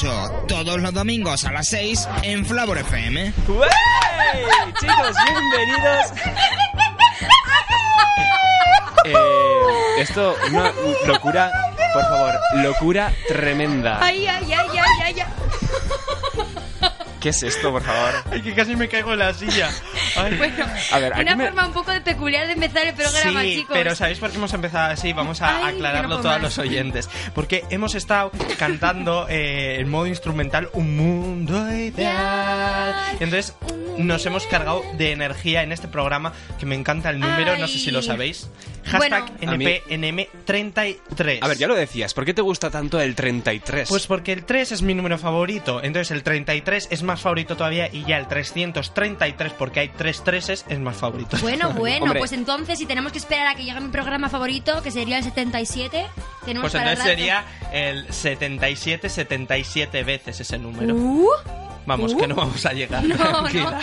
8, 0.00 0.44
todos 0.46 0.80
los 0.80 0.94
domingos 0.94 1.44
a 1.44 1.50
las 1.50 1.66
6 1.68 2.08
en 2.22 2.46
Flavor 2.46 2.78
FM. 2.78 3.32
¡Wey! 3.48 3.68
Chicos, 4.78 5.16
bienvenidos. 5.26 6.06
Eh, 9.04 10.02
esto, 10.02 10.36
una 10.50 10.70
locura, 11.06 11.50
por 11.94 12.02
favor, 12.02 12.34
locura 12.56 13.12
tremenda. 13.26 13.98
Ay, 14.02 14.26
ay, 14.26 14.52
ay, 14.52 14.68
ay, 14.70 14.78
ay, 15.04 15.20
ay. 15.20 16.90
¿Qué 17.20 17.30
es 17.30 17.42
esto, 17.42 17.70
por 17.70 17.82
favor? 17.82 18.24
Ay, 18.30 18.42
que 18.42 18.54
casi 18.54 18.76
me 18.76 18.86
caigo 18.88 19.14
en 19.14 19.20
la 19.20 19.32
silla. 19.32 19.70
Bueno, 20.38 20.66
A 20.92 20.98
ver, 20.98 21.12
aquí 21.12 21.22
una 21.22 21.36
me- 21.36 21.44
forma 21.46 21.66
un 21.66 21.72
poco 21.72 21.90
de 21.92 22.00
peculiar 22.00 22.46
de 22.46 22.52
empezar 22.54 22.86
el 22.86 22.94
programa, 22.94 23.42
sí, 23.42 23.56
chicos. 23.56 23.76
pero 23.76 23.94
¿sabéis 23.94 24.18
por 24.18 24.30
qué 24.30 24.36
hemos 24.36 24.52
empezado 24.54 24.92
así? 24.92 25.12
Vamos 25.12 25.42
a 25.42 25.66
Ay, 25.66 25.74
aclararlo 25.76 26.16
no 26.16 26.20
todo 26.22 26.32
a 26.32 26.38
los 26.38 26.58
oyentes. 26.58 27.08
Porque 27.34 27.64
hemos 27.70 27.94
estado 27.94 28.30
cantando 28.58 29.26
eh, 29.28 29.80
en 29.80 29.88
modo 29.90 30.06
instrumental 30.06 30.68
Un 30.72 30.96
mundo 30.96 31.70
ideal. 31.72 32.94
Y 33.20 33.24
entonces 33.24 33.54
nos 33.98 34.24
hemos 34.26 34.46
cargado 34.46 34.82
de 34.96 35.12
energía 35.12 35.62
en 35.62 35.72
este 35.72 35.88
programa, 35.88 36.32
que 36.58 36.66
me 36.66 36.74
encanta 36.74 37.10
el 37.10 37.20
número, 37.20 37.56
no 37.58 37.68
sé 37.68 37.78
si 37.78 37.90
lo 37.90 38.02
sabéis. 38.02 38.48
Hashtag 38.84 39.32
Bueno. 39.36 39.52
A 39.52 39.56
mí- 39.56 39.64
NPNM33. 39.66 41.38
A 41.42 41.48
ver, 41.48 41.58
ya 41.58 41.66
lo 41.66 41.74
decías, 41.74 42.14
¿por 42.14 42.24
qué 42.24 42.32
te 42.34 42.40
gusta 42.42 42.70
tanto 42.70 43.00
el 43.00 43.14
33? 43.14 43.88
Pues 43.88 44.06
porque 44.06 44.32
el 44.32 44.44
3 44.44 44.72
es 44.72 44.82
mi 44.82 44.94
número 44.94 45.18
favorito, 45.18 45.82
entonces 45.82 46.10
el 46.10 46.22
33 46.22 46.88
es 46.90 47.02
más 47.02 47.20
favorito 47.20 47.56
todavía 47.56 47.88
y 47.92 48.04
ya 48.04 48.16
el 48.18 48.26
333, 48.28 49.52
porque 49.52 49.80
hay 49.80 49.88
tres 49.88 50.22
treses, 50.24 50.64
es 50.68 50.78
más 50.78 50.96
favorito. 50.96 51.36
Bueno, 51.42 51.70
bueno, 51.76 52.04
Hombre. 52.04 52.18
pues 52.20 52.32
entonces 52.32 52.78
si 52.78 52.86
tenemos 52.86 53.12
que 53.12 53.18
esperar 53.18 53.46
a 53.48 53.54
que 53.54 53.64
llegue 53.64 53.80
mi 53.80 53.88
programa 53.90 54.28
favorito, 54.28 54.82
que 54.82 54.90
sería 54.90 55.18
el 55.18 55.24
77, 55.24 56.06
tenemos 56.44 56.70
Pues 56.70 56.82
entonces 56.82 57.04
sería 57.04 57.44
el 57.72 58.10
77, 58.12 59.08
77 59.08 60.02
veces 60.04 60.40
ese 60.40 60.58
número. 60.58 60.94
Uh, 60.94 61.28
Vamos, 61.88 62.12
uh. 62.12 62.18
que 62.18 62.28
no 62.28 62.34
vamos 62.34 62.64
a 62.66 62.72
llegar. 62.72 63.02
No. 63.08 63.78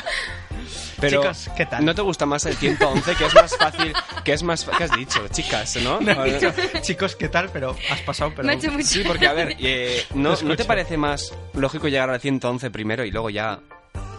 Pero, 1.01 1.21
Chicos, 1.21 1.49
¿qué 1.57 1.65
tal? 1.65 1.83
¿no 1.83 1.93
te 1.93 2.01
gusta 2.01 2.25
más 2.25 2.45
el 2.45 2.55
111, 2.55 3.15
que 3.15 3.25
es 3.25 3.35
más 3.35 3.57
fácil, 3.57 3.93
que 4.23 4.33
es 4.33 4.43
más... 4.43 4.63
¿Qué 4.63 4.83
has 4.85 4.91
dicho? 4.91 5.27
Chicas, 5.27 5.75
¿no? 5.83 5.99
No 5.99 6.23
he 6.23 6.33
dicho, 6.33 6.53
Chicos, 6.81 7.17
¿qué 7.17 7.27
tal? 7.27 7.49
Pero 7.51 7.75
has 7.91 7.99
pasado, 8.01 8.31
pero... 8.33 8.47
me 8.47 8.53
ha 8.53 8.55
hecho 8.55 8.71
mucho 8.71 8.87
Sí, 8.87 9.03
porque 9.05 9.27
a 9.27 9.33
ver, 9.33 9.57
eh, 9.59 10.05
¿no, 10.13 10.29
¿no 10.29 10.33
escucho. 10.33 10.55
te 10.55 10.65
parece 10.65 10.95
más 10.95 11.33
lógico 11.53 11.89
llegar 11.89 12.09
al 12.09 12.21
111 12.21 12.71
primero 12.71 13.03
y 13.03 13.11
luego 13.11 13.29
ya 13.29 13.59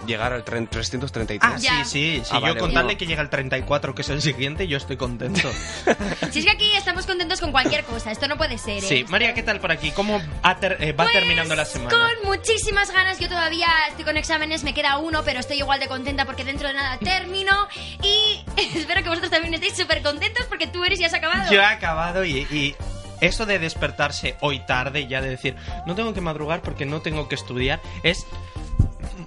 llegar 0.07 0.33
al 0.33 0.45
tren- 0.45 0.69
333? 0.69 1.41
Ah, 1.43 1.59
sí, 1.59 1.69
sí, 1.85 2.23
sí. 2.25 2.31
Ah, 2.31 2.37
yo 2.37 2.41
vale, 2.41 2.59
con 2.59 2.69
tal 2.71 2.85
bueno. 2.85 2.89
de 2.91 2.97
que 2.97 3.07
llegue 3.07 3.21
al 3.21 3.29
34, 3.31 3.95
que 3.95 4.03
es 4.03 4.09
el 4.09 4.23
siguiente, 4.23 4.67
yo 4.69 4.77
estoy 4.77 4.97
contento. 4.97 5.51
Si 6.31 6.41
es 6.41 6.45
que 6.45 6.51
aquí 6.51 6.71
estamos 6.77 7.07
contentos 7.07 7.41
con 7.41 7.51
cualquier 7.53 7.85
cosa, 7.85 8.11
esto 8.11 8.29
no 8.29 8.37
puede 8.37 8.59
ser, 8.59 8.79
¿eh? 8.79 8.87
Sí, 8.87 9.05
María, 9.09 9.33
¿qué 9.35 9.43
tal 9.43 9.61
por 9.61 9.71
aquí? 9.73 9.91
¿Cómo 9.93 10.21
ha 10.43 10.57
ter- 10.57 10.77
eh, 10.81 10.93
va 10.93 11.05
Pues, 11.05 11.13
terminando 11.17 11.55
la 11.55 11.65
semana? 11.65 11.91
Con 11.91 12.31
muchísimas 12.31 12.91
ganas, 12.93 13.19
yo 13.19 13.29
todavía 13.29 13.69
estoy 13.89 14.05
con 14.05 14.17
exámenes, 14.17 14.63
me 14.65 14.75
queda 14.75 14.99
uno, 14.99 15.23
pero 15.25 15.41
estoy 15.41 15.59
igual 15.59 15.81
de 15.81 15.89
contenta 15.89 16.25
porque 16.27 16.45
dentro 16.45 16.69
de 16.69 16.75
nada 16.75 16.99
termino 16.99 17.69
y 18.03 18.45
espero 18.77 19.03
que 19.03 19.09
vosotros 19.09 19.31
también 19.31 19.55
estéis 19.55 19.77
súper 19.77 20.03
contentos 20.03 20.47
porque 20.47 20.67
tú 20.67 20.85
eres 20.85 21.01
y 21.01 21.05
has 21.05 21.15
acabado. 21.15 21.51
Yo 21.53 21.61
he 21.61 21.65
acabado 21.65 22.25
y, 22.25 22.39
y 22.51 22.75
eso 23.21 23.47
de 23.47 23.59
despertarse 23.59 24.37
hoy 24.41 24.61
tarde 24.67 25.01
y 25.03 25.09
ya 25.09 25.21
de 25.23 25.31
decir, 25.31 25.57
no 25.87 25.95
tengo 25.95 26.13
que 26.13 26.21
madrugar 26.21 26.61
porque 26.61 26.85
no 26.85 27.01
tengo 27.01 27.29
que 27.29 27.35
estudiar, 27.35 27.81
es 28.03 28.27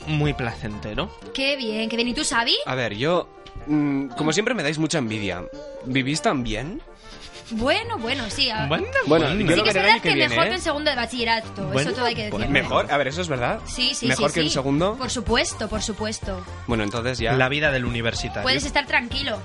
muy 0.08 0.34
placentero. 0.34 1.10
Qué 1.34 1.56
bien, 1.58 1.90
qué 1.90 1.96
bien. 1.96 2.08
¿Y 2.10 2.14
tú, 2.14 2.24
Xavi? 2.24 2.56
A 2.66 2.76
ver, 2.76 2.96
yo... 2.96 3.30
mm, 3.68 4.08
como 4.10 4.34
siempre 4.34 4.54
me 4.54 4.64
dais 4.64 4.78
mucha 4.78 4.98
envidia. 4.98 5.44
¿Vivís 5.86 6.22
tan 6.22 6.44
bien? 6.44 6.82
Bueno, 7.52 7.98
bueno, 7.98 8.24
sí. 8.30 8.50
a- 8.52 8.68
Bueno, 8.68 8.86
Bueno, 9.08 9.26
bueno. 9.26 9.42
yo 9.42 9.48
Sí 9.52 9.56
lo 9.56 9.64
que 9.64 9.70
es 9.70 9.76
verdad 9.76 9.96
que 9.96 10.02
que 10.10 10.14
viene, 10.16 10.30
mejor 10.30 10.46
¿eh? 10.46 10.50
que 10.50 10.56
en 10.58 10.62
segundo 10.62 10.90
de 10.92 10.96
bachillerato, 10.96 11.64
Bueno, 11.64 11.80
eso 11.80 11.94
todo 11.94 12.06
hay 12.06 12.14
que 12.16 12.30
pues 12.30 12.42
decirlo. 12.42 12.62
Mejor, 12.62 12.92
a 12.92 12.98
ver, 12.98 13.08
eso 13.08 13.22
es 13.22 13.28
verdad. 13.28 13.60
Sí, 13.66 13.96
sí, 13.96 14.06
Mejor 14.08 14.30
sí, 14.30 14.34
que 14.36 14.40
en 14.42 14.48
sí. 14.50 14.54
segundo. 14.54 14.96
Por 14.98 15.10
supuesto, 15.10 15.68
por 15.68 15.82
supuesto. 15.82 16.46
Bueno, 16.68 16.84
entonces 16.84 17.18
ya. 17.18 17.34
La 17.34 17.50
vida 17.50 17.72
del 17.72 17.86
universitario. 17.86 18.44
Puedes 18.44 18.66
estar 18.66 18.86
tranquilo. 18.86 19.40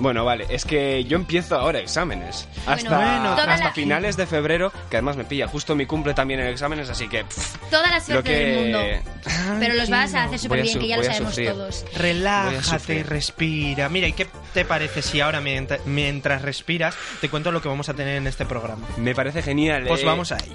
Bueno, 0.00 0.24
vale, 0.24 0.46
es 0.48 0.64
que 0.64 1.04
yo 1.04 1.16
empiezo 1.16 1.56
ahora 1.56 1.78
exámenes. 1.78 2.48
Hasta, 2.66 2.96
Bueno, 2.96 3.32
hasta 3.34 3.56
la- 3.56 3.72
finales 3.72 4.16
de 4.16 4.26
febrero, 4.26 4.72
que 4.90 4.96
además 4.96 5.16
me 5.16 5.24
pilla 5.24 5.46
justo 5.46 5.74
mi 5.76 5.86
cumple 5.86 6.14
también 6.14 6.40
en 6.40 6.46
exámenes, 6.46 6.88
así 6.88 7.06
que. 7.08 7.24
pff, 7.24 7.56
Toda 7.70 7.90
la 7.90 8.00
suerte 8.00 8.30
que. 8.30 8.36
del 8.36 8.62
mundo. 8.62 8.80
Pero 9.60 9.74
los 9.74 9.90
vas 9.90 10.14
a 10.14 10.24
hacer 10.24 10.38
súper 10.38 10.62
bien, 10.62 10.72
su- 10.72 10.80
que 10.80 10.88
ya 10.88 10.96
lo 10.96 11.04
sabemos 11.04 11.30
sufrir. 11.30 11.50
todos. 11.50 11.84
Relájate 11.96 12.94
y 12.94 13.02
respira. 13.02 13.88
Mira, 13.88 14.08
¿y 14.08 14.12
qué 14.12 14.26
te 14.54 14.64
parece 14.64 15.02
si 15.02 15.20
ahora 15.20 15.40
mientras, 15.40 15.84
mientras 15.86 16.42
respiras 16.42 16.94
te 17.20 17.28
cuento 17.28 17.52
lo 17.52 17.60
que 17.60 17.68
vamos 17.68 17.88
a 17.88 17.94
tener 17.94 18.16
en 18.16 18.26
este 18.26 18.46
programa? 18.46 18.86
Me 18.96 19.14
parece 19.14 19.42
genial. 19.42 19.84
Pues 19.86 20.02
eh. 20.02 20.06
vamos 20.06 20.32
a 20.32 20.36
ello. 20.38 20.54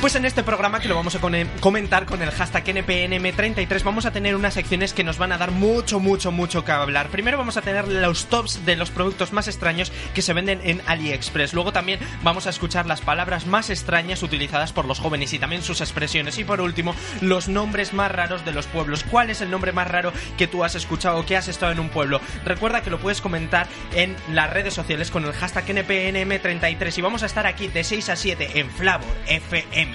Pues 0.00 0.14
en 0.14 0.24
este 0.24 0.44
programa 0.44 0.78
que 0.78 0.86
lo 0.86 0.94
vamos 0.94 1.16
a 1.16 1.20
comentar 1.60 2.06
con 2.06 2.22
el 2.22 2.30
hashtag 2.30 2.64
NPNM33 2.66 3.82
vamos 3.82 4.06
a 4.06 4.12
tener 4.12 4.36
unas 4.36 4.54
secciones 4.54 4.92
que 4.92 5.02
nos 5.02 5.18
van 5.18 5.32
a 5.32 5.38
dar 5.38 5.50
mucho, 5.50 5.98
mucho, 5.98 6.30
mucho 6.30 6.64
que 6.64 6.70
hablar. 6.70 7.08
Primero 7.08 7.36
vamos 7.36 7.56
a 7.56 7.62
tener 7.62 7.88
los 7.88 8.26
tops 8.26 8.64
de 8.64 8.76
los 8.76 8.90
productos 8.90 9.32
más 9.32 9.48
extraños 9.48 9.90
que 10.14 10.22
se 10.22 10.34
venden 10.34 10.60
en 10.62 10.80
AliExpress. 10.86 11.52
Luego 11.52 11.72
también 11.72 11.98
vamos 12.22 12.46
a 12.46 12.50
escuchar 12.50 12.86
las 12.86 13.00
palabras 13.00 13.46
más 13.46 13.70
extrañas 13.70 14.22
utilizadas 14.22 14.72
por 14.72 14.84
los 14.84 15.00
jóvenes 15.00 15.32
y 15.32 15.40
también 15.40 15.62
sus 15.62 15.80
expresiones. 15.80 16.38
Y 16.38 16.44
por 16.44 16.60
último, 16.60 16.94
los 17.20 17.48
nombres 17.48 17.92
más 17.92 18.12
raros 18.12 18.44
de 18.44 18.52
los 18.52 18.68
pueblos. 18.68 19.02
¿Cuál 19.02 19.30
es 19.30 19.40
el 19.40 19.50
nombre 19.50 19.72
más 19.72 19.88
raro 19.88 20.12
que 20.36 20.46
tú 20.46 20.62
has 20.62 20.76
escuchado 20.76 21.18
o 21.18 21.26
que 21.26 21.36
has 21.36 21.48
estado 21.48 21.72
en 21.72 21.80
un 21.80 21.88
pueblo? 21.88 22.20
Recuerda 22.44 22.82
que 22.82 22.90
lo 22.90 23.00
puedes 23.00 23.20
comentar 23.20 23.66
en 23.94 24.14
las 24.32 24.48
redes 24.48 24.74
sociales 24.74 25.10
con 25.10 25.24
el 25.24 25.32
hashtag 25.32 25.66
NPNM33 25.66 26.98
y 26.98 27.02
vamos 27.02 27.24
a 27.24 27.26
estar 27.26 27.48
aquí 27.48 27.66
de 27.66 27.82
6 27.82 28.10
a 28.10 28.16
7 28.16 28.60
en 28.60 28.70
Flavor 28.70 29.16
FM. 29.26 29.87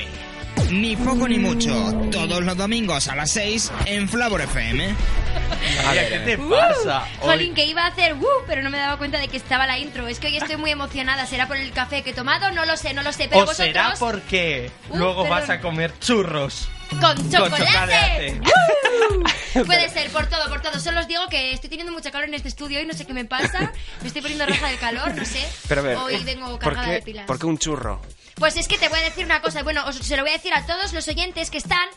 Ni 0.72 0.96
poco 0.96 1.28
ni 1.28 1.38
mucho, 1.38 1.72
todos 2.12 2.42
los 2.44 2.58
domingos 2.58 3.08
a 3.08 3.16
las 3.16 3.32
6 3.32 3.72
en 3.86 4.10
Flavor 4.10 4.42
FM. 4.42 4.96
María, 5.86 6.10
¿qué 6.10 6.20
te 6.20 6.38
Uh, 6.38 6.50
pasa? 6.50 7.04
Hoy- 7.22 7.28
Jolín, 7.30 7.54
que 7.54 7.66
iba 7.66 7.84
a 7.84 7.88
hacer 7.88 8.14
uh, 8.16 8.26
pero 8.48 8.64
no 8.64 8.70
me 8.70 8.78
daba 8.80 8.98
cuenta 8.98 9.20
de 9.20 9.28
que 9.28 9.38
estaba 9.38 9.68
la 9.68 9.78
intro. 9.78 10.08
Es 10.08 10.20
que 10.20 10.28
hoy 10.28 10.38
estoy 10.38 10.58
muy 10.58 10.72
emocionada. 10.72 11.26
¿Será 11.28 11.48
por 11.48 11.58
el 11.58 11.72
café 11.74 12.02
que 12.02 12.10
he 12.10 12.14
tomado? 12.14 12.52
No 12.52 12.66
lo 12.66 12.76
sé, 12.76 12.94
no 12.94 13.04
lo 13.04 13.14
sé. 13.14 13.28
Pero 13.30 13.42
¿O 13.44 13.46
vosotros, 13.46 13.68
será 13.68 13.94
porque 14.00 14.72
Uh, 14.90 14.98
luego 14.98 15.24
vas 15.28 15.42
perdón. 15.42 15.58
a 15.58 15.62
comer 15.62 15.94
churros? 16.00 16.70
con 16.90 17.32
chocolate. 17.32 17.66
chocolate. 17.66 18.42
¡Uh! 19.56 19.66
Puede 19.66 19.90
ser, 19.90 20.10
por 20.12 20.26
todo, 20.28 20.48
por 20.50 20.62
todo. 20.62 20.80
Solo 20.80 21.00
os 21.02 21.08
digo 21.08 21.22
que 21.30 21.52
estoy 21.54 21.70
teniendo 21.70 21.92
mucha 21.94 22.12
calor 22.12 22.28
en 22.28 22.34
este 22.36 22.50
estudio 22.50 22.82
y 22.82 22.86
no 22.86 22.94
sé 22.94 23.06
qué 23.06 23.14
me 23.14 23.26
pasa. 23.26 23.72
Me 24.02 24.08
estoy 24.08 24.22
poniendo 24.22 24.46
roja 24.46 24.68
del 24.70 24.78
calor, 24.80 25.14
no 25.16 25.26
sé. 25.26 25.44
Pero 25.68 25.82
a 25.82 25.84
ver, 25.84 25.98
Hoy 25.98 26.16
eh, 26.16 26.22
vengo 26.26 26.48
¿por 26.50 26.60
cargada 26.60 26.88
qué, 26.88 26.94
de 26.94 27.02
pilas. 27.02 27.26
¿por 27.26 27.40
qué 27.40 27.46
un 27.46 27.58
churro? 27.58 28.02
Pues 28.36 28.58
es 28.58 28.68
que 28.68 28.78
te 28.78 28.90
voy 28.90 29.00
a 29.00 29.04
decir 29.04 29.26
una 29.26 29.42
cosa, 29.42 29.64
bueno, 29.64 29.86
os, 29.88 29.98
se 29.98 30.18
lo 30.18 30.24
voy 30.24 30.32
a 30.32 30.38
decir 30.38 30.54
a 30.54 30.66
todos 30.66 30.94
los 30.94 31.08
oyentes 31.08 31.50
que 31.50 31.58
están 31.58 31.88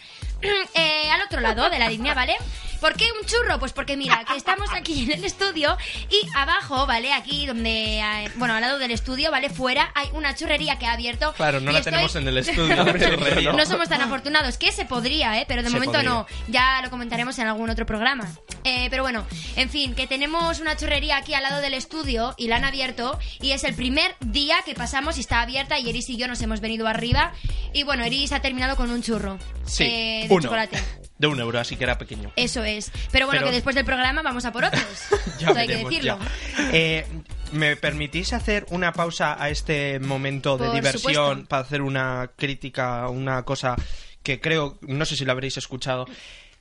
eh, 0.74 1.10
al 1.10 1.22
otro 1.22 1.40
lado 1.40 1.70
de 1.70 1.78
la 1.78 1.88
línea, 1.88 2.14
¿vale? 2.14 2.34
¿Por 2.80 2.94
qué 2.94 3.06
un 3.18 3.26
churro? 3.26 3.58
Pues 3.58 3.72
porque 3.72 3.96
mira, 3.96 4.22
que 4.30 4.36
estamos 4.36 4.68
aquí 4.74 5.04
en 5.04 5.12
el 5.12 5.24
estudio 5.24 5.78
y 6.10 6.28
abajo, 6.36 6.86
¿vale? 6.86 7.14
Aquí 7.14 7.46
donde, 7.46 8.00
eh, 8.00 8.30
bueno, 8.36 8.52
al 8.54 8.60
lado 8.60 8.78
del 8.78 8.90
estudio, 8.90 9.30
¿vale? 9.30 9.48
Fuera 9.48 9.90
hay 9.94 10.08
una 10.12 10.34
churrería 10.34 10.78
que 10.78 10.84
ha 10.84 10.92
abierto. 10.92 11.32
Claro, 11.32 11.58
no 11.60 11.70
y 11.70 11.72
la 11.72 11.78
estoy- 11.80 11.92
tenemos 11.92 12.16
en 12.16 12.28
el 12.28 12.36
estudio. 12.38 12.76
churrería. 12.76 13.52
no 13.54 13.64
somos 13.64 13.88
tan 13.88 14.02
afortunados, 14.02 14.58
que 14.58 14.72
se 14.72 14.84
podría, 14.84 15.40
¿eh? 15.40 15.46
Pero 15.48 15.62
de 15.62 15.68
Se 15.70 15.74
momento 15.74 15.94
podría. 15.94 16.10
no. 16.10 16.26
Ya 16.48 16.80
lo 16.82 16.90
comentaremos 16.90 17.38
en 17.38 17.46
algún 17.46 17.70
otro 17.70 17.86
programa. 17.86 18.28
Eh, 18.64 18.88
pero 18.90 19.02
bueno, 19.04 19.24
en 19.56 19.70
fin, 19.70 19.94
que 19.94 20.06
tenemos 20.06 20.60
una 20.60 20.76
churrería 20.76 21.16
aquí 21.16 21.32
al 21.32 21.44
lado 21.44 21.62
del 21.62 21.72
estudio 21.72 22.34
y 22.36 22.48
la 22.48 22.56
han 22.56 22.64
abierto 22.66 23.18
y 23.40 23.52
es 23.52 23.64
el 23.64 23.74
primer 23.74 24.14
día 24.20 24.56
que 24.66 24.74
pasamos 24.74 25.16
y 25.16 25.20
está 25.20 25.40
abierta 25.40 25.78
y 25.78 25.88
Eris 25.88 26.10
y 26.10 26.16
yo 26.18 26.28
nos 26.28 26.42
hemos 26.42 26.60
venido 26.60 26.86
arriba 26.88 27.32
y 27.72 27.84
bueno, 27.84 28.04
Eris 28.04 28.32
ha 28.32 28.40
terminado 28.42 28.76
con 28.76 28.90
un 28.90 29.02
churro 29.02 29.38
Sí, 29.64 29.84
eh, 29.84 30.25
de 30.28 30.34
uno. 30.34 30.42
chocolate. 30.42 30.78
De 31.18 31.26
un 31.26 31.40
euro, 31.40 31.58
así 31.58 31.76
que 31.76 31.84
era 31.84 31.96
pequeño. 31.96 32.30
Eso 32.36 32.62
es. 32.62 32.92
Pero 33.10 33.24
bueno, 33.24 33.38
Pero- 33.40 33.50
que 33.50 33.54
después 33.54 33.74
del 33.74 33.86
programa 33.86 34.20
vamos 34.20 34.44
a 34.44 34.52
por 34.52 34.64
otros. 34.66 34.82
Ya 35.38 35.48
Eso 35.50 35.58
hay 35.58 35.66
que 35.66 35.72
veremos, 35.72 35.90
decirlo. 35.90 36.18
ya. 36.58 36.70
Eh, 36.74 37.06
¿Me 37.52 37.74
permitís 37.76 38.34
hacer 38.34 38.66
una 38.68 38.92
pausa 38.92 39.42
a 39.42 39.48
este 39.48 39.98
momento 39.98 40.58
de 40.58 40.66
Por 40.66 40.74
diversión 40.74 41.14
supuesto. 41.14 41.48
para 41.48 41.62
hacer 41.62 41.80
una 41.80 42.30
crítica, 42.36 43.08
una 43.08 43.44
cosa 43.44 43.76
que 44.22 44.40
creo, 44.40 44.78
no 44.82 45.06
sé 45.06 45.16
si 45.16 45.24
lo 45.24 45.32
habréis 45.32 45.56
escuchado? 45.56 46.06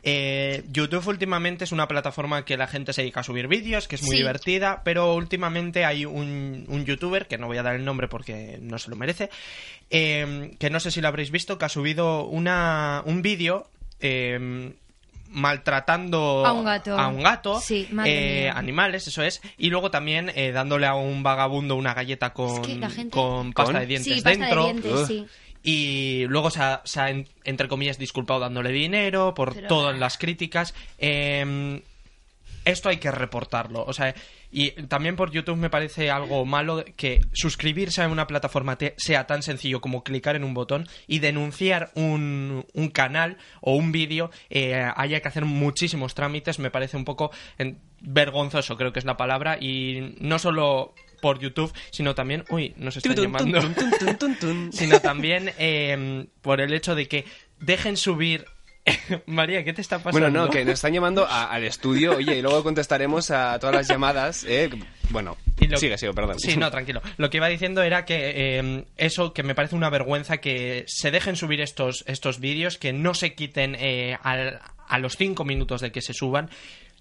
Eh, 0.07 0.63
YouTube 0.71 1.07
últimamente 1.07 1.63
es 1.63 1.71
una 1.71 1.87
plataforma 1.87 2.45
que 2.45 2.57
la 2.57 2.67
gente 2.67 2.93
se 2.93 3.01
dedica 3.01 3.21
a 3.21 3.23
subir 3.23 3.47
vídeos, 3.47 3.87
que 3.87 3.95
es 3.95 4.03
muy 4.03 4.11
Sí. 4.11 4.17
divertida, 4.17 4.83
pero 4.85 5.15
últimamente 5.15 5.83
hay 5.83 6.05
un, 6.05 6.65
un 6.67 6.85
youtuber, 6.85 7.27
que 7.27 7.39
no 7.39 7.47
voy 7.47 7.57
a 7.57 7.63
dar 7.63 7.73
el 7.75 7.83
nombre 7.83 8.07
porque 8.07 8.59
no 8.61 8.77
se 8.77 8.91
lo 8.91 8.95
merece, 8.97 9.31
eh, 9.89 10.51
que 10.59 10.69
no 10.69 10.79
sé 10.79 10.91
si 10.91 11.01
lo 11.01 11.07
habréis 11.07 11.31
visto, 11.31 11.57
que 11.57 11.65
ha 11.65 11.69
subido 11.69 12.25
una, 12.25 13.01
un 13.05 13.23
vídeo 13.23 13.67
eh, 13.99 14.73
maltratando 15.27 16.45
A 16.45 16.53
un 16.53 16.65
gato. 16.65 16.97
a 16.97 17.07
un 17.07 17.23
gato, 17.23 17.59
Sí, 17.59 17.87
eh, 18.05 18.49
animales, 18.53 19.07
eso 19.07 19.23
es, 19.23 19.41
y 19.57 19.69
luego 19.69 19.91
también 19.91 20.31
eh, 20.35 20.51
dándole 20.51 20.85
a 20.85 20.95
un 20.95 21.23
vagabundo 21.23 21.75
una 21.75 21.93
galleta 21.93 22.31
con, 22.31 22.61
Es 22.61 22.67
que 22.67 22.75
la 22.75 22.89
gente- 22.89 23.09
con 23.11 23.53
pasta 23.53 23.71
¿Con? 23.73 23.81
de 23.81 23.87
dientes 23.87 24.13
Sí, 24.13 24.21
pasta 24.21 24.29
dentro. 24.39 24.65
de 24.67 24.73
dientes, 24.73 25.07
sí. 25.07 25.25
Y 25.67 26.25
luego 26.27 26.51
se 26.51 26.61
ha, 26.61 26.81
se 26.85 26.99
ha, 27.01 27.09
en- 27.09 27.27
entre 27.43 27.67
comillas, 27.67 27.97
disculpado 27.97 28.39
dándole 28.39 28.71
dinero 28.71 29.33
por 29.33 29.55
todas 29.67 29.97
las 29.97 30.17
críticas. 30.19 30.75
Eh, 30.99 31.81
esto 32.65 32.89
hay 32.89 32.97
que 32.97 33.11
reportarlo. 33.11 33.83
O 33.85 33.93
sea, 33.93 34.13
y 34.51 34.71
también 34.87 35.15
por 35.15 35.31
YouTube 35.31 35.57
me 35.57 35.69
parece 35.69 36.11
algo 36.11 36.45
malo 36.45 36.83
que 36.97 37.21
suscribirse 37.33 38.01
a 38.01 38.07
una 38.07 38.27
plataforma 38.27 38.77
sea 38.97 39.27
tan 39.27 39.43
sencillo 39.43 39.81
como 39.81 40.03
clicar 40.03 40.35
en 40.35 40.43
un 40.43 40.53
botón 40.53 40.87
y 41.07 41.19
denunciar 41.19 41.91
un, 41.95 42.65
un 42.73 42.89
canal 42.89 43.37
o 43.61 43.75
un 43.75 43.91
vídeo 43.91 44.31
eh, 44.49 44.89
haya 44.95 45.19
que 45.21 45.27
hacer 45.27 45.45
muchísimos 45.45 46.13
trámites. 46.15 46.59
Me 46.59 46.71
parece 46.71 46.97
un 46.97 47.05
poco 47.05 47.31
en- 47.57 47.79
vergonzoso, 48.01 48.77
creo 48.77 48.91
que 48.93 48.99
es 48.99 49.05
la 49.05 49.17
palabra. 49.17 49.57
Y 49.59 50.15
no 50.19 50.39
solo 50.39 50.93
por 51.21 51.39
YouTube, 51.39 51.73
sino 51.91 52.13
también... 52.15 52.43
Uy, 52.49 52.73
nos 52.77 52.97
están 52.97 53.15
llamando 53.15 53.59
sino 54.71 54.99
también 54.99 55.51
eh, 55.57 56.27
por 56.41 56.61
el 56.61 56.73
hecho 56.73 56.95
de 56.95 57.07
que 57.07 57.25
dejen 57.59 57.97
subir. 57.97 58.45
María, 59.25 59.63
¿qué 59.63 59.73
te 59.73 59.81
está 59.81 59.97
pasando? 59.99 60.19
Bueno, 60.29 60.45
no, 60.45 60.49
que 60.49 60.63
nos 60.63 60.75
están 60.75 60.93
llamando 60.93 61.25
a- 61.25 61.45
al 61.51 61.63
estudio, 61.63 62.17
oye, 62.17 62.37
y 62.37 62.41
luego 62.41 62.63
contestaremos 62.63 63.31
a 63.31 63.57
todas 63.59 63.75
las 63.75 63.87
llamadas. 63.87 64.43
eh, 64.47 64.69
bueno, 65.09 65.37
Y 65.59 65.67
lo- 65.67 65.77
sigue, 65.77 65.97
sigue, 65.97 66.13
perdón. 66.13 66.39
Sí, 66.39 66.55
no, 66.57 66.69
tranquilo. 66.71 67.01
Lo 67.17 67.29
que 67.29 67.37
iba 67.37 67.47
diciendo 67.47 67.81
era 67.83 68.05
que 68.05 68.59
eh, 68.59 68.85
eso, 68.97 69.33
que 69.33 69.43
me 69.43 69.55
parece 69.55 69.75
una 69.75 69.89
vergüenza 69.89 70.37
que 70.37 70.83
se 70.87 71.11
dejen 71.11 71.35
subir 71.35 71.61
estos, 71.61 72.03
estos 72.07 72.39
vídeos, 72.39 72.77
que 72.77 72.93
no 72.93 73.13
se 73.13 73.33
quiten 73.33 73.75
eh, 73.79 74.17
al- 74.21 74.59
a 74.87 74.99
los 74.99 75.15
cinco 75.17 75.45
minutos 75.45 75.81
de 75.81 75.91
que 75.91 76.01
se 76.01 76.13
suban, 76.13 76.49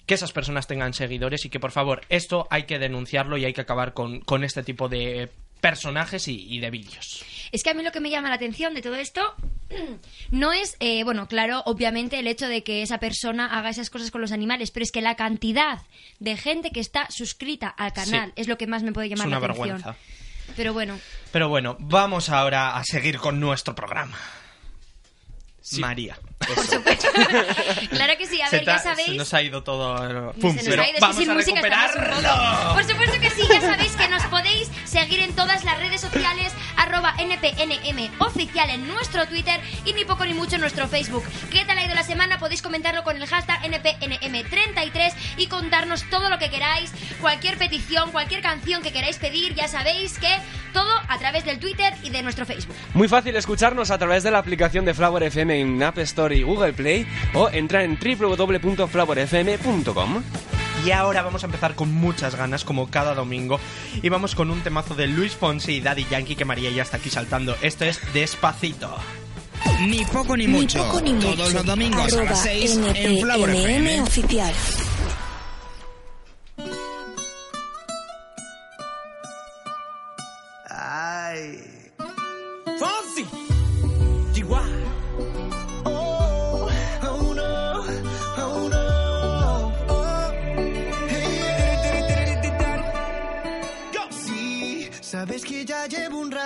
que 0.06 0.14
esas 0.14 0.32
personas 0.32 0.66
tengan 0.66 0.92
seguidores 0.94 1.44
y 1.44 1.50
que, 1.50 1.60
por 1.60 1.70
favor, 1.70 2.02
esto 2.08 2.46
hay 2.50 2.64
que 2.64 2.78
denunciarlo 2.78 3.36
y 3.38 3.44
hay 3.44 3.52
que 3.54 3.62
acabar 3.62 3.94
con, 3.94 4.20
con 4.20 4.44
este 4.44 4.62
tipo 4.62 4.88
de 4.88 5.30
personajes 5.68 6.28
y, 6.28 6.46
y 6.54 6.60
de 6.60 6.70
vídeos. 6.70 7.24
Es 7.50 7.62
que 7.62 7.70
a 7.70 7.74
mí 7.74 7.82
lo 7.82 7.90
que 7.90 8.00
me 8.00 8.10
llama 8.10 8.28
la 8.28 8.34
atención 8.34 8.74
de 8.74 8.82
todo 8.82 8.96
esto 8.96 9.22
no 10.30 10.52
es, 10.52 10.76
eh, 10.80 11.04
bueno, 11.04 11.26
claro, 11.26 11.62
obviamente 11.64 12.18
el 12.18 12.26
hecho 12.26 12.46
de 12.48 12.62
que 12.62 12.82
esa 12.82 12.98
persona 12.98 13.46
haga 13.58 13.70
esas 13.70 13.88
cosas 13.88 14.10
con 14.10 14.20
los 14.20 14.30
animales, 14.32 14.70
pero 14.70 14.84
es 14.84 14.92
que 14.92 15.00
la 15.00 15.14
cantidad 15.16 15.80
de 16.20 16.36
gente 16.36 16.70
que 16.70 16.80
está 16.80 17.06
suscrita 17.10 17.68
al 17.68 17.94
canal 17.94 18.28
Sí. 18.34 18.42
es 18.42 18.48
lo 18.48 18.58
que 18.58 18.66
más 18.66 18.82
me 18.82 18.92
puede 18.92 19.08
llamar 19.08 19.26
es 19.26 19.28
una 19.28 19.40
la 19.40 19.46
atención. 19.46 19.68
vergüenza. 19.78 19.96
Pero 20.54 20.74
bueno, 20.74 20.98
Pero 21.32 21.48
bueno, 21.48 21.76
vamos 21.80 22.28
ahora 22.28 22.76
a 22.76 22.84
seguir 22.84 23.16
con 23.16 23.40
nuestro 23.40 23.74
programa. 23.74 24.18
Sí. 25.62 25.80
María. 25.80 26.18
Por 26.54 26.66
supuesto. 26.66 27.08
claro 27.90 28.12
que 28.18 28.26
sí, 28.26 28.40
a 28.40 28.48
Se 28.48 28.56
ver, 28.56 28.66
ya 28.66 28.78
sabéis. 28.78 29.08
Se 29.08 29.14
nos 29.14 29.34
ha 29.34 29.42
ido 29.42 29.62
todo. 29.62 29.96
Se 29.98 30.40
Pum, 30.40 30.54
nos 30.56 30.64
pero 30.64 30.82
ha 30.82 30.88
ido, 30.88 30.94
es 30.94 30.94
que 30.94 31.00
vamos 31.00 31.16
sin 31.16 31.30
a 31.30 31.34
música 31.34 31.60
recuperarlo. 31.60 32.74
Por 32.74 32.84
supuesto 32.84 33.20
que 33.20 33.30
sí, 33.30 33.42
ya 33.48 33.60
sabéis 33.60 33.92
que 33.92 34.08
nos 34.08 34.22
podéis 34.24 34.70
seguir 34.84 35.20
en 35.20 35.32
todas 35.34 35.64
las 35.64 35.78
redes 35.78 36.00
sociales, 36.00 36.52
arroba 36.76 37.14
NPNM 37.18 38.10
oficial 38.20 38.70
en 38.70 38.86
nuestro 38.88 39.26
Twitter 39.26 39.60
y 39.84 39.92
ni 39.92 40.04
poco 40.04 40.24
ni 40.24 40.34
mucho 40.34 40.56
en 40.56 40.60
nuestro 40.60 40.86
Facebook. 40.88 41.24
¿Qué 41.50 41.64
tal 41.64 41.78
ha 41.78 41.84
ido 41.84 41.94
la 41.94 42.02
semana? 42.02 42.38
Podéis 42.38 42.62
comentarlo 42.62 43.02
con 43.04 43.16
el 43.16 43.26
hashtag 43.26 43.62
NPNM33 43.62 45.12
y 45.38 45.46
contarnos 45.46 46.08
todo 46.10 46.28
lo 46.30 46.38
que 46.38 46.50
queráis, 46.50 46.92
cualquier 47.20 47.58
petición, 47.58 48.10
cualquier 48.12 48.42
canción 48.42 48.82
que 48.82 48.92
queráis 48.92 49.18
pedir, 49.18 49.54
ya 49.54 49.68
sabéis 49.68 50.18
que 50.18 50.36
todo 50.72 50.90
a 51.08 51.18
través 51.18 51.44
del 51.44 51.58
Twitter 51.60 51.94
y 52.02 52.10
de 52.10 52.22
nuestro 52.22 52.44
Facebook. 52.44 52.74
Muy 52.94 53.08
fácil 53.08 53.36
escucharnos 53.36 53.90
a 53.90 53.98
través 53.98 54.22
de 54.24 54.30
la 54.30 54.38
aplicación 54.38 54.84
de 54.84 54.92
Flower 54.94 55.22
FM 55.22 55.60
en 55.60 55.82
App 55.82 55.98
Store 55.98 56.33
y 56.36 56.42
Google 56.42 56.72
Play 56.72 57.06
o 57.34 57.50
entrar 57.50 57.82
en 57.82 57.98
www.flowerfm.com. 57.98 60.22
Y 60.84 60.90
ahora 60.90 61.22
vamos 61.22 61.42
a 61.42 61.46
empezar 61.46 61.74
con 61.74 61.94
muchas 61.94 62.34
ganas, 62.34 62.62
como 62.64 62.90
cada 62.90 63.14
domingo. 63.14 63.58
Y 64.02 64.10
vamos 64.10 64.34
con 64.34 64.50
un 64.50 64.60
temazo 64.60 64.94
de 64.94 65.06
Luis 65.06 65.34
Fonsi 65.34 65.76
y 65.76 65.80
Daddy 65.80 66.04
Yankee, 66.10 66.36
que 66.36 66.44
María 66.44 66.70
ya 66.70 66.82
está 66.82 66.98
aquí 66.98 67.08
saltando. 67.08 67.56
Esto 67.62 67.86
es 67.86 68.00
Despacito. 68.12 68.94
Ni 69.80 70.04
poco 70.04 70.36
ni 70.36 70.46
mucho. 70.46 70.78
Ni 70.78 70.84
poco 70.84 71.00
ni 71.00 71.14
mucho. 71.14 71.34
Todos 71.34 71.54
los 71.54 71.64
domingos 71.64 72.12
a 72.12 72.24
las 72.24 72.42
6 72.42 72.80
en 72.94 73.20
Flower 73.20 73.50
FM. 73.50 74.02
oficial. 74.02 74.52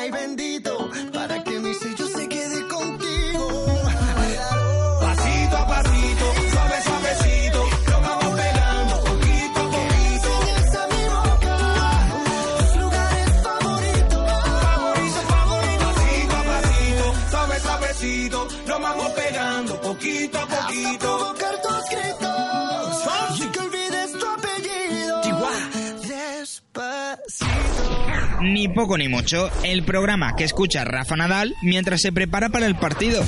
ay 0.00 0.10
bendito 0.10 0.90
para 1.12 1.44
que 1.44 1.58
mi 1.60 1.74
sello 1.74 2.06
se 2.08 2.26
quede 2.28 2.66
contigo. 2.68 3.44
Pasito 5.00 5.56
a 5.56 5.66
pasito, 5.66 6.26
suave, 6.52 6.78
suavecito, 6.88 7.60
nos 7.90 8.00
vamos 8.08 8.30
pegando 8.40 8.94
poquito 9.08 9.58
a 9.60 9.68
poquito. 9.76 10.30
Enseñas 10.56 10.74
a 10.80 10.84
mi 10.92 11.02
boca 11.16 11.56
tus 12.58 12.76
lugares 12.82 13.28
favoritos. 13.46 14.22
Favorito, 14.64 15.20
favorito, 15.34 15.84
pasito 15.84 16.36
a 16.36 16.44
pasito, 16.50 17.06
suave, 17.30 17.60
suavecito, 17.60 18.48
nos 18.68 18.80
vamos 18.80 19.08
pegando 19.10 19.80
poquito 19.80 20.38
a 20.38 20.46
poquito. 20.46 21.19
Ni 28.60 28.68
poco 28.68 28.98
ni 28.98 29.08
mucho, 29.08 29.50
el 29.64 29.84
programa 29.84 30.36
que 30.36 30.44
escucha 30.44 30.84
Rafa 30.84 31.16
Nadal 31.16 31.54
mientras 31.62 32.02
se 32.02 32.12
prepara 32.12 32.50
para 32.50 32.66
el 32.66 32.74
partido. 32.76 33.24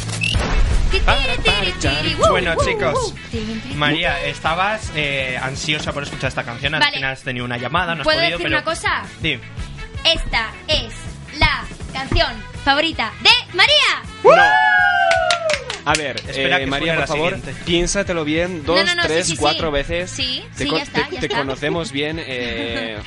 Bueno, 2.28 2.54
chicos, 2.62 3.14
María, 3.74 4.22
estabas 4.26 4.92
eh, 4.94 5.38
ansiosa 5.40 5.94
por 5.94 6.02
escuchar 6.02 6.28
esta 6.28 6.44
canción. 6.44 6.74
Al 6.74 6.80
Vale. 6.80 6.96
final 6.96 7.12
has 7.14 7.22
tenido 7.22 7.46
una 7.46 7.56
llamada, 7.56 7.94
no 7.94 8.02
has 8.02 8.04
¿Puedo 8.04 8.18
podido, 8.18 8.36
decir 8.36 8.44
pero... 8.46 8.56
una 8.58 8.64
cosa? 8.64 9.04
Sí. 9.22 9.38
Esta 10.04 10.50
es 10.68 10.92
la 11.38 11.64
canción 11.94 12.28
favorita 12.62 13.10
de 13.22 13.56
María. 13.56 14.02
No. 14.22 15.90
A 15.90 15.94
ver, 15.94 16.16
Espera 16.28 16.58
eh, 16.58 16.60
que 16.60 16.66
María, 16.66 16.94
por 16.96 17.06
favor, 17.06 17.34
siguiente. 17.36 17.64
piénsatelo 17.64 18.24
bien 18.26 18.64
dos, 18.66 18.76
No, 18.76 18.84
no, 18.84 18.94
no, 18.96 19.02
sí, 19.04 19.08
tres, 19.08 19.26
sí, 19.26 19.32
sí. 19.32 19.38
cuatro 19.38 19.70
veces. 19.72 20.10
Sí, 20.10 20.44
te, 20.58 20.68
ya 20.70 20.76
está, 20.82 21.06
te- 21.08 21.14
ya 21.14 21.20
te 21.20 21.26
está. 21.26 21.38
conocemos 21.38 21.90
bien. 21.90 22.20
Eh, 22.24 22.98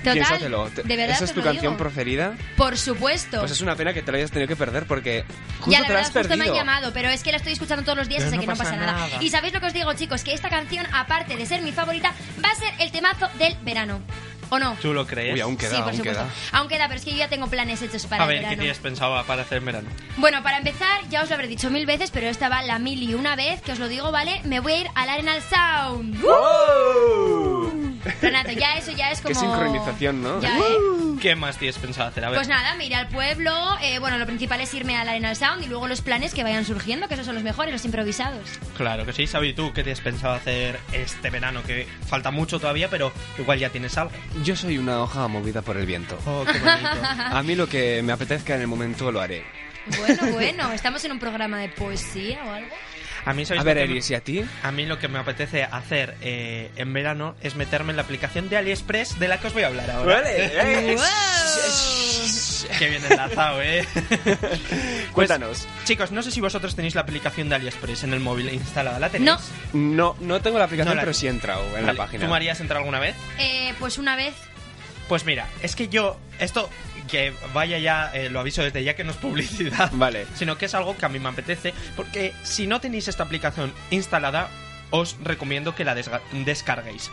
Total, 0.00 0.14
piénsatelo. 0.14 0.68
Te- 0.70 0.82
de 0.82 0.96
verdad 0.96 1.16
¿Esa 1.16 1.24
es 1.24 1.30
te 1.30 1.34
tu 1.34 1.40
lo 1.40 1.44
canción 1.46 1.72
digo. 1.74 1.84
preferida? 1.84 2.34
Por 2.56 2.76
supuesto. 2.76 3.40
Pues 3.40 3.52
es 3.52 3.60
una 3.60 3.76
pena 3.76 3.92
que 3.92 4.02
te 4.02 4.10
la 4.12 4.18
hayas 4.18 4.30
tenido 4.30 4.48
que 4.48 4.56
perder 4.56 4.86
porque 4.86 5.24
justo 5.58 5.70
ya, 5.70 5.80
la 5.80 5.86
te 5.86 5.92
la 5.92 5.98
verdad, 6.00 6.00
has 6.00 6.06
justo 6.06 6.28
me 6.28 6.36
perdido. 6.36 6.52
han 6.54 6.58
llamado, 6.58 6.92
pero 6.92 7.08
es 7.10 7.22
que 7.22 7.30
la 7.30 7.36
estoy 7.38 7.52
escuchando 7.52 7.84
todos 7.84 7.98
los 7.98 8.08
días, 8.08 8.20
Pero 8.24 8.28
así 8.28 8.36
no 8.36 8.40
que 8.42 8.46
no 8.48 8.56
pasa 8.56 8.76
nada. 8.76 8.92
nada. 8.92 9.22
Y 9.22 9.30
sabéis 9.30 9.52
lo 9.54 9.60
que 9.60 9.66
os 9.66 9.72
digo, 9.72 9.92
chicos, 9.94 10.24
que 10.24 10.32
esta 10.34 10.48
canción, 10.48 10.86
aparte 10.92 11.36
de 11.36 11.46
ser 11.46 11.62
mi 11.62 11.72
favorita, 11.72 12.12
va 12.44 12.50
a 12.50 12.54
ser 12.54 12.72
el 12.78 12.90
temazo 12.90 13.28
del 13.38 13.56
verano. 13.62 14.00
¿O 14.52 14.58
no? 14.58 14.76
¿Tú 14.82 14.92
lo 14.92 15.06
crees? 15.06 15.34
Uy, 15.34 15.40
aún 15.40 15.56
queda, 15.56 15.70
sí, 15.70 15.76
por 15.76 15.84
aún 15.90 15.96
supuesto. 15.98 16.22
queda. 16.24 16.58
Aún 16.58 16.68
queda, 16.68 16.88
pero 16.88 16.98
es 16.98 17.04
que 17.04 17.12
yo 17.12 17.18
ya 17.18 17.28
tengo 17.28 17.46
planes 17.46 17.80
hechos 17.82 18.04
para 18.06 18.24
A 18.24 18.26
ver, 18.26 18.38
el 18.42 18.48
¿qué 18.48 18.56
tienes 18.56 18.78
pensado 18.78 19.24
para 19.24 19.42
hacer 19.42 19.58
en 19.58 19.64
verano? 19.64 19.88
Bueno, 20.16 20.42
para 20.42 20.58
empezar, 20.58 21.08
ya 21.08 21.22
os 21.22 21.28
lo 21.28 21.36
habré 21.36 21.46
dicho 21.46 21.70
mil 21.70 21.86
veces, 21.86 22.10
pero 22.10 22.26
esta 22.26 22.48
va 22.48 22.60
la 22.62 22.80
mil 22.80 23.00
y 23.00 23.14
una 23.14 23.36
vez, 23.36 23.60
que 23.62 23.70
os 23.70 23.78
lo 23.78 23.86
digo, 23.86 24.10
¿vale? 24.10 24.40
Me 24.42 24.58
voy 24.58 24.72
a 24.72 24.80
ir 24.80 24.86
al 24.96 25.08
Arenal 25.08 25.40
Sound. 25.42 26.20
Renato, 28.22 28.50
ya 28.52 28.74
eso 28.74 28.92
ya 28.92 29.10
es 29.10 29.20
como... 29.20 29.34
Qué 29.34 29.40
sincronización, 29.40 30.22
¿no? 30.22 30.40
Ya, 30.40 30.58
¿eh? 30.58 30.62
¿Qué 31.20 31.36
más 31.36 31.58
tienes 31.58 31.76
pensado 31.78 32.08
hacer? 32.08 32.24
A 32.24 32.30
ver. 32.30 32.38
Pues 32.38 32.48
nada, 32.48 32.74
me 32.76 32.86
iré 32.86 32.94
al 32.94 33.08
pueblo. 33.08 33.52
eh, 33.82 33.98
bueno, 33.98 34.18
lo 34.18 34.26
principal 34.26 34.60
es 34.60 34.72
irme 34.74 34.96
al 34.96 35.08
Arenal 35.08 35.36
Sound 35.36 35.62
y 35.64 35.66
luego 35.66 35.86
los 35.86 36.00
planes 36.00 36.34
que 36.34 36.42
vayan 36.42 36.64
surgiendo, 36.64 37.08
que 37.08 37.14
esos 37.14 37.26
son 37.26 37.34
los 37.34 37.44
mejores, 37.44 37.72
los 37.72 37.84
improvisados. 37.84 38.58
Claro 38.76 39.04
que 39.04 39.12
sí, 39.12 39.26
Sabi, 39.26 39.52
¿tú 39.52 39.72
qué 39.72 39.82
tienes 39.82 40.00
pensado 40.00 40.34
hacer 40.34 40.80
este 40.92 41.30
verano? 41.30 41.62
Que 41.62 41.86
falta 42.08 42.30
mucho 42.30 42.58
todavía, 42.58 42.88
pero 42.88 43.12
igual 43.38 43.58
ya 43.58 43.68
tienes 43.70 43.96
algo. 43.98 44.12
Yo 44.42 44.56
soy 44.56 44.78
una 44.78 45.00
hoja 45.02 45.28
movida 45.28 45.62
por 45.62 45.76
el 45.76 45.86
viento. 45.86 46.18
Oh, 46.26 46.44
qué 46.50 46.58
bonito. 46.58 46.88
A 47.36 47.42
mí 47.42 47.54
lo 47.54 47.68
que 47.68 48.02
me 48.02 48.12
apetezca 48.12 48.54
en 48.54 48.62
el 48.62 48.66
momento 48.66 49.12
lo 49.12 49.20
haré. 49.20 49.44
Bueno, 49.98 50.32
bueno, 50.32 50.72
estamos 50.72 51.04
en 51.04 51.12
un 51.12 51.18
programa 51.18 51.58
de 51.58 51.68
poesía 51.70 52.38
o 52.46 52.50
algo. 52.52 52.74
A 53.24 53.32
mí, 53.34 53.44
¿sabéis 53.44 53.60
A 53.60 53.64
ver, 53.64 53.78
Eris, 53.78 54.10
¿y 54.10 54.14
a 54.14 54.20
ti? 54.20 54.44
A 54.62 54.72
mí 54.72 54.86
lo 54.86 54.98
que 54.98 55.08
me 55.08 55.18
apetece 55.18 55.62
hacer 55.64 56.16
eh, 56.22 56.70
en 56.76 56.92
verano 56.92 57.36
es 57.42 57.54
meterme 57.54 57.90
en 57.92 57.96
la 57.96 58.02
aplicación 58.02 58.48
de 58.48 58.56
AliExpress 58.56 59.18
de 59.18 59.28
la 59.28 59.38
que 59.38 59.48
os 59.48 59.52
voy 59.52 59.62
a 59.64 59.66
hablar 59.68 59.90
ahora. 59.90 60.22
Qué 62.78 62.88
bien 62.88 63.02
enlazado, 63.04 63.60
¿eh? 63.62 63.86
Pues, 65.12 65.28
Cuéntanos. 65.28 65.66
chicos, 65.84 66.12
no 66.12 66.22
sé 66.22 66.30
si 66.30 66.40
vosotros 66.40 66.76
tenéis 66.76 66.94
la 66.94 67.00
aplicación 67.02 67.48
de 67.48 67.56
AliExpress 67.56 68.04
en 68.04 68.12
el 68.14 68.20
móvil 68.20 68.48
instalada. 68.54 68.98
¿La 69.00 69.10
tenéis? 69.10 69.30
No. 69.30 69.38
No, 69.72 70.16
no 70.20 70.40
tengo 70.40 70.58
la 70.58 70.64
aplicación, 70.66 70.90
No 70.90 70.94
la- 70.94 71.02
pero 71.02 71.12
sí 71.12 71.26
he 71.26 71.30
entrado 71.30 71.64
en 71.66 71.72
Vale, 71.72 71.86
la 71.86 71.94
página. 71.94 72.24
¿Tú, 72.24 72.30
María, 72.30 72.52
has 72.52 72.60
entrado 72.60 72.78
alguna 72.78 73.00
vez? 73.00 73.16
Eh, 73.38 73.74
pues 73.80 73.98
una 73.98 74.14
vez. 74.16 74.34
Pues 75.08 75.24
mira, 75.26 75.48
es 75.62 75.74
que 75.74 75.88
yo, 75.88 76.18
esto 76.38 76.70
que 77.10 77.32
vaya 77.52 77.78
ya, 77.78 78.10
eh, 78.14 78.30
lo 78.30 78.40
aviso 78.40 78.62
desde 78.62 78.84
ya 78.84 78.94
que 78.94 79.04
no 79.04 79.10
es 79.10 79.16
publicidad, 79.16 79.90
Vale. 79.94 80.26
sino 80.34 80.56
que 80.56 80.66
es 80.66 80.74
algo 80.74 80.96
que 80.96 81.06
a 81.06 81.08
mí 81.08 81.18
me 81.18 81.28
apetece, 81.28 81.74
porque 81.96 82.32
si 82.42 82.66
no 82.66 82.80
tenéis 82.80 83.08
esta 83.08 83.24
aplicación 83.24 83.72
instalada, 83.90 84.48
os 84.90 85.16
recomiendo 85.22 85.74
que 85.74 85.84
la 85.84 85.94
descarguéis. 85.94 87.10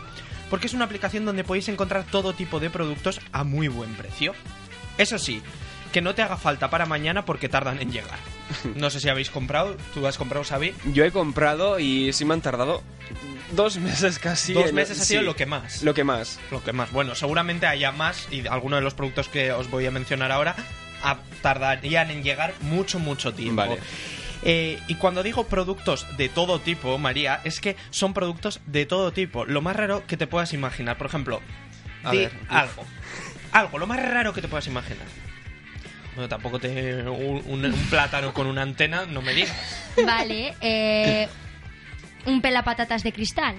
Porque 0.50 0.66
es 0.66 0.74
una 0.74 0.86
aplicación 0.86 1.24
donde 1.24 1.44
podéis 1.44 1.68
encontrar 1.68 2.04
todo 2.04 2.32
tipo 2.32 2.58
de 2.60 2.70
productos 2.70 3.20
a 3.32 3.44
muy 3.44 3.68
buen 3.68 3.94
precio. 3.94 4.34
Eso 4.96 5.18
sí, 5.18 5.42
que 5.92 6.00
no 6.00 6.14
te 6.14 6.22
haga 6.22 6.36
falta 6.36 6.70
para 6.70 6.86
mañana 6.86 7.24
porque 7.24 7.48
tardan 7.48 7.80
en 7.80 7.92
llegar. 7.92 8.18
No 8.74 8.88
sé 8.88 9.00
si 9.00 9.08
habéis 9.08 9.30
comprado, 9.30 9.76
tú 9.92 10.06
has 10.06 10.16
comprado, 10.16 10.44
Xavi. 10.44 10.74
Yo 10.92 11.04
he 11.04 11.10
comprado 11.10 11.78
y 11.78 12.12
sí 12.12 12.24
me 12.24 12.34
han 12.34 12.40
tardado 12.40 12.82
dos 13.52 13.76
meses 13.76 14.18
casi. 14.18 14.52
Dos 14.54 14.72
meses 14.72 15.00
ha 15.00 15.04
sido 15.04 15.20
sí, 15.20 15.26
lo 15.26 15.36
que 15.36 15.46
más. 15.46 15.82
Lo 15.82 15.94
que 15.94 16.04
más. 16.04 16.38
Lo 16.50 16.62
que 16.62 16.72
más. 16.72 16.90
Bueno, 16.90 17.14
seguramente 17.14 17.66
haya 17.66 17.92
más 17.92 18.26
y 18.30 18.46
algunos 18.46 18.78
de 18.78 18.84
los 18.84 18.94
productos 18.94 19.28
que 19.28 19.52
os 19.52 19.70
voy 19.70 19.86
a 19.86 19.90
mencionar 19.90 20.32
ahora 20.32 20.56
tardarían 21.42 22.10
en 22.10 22.22
llegar 22.22 22.54
mucho, 22.60 22.98
mucho 22.98 23.34
tiempo. 23.34 23.62
Vale. 23.62 23.78
Eh, 24.42 24.78
y 24.86 24.94
cuando 24.94 25.22
digo 25.22 25.44
productos 25.44 26.06
de 26.16 26.28
todo 26.28 26.60
tipo, 26.60 26.96
María, 26.98 27.40
es 27.44 27.60
que 27.60 27.76
son 27.90 28.14
productos 28.14 28.60
de 28.66 28.86
todo 28.86 29.12
tipo. 29.12 29.44
Lo 29.44 29.60
más 29.60 29.76
raro 29.76 30.06
que 30.06 30.16
te 30.16 30.26
puedas 30.26 30.52
imaginar. 30.52 30.96
Por 30.96 31.08
ejemplo, 31.08 31.40
A 32.04 32.12
ver, 32.12 32.32
algo. 32.48 32.84
Algo, 33.50 33.78
lo 33.78 33.86
más 33.86 33.98
raro 34.02 34.34
que 34.34 34.42
te 34.42 34.48
puedas 34.48 34.66
imaginar. 34.66 35.06
Tampoco 36.26 36.58
te. 36.58 37.02
Un, 37.02 37.42
un- 37.46 37.64
un 37.66 37.86
plátano 37.90 38.32
con 38.32 38.46
una 38.46 38.62
antena, 38.62 39.04
no 39.06 39.20
me 39.22 39.34
digas. 39.34 39.54
Vale. 40.04 40.54
Eh, 40.60 41.28
un 42.26 42.40
pelapatatas 42.40 43.02
de 43.02 43.12
cristal. 43.12 43.54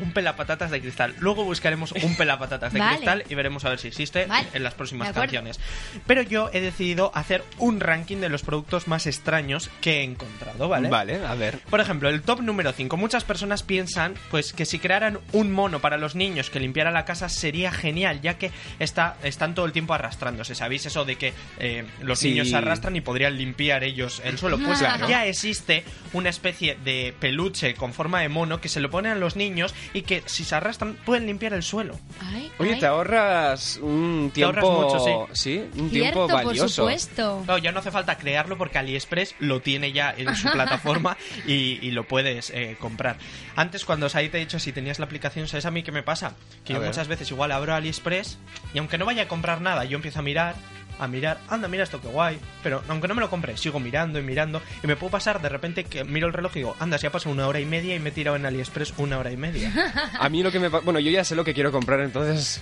Un 0.00 0.12
pelapatatas 0.12 0.70
de 0.70 0.80
cristal. 0.80 1.14
Luego 1.20 1.44
buscaremos 1.44 1.92
un 1.92 2.16
pelapatatas 2.16 2.72
de 2.72 2.78
Vale. 2.78 2.96
cristal 2.96 3.24
y 3.28 3.34
veremos 3.34 3.64
a 3.64 3.70
ver 3.70 3.78
si 3.78 3.88
existe 3.88 4.26
Vale. 4.26 4.46
en 4.52 4.62
las 4.62 4.74
próximas 4.74 5.12
canciones. 5.12 5.58
Pero 6.06 6.22
yo 6.22 6.50
he 6.52 6.60
decidido 6.60 7.10
hacer 7.14 7.44
un 7.58 7.80
ranking 7.80 8.18
de 8.18 8.28
los 8.28 8.42
productos 8.42 8.88
más 8.88 9.06
extraños 9.06 9.70
que 9.80 10.00
he 10.00 10.02
encontrado, 10.02 10.68
¿vale? 10.68 10.88
Vale, 10.88 11.24
a 11.24 11.34
ver. 11.34 11.58
Por 11.70 11.80
ejemplo, 11.80 12.08
el 12.08 12.22
top 12.22 12.40
número 12.42 12.72
5. 12.72 12.96
Muchas 12.96 13.24
personas 13.24 13.62
piensan 13.62 14.14
pues 14.30 14.52
que 14.52 14.66
si 14.66 14.78
crearan 14.78 15.18
un 15.32 15.52
mono 15.52 15.80
para 15.80 15.96
los 15.96 16.14
niños 16.14 16.50
que 16.50 16.60
limpiara 16.60 16.90
la 16.90 17.04
casa 17.04 17.28
sería 17.28 17.72
genial, 17.72 18.20
ya 18.20 18.38
que 18.38 18.50
está, 18.78 19.16
están 19.22 19.54
todo 19.54 19.66
el 19.66 19.72
tiempo 19.72 19.94
arrastrándose. 19.94 20.54
¿Sabéis 20.54 20.86
eso 20.86 21.04
de 21.04 21.16
que 21.16 21.32
eh, 21.58 21.84
los 22.02 22.18
Sí. 22.18 22.30
niños 22.30 22.48
se 22.50 22.56
arrastran 22.56 22.96
y 22.96 23.00
podrían 23.00 23.36
limpiar 23.36 23.84
ellos 23.84 24.20
el 24.24 24.38
suelo? 24.38 24.58
Pues 24.58 24.78
Claro. 24.80 25.08
ya 25.08 25.26
existe 25.26 25.84
una 26.12 26.28
especie 26.28 26.76
de 26.84 27.14
peluche 27.18 27.74
con 27.74 27.92
forma 27.94 28.20
de 28.20 28.28
mono 28.28 28.60
que 28.60 28.68
se 28.68 28.80
lo 28.80 28.90
ponen 28.90 29.12
a 29.12 29.14
los 29.16 29.36
niños 29.36 29.74
y 29.92 30.02
que 30.02 30.22
si 30.26 30.44
se 30.44 30.54
arrastran 30.54 30.94
pueden 31.04 31.26
limpiar 31.26 31.52
el 31.52 31.62
suelo. 31.62 31.98
Ay, 32.20 32.50
Oye, 32.58 32.74
ay. 32.74 32.80
te 32.80 32.86
ahorras 32.86 33.78
un 33.82 34.30
Te 34.34 34.44
ahorras 34.44 34.64
tiempo... 34.64 34.82
mucho, 34.82 35.34
sí. 35.34 35.58
un 35.58 35.90
Cierto, 35.90 35.90
tiempo 35.90 36.28
valioso. 36.28 36.60
por 36.62 36.70
supuesto. 36.70 37.44
No, 37.46 37.58
ya 37.58 37.72
no 37.72 37.80
hace 37.80 37.90
falta 37.90 38.16
crearlo 38.18 38.56
porque 38.58 38.78
AliExpress 38.78 39.34
lo 39.40 39.60
tiene 39.60 39.92
ya 39.92 40.14
en 40.16 40.34
su 40.36 40.48
plataforma 40.52 41.16
y, 41.46 41.78
y 41.86 41.90
lo 41.90 42.06
puedes 42.06 42.50
eh, 42.50 42.76
comprar. 42.80 43.16
Antes, 43.56 43.84
cuando 43.84 44.08
ahí 44.14 44.28
te 44.28 44.36
he 44.38 44.40
dicho 44.40 44.58
si 44.58 44.72
tenías 44.72 44.98
la 44.98 45.04
aplicación, 45.06 45.48
¿sabes 45.48 45.66
a 45.66 45.70
mí 45.70 45.82
qué 45.82 45.92
me 45.92 46.02
pasa? 46.02 46.34
Que 46.64 46.72
A 46.72 46.76
yo 46.76 46.80
ver. 46.80 46.88
muchas 46.90 47.08
veces 47.08 47.30
igual 47.30 47.52
abro 47.52 47.74
AliExpress 47.74 48.38
y 48.74 48.78
aunque 48.78 48.98
no 48.98 49.04
vaya 49.06 49.24
a 49.24 49.28
comprar 49.28 49.60
nada, 49.60 49.84
yo 49.84 49.96
empiezo 49.96 50.18
a 50.20 50.22
mirar, 50.22 50.54
a 50.98 51.08
mirar, 51.08 51.38
anda, 51.48 51.68
mira 51.68 51.84
esto 51.84 52.00
que 52.00 52.08
guay. 52.08 52.38
Pero 52.62 52.82
aunque 52.88 53.08
no 53.08 53.14
me 53.14 53.20
lo 53.20 53.30
compre, 53.30 53.56
sigo 53.56 53.80
mirando 53.80 54.18
y 54.18 54.22
mirando 54.22 54.62
y 54.82 54.86
me 54.86 54.96
puedo 54.96 55.10
pasar 55.10 55.40
de 55.40 55.48
repente 55.48 55.84
que 55.84 56.04
miro 56.04 56.26
el 56.26 56.32
reloj 56.32 56.52
y 56.56 56.60
digo, 56.60 56.76
anda, 56.78 56.98
se 56.98 57.06
ha 57.06 57.12
pasado 57.12 57.34
una 57.34 57.46
hora 57.46 57.60
y 57.60 57.66
media 57.66 57.94
y 57.94 57.98
me 57.98 58.10
he 58.10 58.12
tirado 58.12 58.36
en 58.36 58.46
AliExpress 58.46 58.94
una 58.98 59.18
hora 59.18 59.30
y 59.30 59.36
media. 59.36 59.72
A 60.18 60.28
mí 60.28 60.42
lo 60.42 60.50
que 60.50 60.60
me... 60.60 60.68
Bueno, 60.68 60.98
yo 61.00 61.10
ya 61.10 61.24
sé 61.24 61.34
lo 61.34 61.44
que 61.44 61.54
quiero 61.54 61.72
comprar, 61.72 62.00
entonces... 62.00 62.60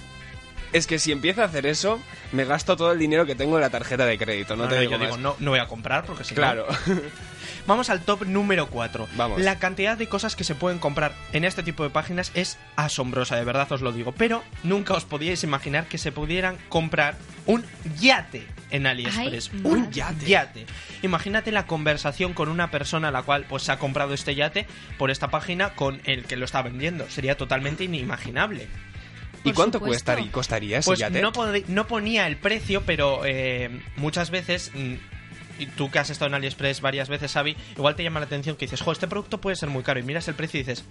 Es 0.75 0.87
que 0.87 0.99
si 0.99 1.12
empiezo 1.12 1.40
a 1.40 1.45
hacer 1.47 1.64
eso, 1.66 2.00
me 2.33 2.45
gasto 2.45 2.76
todo 2.76 2.93
el 2.93 2.99
dinero 2.99 3.25
que 3.26 3.35
tengo 3.35 3.54
en 3.57 3.62
la 3.62 3.71
tarjeta 3.71 4.04
de 4.04 4.19
crédito, 4.19 4.57
no, 4.57 4.64
No, 4.64 4.69
te 4.69 4.75
no, 4.75 4.81
digo 4.83 4.93
yo 4.93 4.99
más. 4.99 5.07
digo, 5.09 5.16
no, 5.19 5.37
no 5.38 5.50
voy 5.52 5.61
a 5.61 5.66
comprar 5.69 6.04
porque 6.04 6.25
si 6.25 6.35
no- 6.35 6.40
Claro. 6.40 6.66
Vamos 7.66 7.88
al 7.88 8.00
top 8.02 8.26
número 8.26 8.66
4. 8.69 9.09
Vamos. 9.16 9.40
La 9.40 9.59
cantidad 9.59 9.97
de 9.97 10.07
cosas 10.07 10.37
que 10.37 10.45
se 10.45 10.54
pueden 10.54 10.78
comprar 10.78 11.14
en 11.33 11.45
este 11.45 11.62
tipo 11.62 11.83
de 11.83 11.88
páginas 11.88 12.31
es 12.35 12.59
asombrosa, 12.76 13.37
de 13.37 13.45
verdad 13.45 13.71
os 13.73 13.81
lo 13.81 13.90
digo. 13.93 14.12
Pero 14.12 14.43
nunca 14.64 14.93
os 14.95 15.04
podíais 15.07 15.45
imaginar 15.45 15.87
que 15.87 15.97
se 15.97 16.12
pudieran 16.12 16.59
comprar 16.69 17.14
un 17.47 17.64
yate 17.99 18.47
en 18.71 18.87
AliExpress. 18.87 19.50
Ay, 19.54 19.61
un 19.64 19.81
madre. 19.81 20.26
yate. 20.26 20.66
Imagínate 21.02 21.52
la 21.52 21.66
conversación 21.66 22.35
con 22.35 22.49
una 22.50 22.71
persona 22.71 23.09
a 23.09 23.12
la 23.12 23.23
cual 23.23 23.47
pues 23.49 23.62
se 23.62 23.73
ha 23.73 23.78
comprado 23.78 24.12
este 24.12 24.35
yate 24.35 24.66
por 24.99 25.11
esta 25.11 25.28
página 25.28 25.71
con 25.75 26.02
el 26.04 26.25
que 26.25 26.37
lo 26.37 26.45
está 26.45 26.61
vendiendo. 26.61 27.09
Sería 27.09 27.37
totalmente 27.38 27.85
inimaginable. 27.85 28.69
¿Y 29.45 29.53
cuánto 29.53 29.79
supuesto. 29.79 29.87
cuestaría, 30.07 30.33
costaría 30.33 30.79
ese 30.79 30.87
Pues 30.89 30.99
yate? 30.99 31.21
no, 31.21 31.33
no 31.69 31.87
ponía 31.87 32.27
el 32.27 32.37
precio, 32.37 32.83
pero 32.85 33.23
eh, 33.25 33.81
muchas 33.97 34.31
veces, 34.31 34.71
mm, 34.75 34.95
y 35.59 35.67
tú 35.67 35.91
que 35.91 35.99
has 36.01 36.11
estado 36.11 36.29
en 36.29 36.35
AliExpress 36.35 36.81
varias 36.81 37.09
veces, 37.09 37.33
Xavi, 37.33 37.57
igual 37.77 37.95
te 37.95 38.03
llama 38.03 38.21
la 38.21 38.27
atención 38.27 38.57
que 38.57 38.65
dices, 38.67 38.81
jo, 38.81 38.91
este 38.93 39.07
producto 39.07 39.41
puede 39.41 39.57
ser 39.57 39.69
muy 39.69 39.83
caro, 39.83 40.01
y 40.01 40.03
miras 40.03 40.27
el 40.29 40.35
precio 40.35 40.59
y 40.59 40.63
dices, 40.65 40.85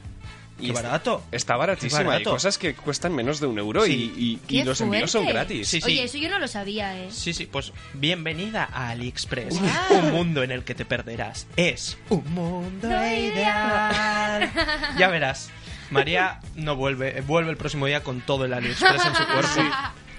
Y 0.59 0.67
qué 0.67 0.71
está- 0.73 0.83
barato. 0.83 1.23
Está 1.31 1.55
baratísimo. 1.57 1.97
Qué 1.97 2.01
Hay 2.03 2.07
barato. 2.07 2.29
cosas 2.29 2.59
que 2.59 2.75
cuestan 2.75 3.13
menos 3.15 3.39
de 3.39 3.47
un 3.47 3.57
euro 3.57 3.83
Sí. 3.85 4.13
y, 4.15 4.53
y- 4.55 4.59
y 4.59 4.63
los 4.63 4.79
envíos 4.81 5.09
son 5.09 5.25
gratis. 5.25 5.67
Sí, 5.67 5.81
sí. 5.81 5.87
Oye, 5.87 6.03
eso 6.03 6.17
yo 6.19 6.29
no 6.29 6.37
lo 6.37 6.47
sabía, 6.47 6.95
¿eh? 7.03 7.07
Sí, 7.11 7.33
sí, 7.33 7.47
pues 7.47 7.73
bienvenida 7.95 8.69
a 8.71 8.89
AliExpress. 8.89 9.59
Wow. 9.59 9.97
Un 9.99 10.11
mundo 10.11 10.43
en 10.43 10.51
el 10.51 10.63
que 10.63 10.75
te 10.75 10.85
perderás. 10.85 11.47
Es 11.57 11.97
un 12.09 12.23
mundo 12.33 12.87
ideal. 12.87 14.51
ya 14.97 15.07
verás. 15.09 15.49
María 15.93 16.39
no 16.55 16.75
vuelve, 16.75 17.17
eh, 17.17 17.21
vuelve 17.21 17.51
el 17.51 17.57
próximo 17.57 17.85
día 17.85 18.03
con 18.03 18.21
todo 18.21 18.45
el 18.45 18.53
AliExpress 18.53 19.05
en 19.05 19.15
su 19.15 19.25
cuerpo. 19.25 19.61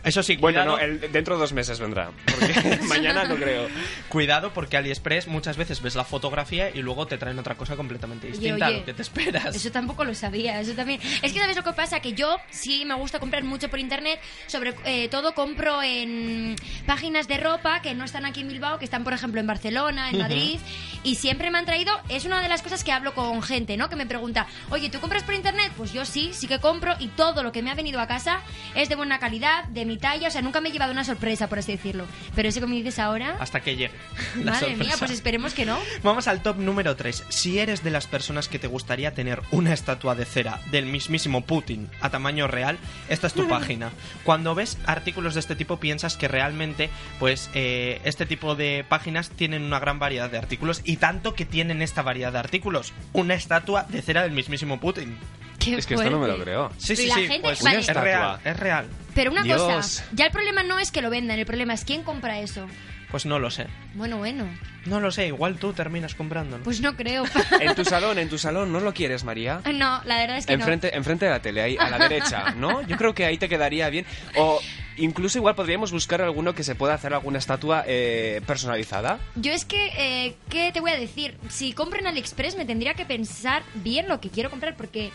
Eso 0.04 0.22
sí, 0.22 0.36
Bueno, 0.36 0.60
cuidado, 0.62 0.76
no, 0.76 0.82
el- 0.82 1.12
dentro 1.12 1.34
de 1.36 1.40
dos 1.40 1.52
meses 1.52 1.80
vendrá. 1.80 2.10
Porque 2.26 2.78
mañana 2.88 3.24
no 3.24 3.36
creo. 3.36 3.68
cuidado 4.08 4.52
porque 4.52 4.76
AliExpress 4.76 5.28
muchas 5.28 5.56
veces 5.56 5.80
ves 5.82 5.94
la 5.94 6.04
fotografía 6.04 6.70
y 6.70 6.80
luego 6.82 7.06
te 7.06 7.18
traen 7.18 7.38
otra 7.38 7.54
cosa 7.56 7.76
completamente 7.76 8.26
Oye, 8.26 8.36
distinta 8.36 8.66
a 8.66 8.70
lo 8.70 8.84
que 8.84 8.94
te 8.94 9.02
esperas. 9.02 9.54
Eso 9.56 9.70
tampoco 9.70 10.04
lo 10.04 10.14
sabía, 10.14 10.60
eso 10.60 10.72
también. 10.74 11.00
Es 11.22 11.32
que 11.32 11.38
sabes 11.40 11.56
lo 11.56 11.64
que 11.64 11.72
pasa, 11.72 12.00
que 12.00 12.12
yo 12.12 12.36
sí 12.50 12.84
me 12.84 12.94
gusta 12.94 13.18
comprar 13.20 13.42
mucho 13.44 13.68
por 13.68 13.78
internet, 13.78 14.20
sobre 14.46 14.74
eh, 14.84 15.08
todo 15.08 15.34
compro 15.34 15.82
en 15.82 16.56
páginas 16.86 17.28
de 17.28 17.38
ropa 17.38 17.80
que 17.80 17.94
no 17.94 18.04
están 18.04 18.26
aquí 18.26 18.40
en 18.40 18.48
Bilbao, 18.48 18.78
que 18.78 18.84
están 18.84 19.04
por 19.04 19.12
ejemplo 19.12 19.40
en 19.40 19.46
Barcelona, 19.46 20.10
en 20.10 20.18
Madrid, 20.18 20.58
y 21.02 21.16
siempre 21.16 21.50
me 21.50 21.58
han 21.58 21.64
traído, 21.66 21.92
es 22.08 22.24
una 22.24 22.40
de 22.42 22.48
las 22.48 22.62
cosas 22.62 22.84
que 22.84 22.92
hablo 22.92 23.14
con 23.14 23.42
gente, 23.42 23.76
¿no? 23.76 23.88
Que 23.88 23.96
me 23.96 24.06
pregunta, 24.06 24.46
oye, 24.70 24.90
¿tú 24.90 25.00
compras 25.00 25.22
por 25.22 25.34
internet? 25.34 25.72
Pues 25.76 25.92
yo 25.92 26.04
sí, 26.04 26.30
sí 26.32 26.46
que 26.46 26.58
compro 26.60 26.94
y 26.98 27.08
todo 27.08 27.42
lo 27.42 27.52
que 27.52 27.62
me 27.62 27.70
ha 27.70 27.74
venido 27.74 28.00
a 28.00 28.06
casa 28.06 28.40
es 28.74 28.88
de 28.88 28.96
buena 28.96 29.18
calidad, 29.18 29.64
de 29.64 29.84
mi 29.84 29.93
talla, 29.98 30.28
o 30.28 30.30
sea, 30.30 30.42
nunca 30.42 30.60
me 30.60 30.68
he 30.68 30.72
llevado 30.72 30.92
una 30.92 31.04
sorpresa, 31.04 31.48
por 31.48 31.58
así 31.58 31.72
decirlo. 31.72 32.06
Pero 32.34 32.48
eso 32.48 32.60
que 32.60 32.66
me 32.66 32.76
dices 32.76 32.98
ahora, 32.98 33.36
Hasta 33.40 33.60
que 33.60 33.76
llegue. 33.76 33.94
la 34.42 34.52
madre 34.52 34.68
mía, 34.68 34.76
sorpresa. 34.76 34.98
pues 34.98 35.10
esperemos 35.10 35.54
que 35.54 35.64
no. 35.66 35.78
Vamos 36.02 36.28
al 36.28 36.42
top 36.42 36.56
número 36.58 36.96
3. 36.96 37.24
Si 37.28 37.58
eres 37.58 37.82
de 37.84 37.90
las 37.90 38.06
personas 38.06 38.48
que 38.48 38.58
te 38.58 38.66
gustaría 38.66 39.14
tener 39.14 39.42
una 39.50 39.72
estatua 39.72 40.14
de 40.14 40.24
cera 40.24 40.60
del 40.70 40.86
mismísimo 40.86 41.42
Putin 41.42 41.88
a 42.00 42.10
tamaño 42.10 42.46
real, 42.46 42.78
esta 43.08 43.26
es 43.26 43.34
tu 43.34 43.48
página. 43.48 43.90
Cuando 44.24 44.54
ves 44.54 44.78
artículos 44.86 45.34
de 45.34 45.40
este 45.40 45.56
tipo 45.56 45.78
piensas 45.78 46.16
que 46.16 46.28
realmente, 46.28 46.90
pues, 47.18 47.50
eh, 47.54 48.00
este 48.04 48.26
tipo 48.26 48.54
de 48.54 48.84
páginas 48.88 49.30
tienen 49.30 49.62
una 49.62 49.78
gran 49.78 49.98
variedad 49.98 50.30
de 50.30 50.38
artículos 50.38 50.80
y 50.84 50.96
tanto 50.96 51.34
que 51.34 51.44
tienen 51.44 51.82
esta 51.82 52.02
variedad 52.02 52.32
de 52.32 52.38
artículos. 52.38 52.92
Una 53.12 53.34
estatua 53.34 53.84
de 53.84 54.02
cera 54.02 54.22
del 54.22 54.32
mismísimo 54.32 54.80
Putin. 54.80 55.16
Qué 55.64 55.74
Es 55.76 55.86
que 55.86 55.94
esto 55.94 56.10
no 56.10 56.18
me 56.18 56.28
lo 56.28 56.38
creo. 56.42 56.70
Sí, 56.78 56.94
sí, 56.96 57.06
la 57.06 57.14
sí. 57.16 57.26
gente- 57.26 57.40
pues 57.48 57.62
vale. 57.62 57.78
es 57.78 57.86
real, 57.88 58.40
es 58.44 58.56
real. 58.58 58.86
Pero 59.14 59.30
una 59.30 59.42
Dios. 59.42 59.62
cosa, 59.62 60.04
ya 60.12 60.26
el 60.26 60.32
problema 60.32 60.62
no 60.62 60.78
es 60.78 60.90
que 60.90 61.00
lo 61.02 61.10
vendan, 61.10 61.38
el 61.38 61.46
problema 61.46 61.74
es 61.74 61.84
quién 61.84 62.02
compra 62.02 62.40
eso. 62.40 62.66
Pues 63.10 63.26
no 63.26 63.38
lo 63.38 63.48
sé. 63.48 63.68
Bueno, 63.94 64.18
bueno, 64.18 64.44
No 64.86 64.98
lo 64.98 65.12
sé, 65.12 65.28
igual 65.28 65.56
tú 65.56 65.72
terminas 65.72 66.16
comprándolo. 66.16 66.64
pues 66.64 66.80
no 66.80 66.96
creo. 66.96 67.22
En 67.60 67.74
tu 67.76 67.84
salón, 67.84 68.18
en 68.18 68.28
tu 68.28 68.38
salón, 68.38 68.72
¿no 68.72 68.80
lo 68.80 68.92
quieres, 68.92 69.22
María? 69.22 69.60
no, 69.64 70.02
la 70.04 70.18
verdad 70.18 70.38
es 70.38 70.46
que 70.46 70.52
Enfrente, 70.52 70.96
enfrente 70.96 71.26
de 71.26 71.30
la 71.30 71.40
tele, 71.40 71.62
ahí 71.62 71.76
a 71.78 71.90
la 71.90 71.98
derecha, 72.08 72.50
¿no? 72.56 72.82
Yo 72.82 72.96
creo 72.96 73.14
que 73.14 73.24
ahí 73.24 73.38
te 73.38 73.48
quedaría 73.48 73.88
bien. 73.88 74.04
O 74.36 74.60
incluso 74.96 75.38
igual 75.38 75.54
podríamos 75.54 75.92
buscar 75.92 76.22
alguno 76.22 76.56
que 76.56 76.64
se 76.64 76.74
pueda 76.74 76.94
hacer 76.94 77.14
alguna 77.14 77.38
estatua 77.38 77.84
eh, 77.86 78.40
personalizada. 78.48 79.20
no. 79.36 79.42
Yo 79.42 79.52
es 79.52 79.64
que, 79.64 79.86
eh, 79.96 80.34
¿qué 80.50 80.72
te 80.72 80.80
voy 80.80 80.90
a 80.90 80.96
decir? 80.98 81.36
Si 81.48 81.72
compro 81.72 82.00
en 82.00 82.08
AliExpress 82.08 82.56
me 82.56 82.64
tendría 82.64 82.94
que 82.94 83.04
pensar 83.06 83.62
bien 83.74 84.08
lo 84.08 84.20
que 84.20 84.28
quiero 84.28 84.50
comprar 84.50 84.76
porque, 84.76 85.12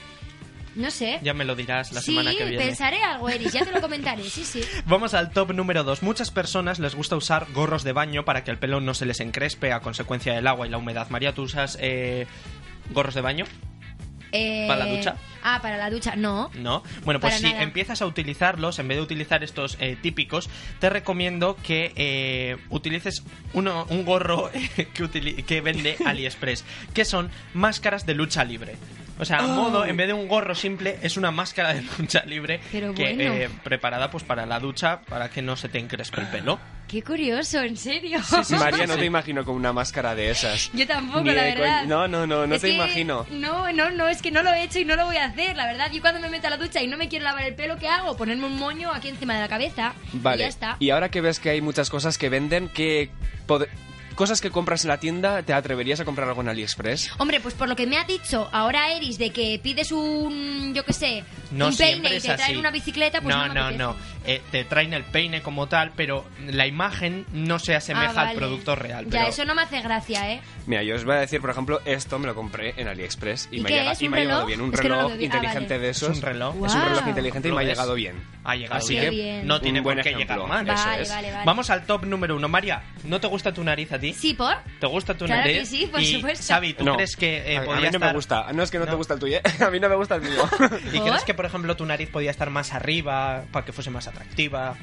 no 0.76 0.92
sé. 0.92 1.20
Ya 1.24 1.34
me 1.34 1.46
lo 1.46 1.56
dirás 1.56 1.92
la 1.92 2.02
sí, 2.02 2.08
semana 2.12 2.32
que 2.32 2.46
viene. 2.46 2.64
pensaré 2.66 3.04
algo, 3.04 3.28
Eris, 3.30 3.52
ya 3.54 3.66
te 3.66 3.72
lo 3.72 3.82
comentaré, 3.82 4.24
sí, 4.30 4.44
sí. 4.46 4.62
Vamos 4.86 5.14
al 5.14 5.32
top 5.32 5.54
número 5.54 5.84
2. 5.84 6.04
Muchas 6.04 6.32
personas 6.32 6.80
les 6.80 6.96
gusta 6.96 7.16
usar 7.16 7.48
gorros 7.54 7.84
de 7.84 7.94
baño 7.94 8.26
para 8.26 8.44
que 8.44 8.52
el 8.52 8.58
pelo 8.58 8.80
no 8.82 8.94
se 8.94 9.06
les 9.06 9.20
encrespe 9.20 9.72
a 9.74 9.80
consecuencia 9.82 10.34
del 10.34 10.48
agua 10.48 10.68
y 10.68 10.70
la 10.70 10.78
humedad. 10.78 11.10
María, 11.10 11.34
¿tú 11.34 11.44
usas 11.44 11.78
eh, 11.82 12.28
gorros 12.92 13.14
de 13.16 13.22
baño? 13.22 13.46
Eh, 14.32 14.66
¿Para 14.68 14.86
la 14.86 14.92
ducha? 14.96 15.16
Ah, 15.42 15.60
para 15.60 15.76
la 15.78 15.90
ducha, 15.90 16.16
no. 16.16 16.52
¿No? 16.54 16.84
Bueno, 17.04 17.20
pues 17.20 17.34
Para 17.34 17.38
si 17.48 17.52
nada. 17.52 17.64
empiezas 17.64 18.04
a 18.04 18.06
utilizarlos, 18.06 18.78
en 18.78 18.88
vez 18.88 18.98
de 19.00 19.02
utilizar 19.02 19.44
estos 19.44 19.76
eh, 19.80 19.98
típicos, 20.00 20.52
te 20.80 20.88
recomiendo 20.92 21.56
que 21.64 21.94
eh, 21.96 22.58
utilices 22.70 23.24
uno, 23.54 23.88
un 23.90 24.06
gorro 24.06 24.52
que, 24.76 25.04
utili- 25.04 25.44
que 25.44 25.62
vende 25.62 25.98
AliExpress, 26.06 26.64
que 26.94 27.06
son 27.06 27.32
máscaras 27.56 28.06
de 28.06 28.14
lucha 28.14 28.44
libre. 28.44 28.76
O 29.20 29.26
sea, 29.26 29.40
a 29.40 29.48
modo, 29.48 29.86
en 29.86 29.98
vez 29.98 30.08
de 30.08 30.14
un 30.14 30.28
gorro 30.30 30.56
simple, 30.56 30.98
es 31.02 31.18
una 31.18 31.30
máscara 31.32 31.74
de 31.74 31.82
lucha 32.00 32.24
libre 32.26 32.62
Pero 32.72 32.94
que, 32.94 33.14
bueno. 33.16 33.34
eh, 33.34 33.50
preparada 33.64 34.10
pues 34.10 34.24
para 34.24 34.46
la 34.46 34.60
ducha, 34.60 35.02
para 35.02 35.30
que 35.30 35.42
no 35.42 35.56
se 35.58 35.68
te 35.70 35.78
encrespe 35.78 36.22
el 36.22 36.28
pelo. 36.28 36.58
Qué 36.88 37.04
curioso, 37.04 37.60
en 37.62 37.78
serio. 37.78 38.20
María, 38.58 38.88
no 38.88 38.98
te 38.98 39.06
imagino 39.06 39.46
con 39.46 39.54
una 39.56 39.72
máscara 39.72 40.16
de 40.16 40.32
esas. 40.32 40.72
Yo 40.74 40.88
tampoco, 40.88 41.22
Ni 41.22 41.34
la 41.34 41.44
verdad. 41.44 41.84
No, 41.86 42.08
no, 42.08 42.26
no, 42.26 42.48
no 42.48 42.56
Es 42.56 42.62
te 42.62 42.70
que 42.70 42.74
imagino. 42.74 43.28
No, 43.30 43.72
no, 43.72 43.92
no, 43.92 44.08
es 44.08 44.22
que 44.24 44.32
no 44.32 44.42
lo 44.42 44.52
he 44.52 44.64
hecho 44.64 44.80
y 44.80 44.86
no 44.86 44.96
lo 44.96 45.06
voy 45.06 45.18
a 45.18 45.26
hacer, 45.26 45.56
la 45.56 45.68
verdad. 45.68 45.92
Yo 45.92 46.02
cuando 46.02 46.20
me 46.22 46.30
meto 46.30 46.48
a 46.48 46.50
la 46.50 46.58
ducha 46.58 46.82
y 46.82 46.88
no 46.88 46.98
me 46.98 47.08
quiero 47.08 47.26
lavar 47.26 47.44
el 47.44 47.54
pelo, 47.54 47.78
¿qué 47.78 47.88
hago? 47.88 48.18
Ponerme 48.18 48.48
un 48.48 48.58
moño 48.58 48.92
aquí 48.92 49.10
encima 49.10 49.36
de 49.36 49.42
la 49.42 49.48
cabeza. 49.48 49.94
Vale. 50.14 50.38
Y 50.38 50.40
ya 50.40 50.48
está. 50.48 50.78
Y 50.80 50.90
ahora 50.90 51.10
que 51.10 51.22
ves 51.22 51.40
que 51.40 51.52
hay 51.52 51.62
muchas 51.62 51.92
cosas 51.92 52.18
que 52.18 52.30
venden, 52.30 52.70
¿qué 52.70 53.12
pod- 53.48 53.68
cosas 54.20 54.42
que 54.42 54.52
compras 54.52 54.84
en 54.84 54.90
la 54.90 55.00
tienda, 55.00 55.44
¿te 55.44 55.54
atreverías 55.54 56.02
a 56.02 56.04
comprar 56.04 56.28
algo 56.28 56.42
en 56.42 56.50
AliExpress? 56.50 57.12
Hombre, 57.20 57.40
pues 57.40 57.54
por 57.54 57.70
lo 57.70 57.78
que 57.78 57.88
me 57.88 57.98
ha 57.98 58.04
dicho 58.04 58.50
ahora 58.52 58.92
Eris 58.92 59.18
de 59.18 59.30
que 59.30 59.58
pides 59.64 59.94
un, 59.94 60.74
yo 60.76 60.84
qué 60.84 60.92
sé, 60.92 61.24
No 61.52 61.70
un 61.70 61.78
peine 61.78 62.18
y 62.18 62.20
te 62.20 62.36
traen 62.36 62.58
una 62.58 62.70
bicicleta, 62.70 63.22
pues 63.22 63.34
no, 63.34 63.48
no, 63.48 63.72
me 63.72 63.78
no. 63.78 63.96
Eh, 64.32 64.42
te 64.52 64.64
traen 64.64 64.94
el 64.94 65.04
peine 65.06 65.42
como 65.42 65.68
tal, 65.68 65.92
pero 65.96 66.24
la 66.46 66.68
imagen 66.68 67.26
no 67.34 67.58
se 67.58 67.76
asemeja 67.76 68.12
Ah, 68.12 68.14
vale. 68.14 68.30
al 68.32 68.36
producto 68.36 68.76
real. 68.76 69.06
Ya, 69.06 69.12
pero- 69.12 69.28
eso 69.28 69.44
no 69.46 69.56
me 69.56 69.64
hace 69.64 69.82
gracia, 69.82 70.32
¿eh? 70.32 70.42
Mira, 70.68 70.84
yo 70.84 70.96
os 70.96 71.04
voy 71.04 71.16
a 71.16 71.20
decir, 71.20 71.42
por 71.42 71.50
ejemplo, 71.50 71.82
esto 71.86 72.20
me 72.20 72.28
lo 72.28 72.36
compré 72.36 72.76
en 72.78 72.88
AliExpress 72.88 73.50
y, 73.52 73.58
¿Y 73.58 73.62
me, 73.62 73.70
es, 73.92 74.02
y 74.04 74.06
ha 74.06 74.10
llegado 74.12 74.46
bien. 74.46 74.62
Un 74.62 74.72
Es 74.72 74.78
no 74.78 74.84
reloj. 74.84 75.12
Ah, 75.14 75.22
inteligente 75.24 75.74
vale. 75.74 75.80
de 75.80 75.90
esos. 75.90 76.12
Es 76.12 76.18
un 76.18 76.22
reloj. 76.22 76.56
Es 76.68 76.76
un 76.76 76.82
reloj 76.84 77.08
inteligente 77.08 77.48
y 77.48 77.52
¿Lo 77.52 77.58
me 77.58 77.64
ha 77.64 77.66
llegado 77.66 77.94
bien. 77.96 78.22
Ha 78.44 78.56
llegado 78.56 78.76
Así 78.76 78.94
bien. 79.00 79.10
que 79.12 79.42
no 79.46 79.60
tiene 79.62 79.82
por 79.82 79.96
qué 79.96 80.02
ejemplo. 80.12 80.20
llegar 80.36 80.48
mal. 80.48 80.70
Eso 80.70 80.86
Vale, 80.86 81.02
es. 81.02 81.10
vale, 81.10 81.32
vale. 81.32 81.46
Vamos 81.46 81.70
al 81.72 81.86
top 81.88 82.06
número 82.06 82.36
uno. 82.36 82.48
María, 82.48 82.84
¿no 83.06 83.20
te 83.20 83.26
gusta 83.26 83.52
tu 83.52 83.64
nariz 83.64 83.92
a 83.94 83.98
ti? 84.00 84.14
Sí, 84.14 84.36
¿por? 84.36 84.56
¿Te 84.80 84.86
gusta 84.86 85.16
tu 85.16 85.26
Claro 85.26 85.42
nariz? 85.42 85.60
que 85.62 85.66
sí, 85.66 85.88
por 85.88 86.02
y, 86.02 86.06
supuesto. 86.06 86.46
Xavi, 86.54 86.74
¿tú 86.74 86.84
No. 86.86 86.96
crees 86.96 87.16
que 87.16 87.54
eh, 87.54 87.58
a, 87.58 87.62
mí 87.62 87.68
no 87.68 87.84
estar... 87.86 88.00
me 88.00 88.14
gusta. 88.14 88.54
No 88.54 88.62
es 88.62 88.70
que 88.70 88.78
no, 88.78 88.86
te 88.86 88.92
No. 88.92 88.98
gusta 88.98 89.16
el 89.16 89.20
tuyo. 89.20 89.38
¿eh? 89.38 89.42
a 89.66 89.72
mí 89.72 89.80
no 89.80 89.90
me 89.90 89.96
gusta 89.96 90.16
el 90.16 90.22
mío. 90.22 90.44
¿Y 90.94 91.00
crees 91.00 91.24
que, 91.24 91.34
por 91.34 91.46
ejemplo, 91.46 91.76
tu 91.76 91.86
nariz 91.86 92.10
podía 92.10 92.30
estar 92.30 92.50
más 92.52 92.74
arriba 92.74 93.44
para 93.52 93.66
que 93.66 93.72
fuese 93.72 93.90
más 93.90 94.08
atractiva? 94.20 94.76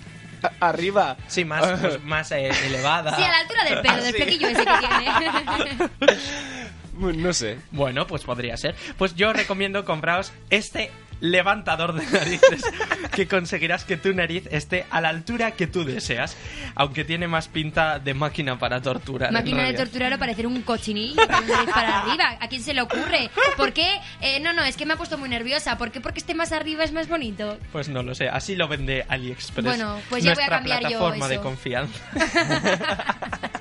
Arriba. 0.60 1.16
Sí, 1.28 1.44
más, 1.44 1.80
pues, 1.80 2.02
más 2.04 2.30
eh, 2.32 2.50
elevada. 2.66 3.16
Sí, 3.16 3.22
a 3.22 3.28
la 3.28 3.38
altura 3.38 3.64
del 3.64 3.80
pelo, 3.80 3.96
del 4.02 4.14
Sí. 4.14 4.22
flequillo 4.22 4.48
ese 4.48 4.64
que 4.64 4.72
tiene. 4.78 5.90
No 7.18 7.32
sé. 7.34 7.58
Bueno, 7.72 8.06
pues 8.06 8.22
podría 8.22 8.56
ser. 8.56 8.74
Pues 8.96 9.14
yo 9.14 9.34
recomiendo 9.34 9.84
compraros 9.84 10.32
este 10.48 10.90
levantador 11.20 11.94
de 11.94 12.06
narices 12.06 12.64
que 13.14 13.26
conseguirás 13.26 13.84
que 13.84 13.96
tu 13.96 14.12
nariz 14.12 14.46
esté 14.50 14.86
a 14.90 15.00
la 15.00 15.08
altura 15.08 15.52
que 15.52 15.66
tú 15.66 15.84
deseas, 15.84 16.36
aunque 16.74 17.04
tiene 17.04 17.28
más 17.28 17.48
pinta 17.48 17.98
de 17.98 18.14
máquina 18.14 18.58
para 18.58 18.80
torturar. 18.80 19.32
Máquina 19.32 19.64
de 19.64 19.74
torturar 19.74 20.12
o 20.12 20.18
parecer 20.18 20.46
un 20.46 20.62
cochinillo 20.62 21.22
para 21.72 22.00
arriba. 22.00 22.36
¿A 22.40 22.48
quién 22.48 22.62
se 22.62 22.74
le 22.74 22.82
ocurre? 22.82 23.30
¿Por 23.56 23.72
qué? 23.72 24.00
Eh, 24.20 24.40
no, 24.40 24.52
no, 24.52 24.62
es 24.64 24.76
que 24.76 24.86
me 24.86 24.94
ha 24.94 24.96
puesto 24.96 25.18
muy 25.18 25.28
nerviosa. 25.28 25.78
¿Por 25.78 25.90
qué? 25.90 26.00
Porque 26.00 26.18
esté 26.18 26.34
más 26.34 26.52
arriba 26.52 26.84
es 26.84 26.92
más 26.92 27.08
bonito. 27.08 27.58
Pues 27.72 27.88
no 27.88 28.02
lo 28.02 28.14
sé. 28.14 28.28
Así 28.28 28.56
lo 28.56 28.68
vende 28.68 29.04
AliExpress. 29.08 29.64
Bueno, 29.64 30.00
pues 30.08 30.24
ya 30.24 30.34
voy 30.34 30.44
a 30.44 30.48
cambiar 30.48 30.80
plataforma 30.80 31.18
yo 31.18 31.24
eso. 31.24 31.28
de 31.28 31.40
confianza. 31.40 32.00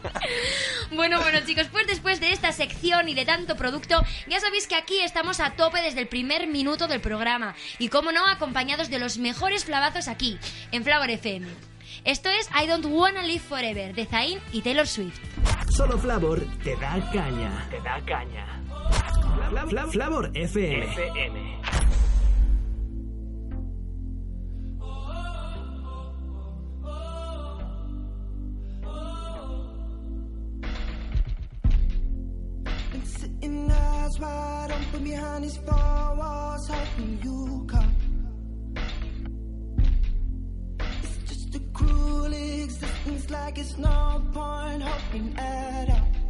Bueno, 0.91 1.21
bueno, 1.21 1.39
chicos, 1.45 1.67
pues 1.71 1.87
después 1.87 2.19
de 2.19 2.31
esta 2.31 2.51
sección 2.51 3.09
y 3.09 3.15
de 3.15 3.25
tanto 3.25 3.55
producto, 3.55 4.01
ya 4.27 4.39
sabéis 4.39 4.65
que 4.65 4.75
aquí 4.75 4.99
estamos 5.01 5.39
a 5.39 5.51
tope 5.51 5.81
desde 5.81 5.99
el 5.99 6.07
primer 6.07 6.47
minuto 6.47 6.87
del 6.87 7.01
programa 7.01 7.44
y, 7.79 7.89
como 7.89 8.11
no, 8.11 8.25
acompañados 8.27 8.89
de 8.89 8.99
los 8.99 9.17
mejores 9.17 9.65
flavazos 9.65 10.07
aquí, 10.07 10.37
en 10.71 10.83
Flower 10.83 11.09
FM. 11.09 11.47
Esto 12.03 12.29
es 12.29 12.49
I 12.51 12.67
Don't 12.67 12.85
Wanna 12.85 13.23
Live 13.23 13.43
Forever 13.47 13.93
de 13.93 14.05
Zayn 14.05 14.39
y 14.51 14.61
Taylor 14.61 14.87
Swift. 14.87 15.19
Solo 15.69 15.97
Flavor 15.97 16.45
te 16.63 16.75
da 16.75 16.99
caña. 17.11 17.67
Te 17.69 17.79
da 17.81 17.99
caña. 18.05 18.45
Flavor 19.91 20.31
FM. 20.33 21.61
Sitting 33.45 33.69
eyes 33.69 34.19
wide 34.19 34.71
open 34.71 35.03
behind 35.03 35.43
these 35.43 35.57
four 35.57 36.15
walls, 36.17 36.67
hoping 36.67 37.19
you 37.23 37.63
come. 37.67 37.95
It's 41.03 41.17
just 41.29 41.53
a 41.53 41.59
cruel 41.71 42.33
existence, 42.33 43.29
like 43.29 43.59
it's 43.59 43.77
no 43.77 44.23
point 44.33 44.81
hoping 44.81 45.37
at 45.37 45.89
all. 45.91 46.24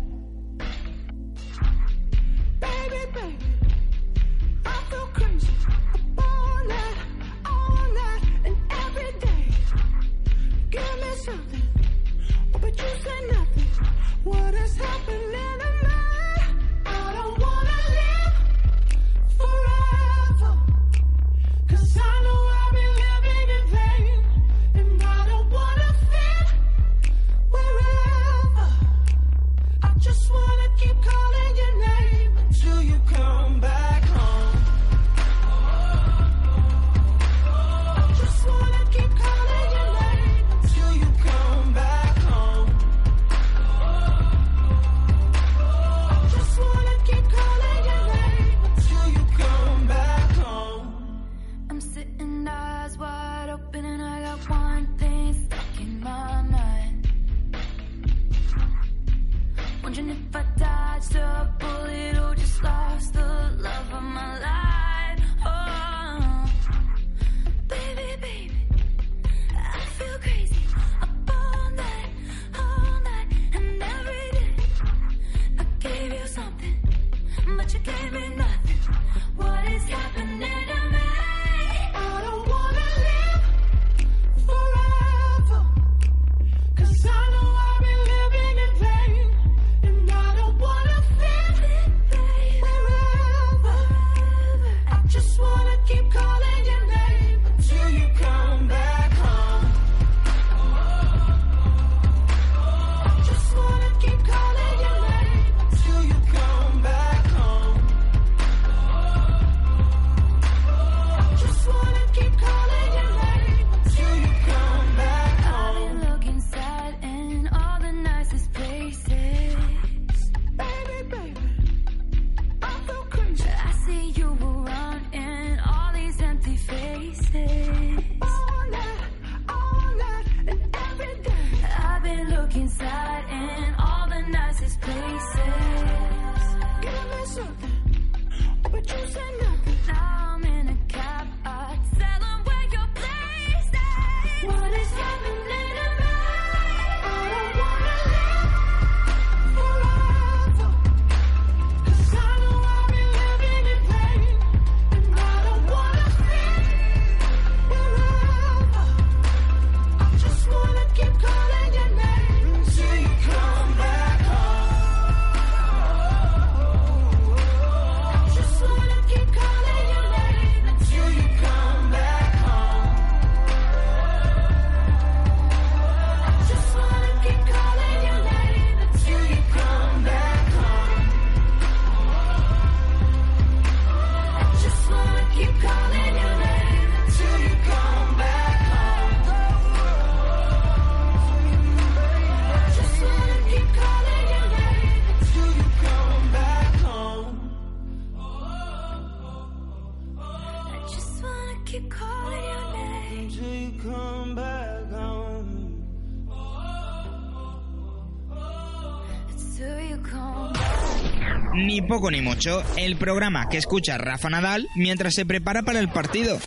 poco 211.95 212.11
ni 212.11 212.19
mucho, 212.19 212.61
el 212.75 212.97
programa 212.97 213.47
que 213.47 213.57
escucha 213.57 213.97
Rafa 213.97 214.29
Nadal 214.29 214.67
mientras 214.75 215.13
se 215.13 215.25
prepara 215.25 215.63
para 215.63 215.79
el 215.79 215.87
partido. 215.87 216.39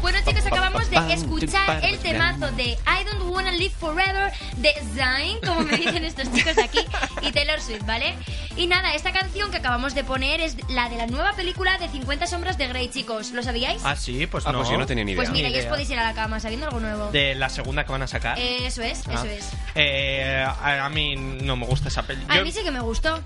Bueno 0.00 0.18
chicos, 0.24 0.46
acabamos 0.46 0.88
de 0.88 1.12
escuchar 1.12 1.84
el 1.84 1.98
temazo 1.98 2.52
de 2.52 2.68
I 2.68 3.04
Don't 3.04 3.34
Wanna 3.34 3.50
Live 3.50 3.74
Forever 3.80 4.32
de 4.58 4.72
Zayn, 4.94 5.38
como 5.44 5.62
me 5.62 5.76
dicen 5.76 6.04
estos 6.04 6.32
chicos 6.32 6.56
aquí, 6.58 6.78
y 7.22 7.32
Taylor 7.32 7.60
Swift, 7.60 7.84
¿vale? 7.84 8.14
Y 8.56 8.68
nada, 8.68 8.94
esta 8.94 9.10
canción 9.12 9.50
que 9.50 9.56
acabamos 9.56 9.96
de 9.96 10.04
poner 10.04 10.40
es 10.40 10.56
la 10.68 10.88
de 10.88 10.96
la 10.96 11.08
nueva 11.08 11.32
película 11.32 11.76
de 11.78 11.88
50 11.88 12.28
sombras 12.28 12.58
de 12.58 12.68
Grey, 12.68 12.88
chicos. 12.90 13.32
¿Lo 13.32 13.42
sabíais? 13.42 13.82
Ah, 13.84 13.96
sí, 13.96 14.26
pues, 14.26 14.44
ah, 14.46 14.50
pues 14.50 14.52
no. 14.52 14.58
Pues 14.60 14.70
yo 14.70 14.78
no 14.78 14.86
tenía 14.86 15.04
ni 15.04 15.14
pues 15.14 15.30
idea. 15.30 15.32
Pues 15.32 15.42
mira, 15.42 15.56
ya 15.56 15.64
os 15.64 15.70
podéis 15.70 15.90
ir 15.90 15.98
a 15.98 16.04
la 16.04 16.14
cama 16.14 16.38
sabiendo 16.38 16.66
algo 16.66 16.78
nuevo. 16.78 17.10
De 17.10 17.34
la 17.34 17.48
segunda 17.48 17.84
que 17.84 17.92
van 17.92 18.02
a 18.02 18.06
sacar. 18.06 18.38
Eso 18.38 18.82
es, 18.82 19.00
eso 19.00 19.10
ah. 19.12 19.26
es. 19.26 19.50
Eh, 19.74 20.44
a 20.46 20.88
mí 20.90 21.16
no 21.16 21.56
me 21.56 21.66
gusta 21.66 21.88
esa 21.88 22.02
película. 22.02 22.38
A 22.38 22.44
mí 22.44 22.52
sí 22.52 22.62
que 22.62 22.70
me 22.70 22.80
gustó. 22.80 23.20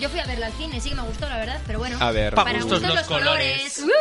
Yo 0.00 0.08
fui 0.08 0.18
a 0.18 0.26
verla 0.26 0.46
al 0.46 0.52
cine, 0.54 0.80
sí 0.80 0.90
que 0.90 0.96
me 0.96 1.02
gustó, 1.02 1.28
la 1.28 1.36
verdad, 1.36 1.60
pero 1.66 1.78
bueno. 1.78 1.96
A 2.00 2.10
ver, 2.10 2.34
Pa' 2.34 2.44
para 2.44 2.58
gustos 2.58 2.80
gustos 2.80 2.94
los 2.94 3.08
los 3.08 3.18
colores. 3.18 3.84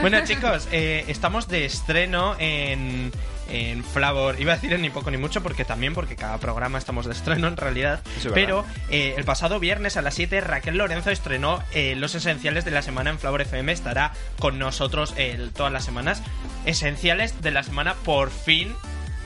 Bueno, 0.00 0.24
chicos, 0.24 0.68
eh, 0.70 1.04
estamos 1.08 1.48
de 1.48 1.64
estreno 1.64 2.36
en, 2.38 3.10
en 3.48 3.82
Flavor. 3.82 4.40
Iba 4.40 4.52
a 4.52 4.56
decir 4.56 4.72
en 4.72 4.82
ni 4.82 4.90
poco 4.90 5.10
ni 5.10 5.16
mucho, 5.16 5.42
porque 5.42 5.64
también, 5.64 5.92
porque 5.92 6.14
cada 6.14 6.38
programa 6.38 6.78
estamos 6.78 7.06
de 7.06 7.12
estreno 7.12 7.48
en 7.48 7.56
realidad. 7.56 8.00
Es 8.16 8.28
Pero 8.32 8.64
eh, 8.90 9.14
el 9.16 9.24
pasado 9.24 9.58
viernes 9.58 9.96
a 9.96 10.02
las 10.02 10.14
7, 10.14 10.40
Raquel 10.40 10.76
Lorenzo 10.76 11.10
estrenó 11.10 11.62
eh, 11.72 11.96
Los 11.96 12.14
Esenciales 12.14 12.64
de 12.64 12.70
la 12.70 12.82
Semana 12.82 13.10
en 13.10 13.18
Flavor 13.18 13.40
FM. 13.42 13.72
Estará 13.72 14.12
con 14.38 14.58
nosotros 14.58 15.14
eh, 15.16 15.50
todas 15.56 15.72
las 15.72 15.84
semanas. 15.84 16.22
Esenciales 16.64 17.42
de 17.42 17.50
la 17.50 17.64
semana, 17.64 17.94
por 18.04 18.30
fin, 18.30 18.74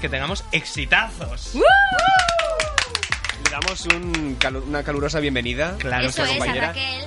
que 0.00 0.08
tengamos 0.08 0.44
exitazos. 0.52 1.54
Damos 3.52 3.86
un 3.86 4.36
calu- 4.38 4.64
una 4.66 4.82
calurosa 4.82 5.20
bienvenida 5.20 5.76
Claro, 5.78 6.06
a 6.06 6.08
Eso 6.08 6.22
es, 6.24 6.30
a 6.30 6.32
compañera. 6.32 6.66
Raquel. 6.68 7.04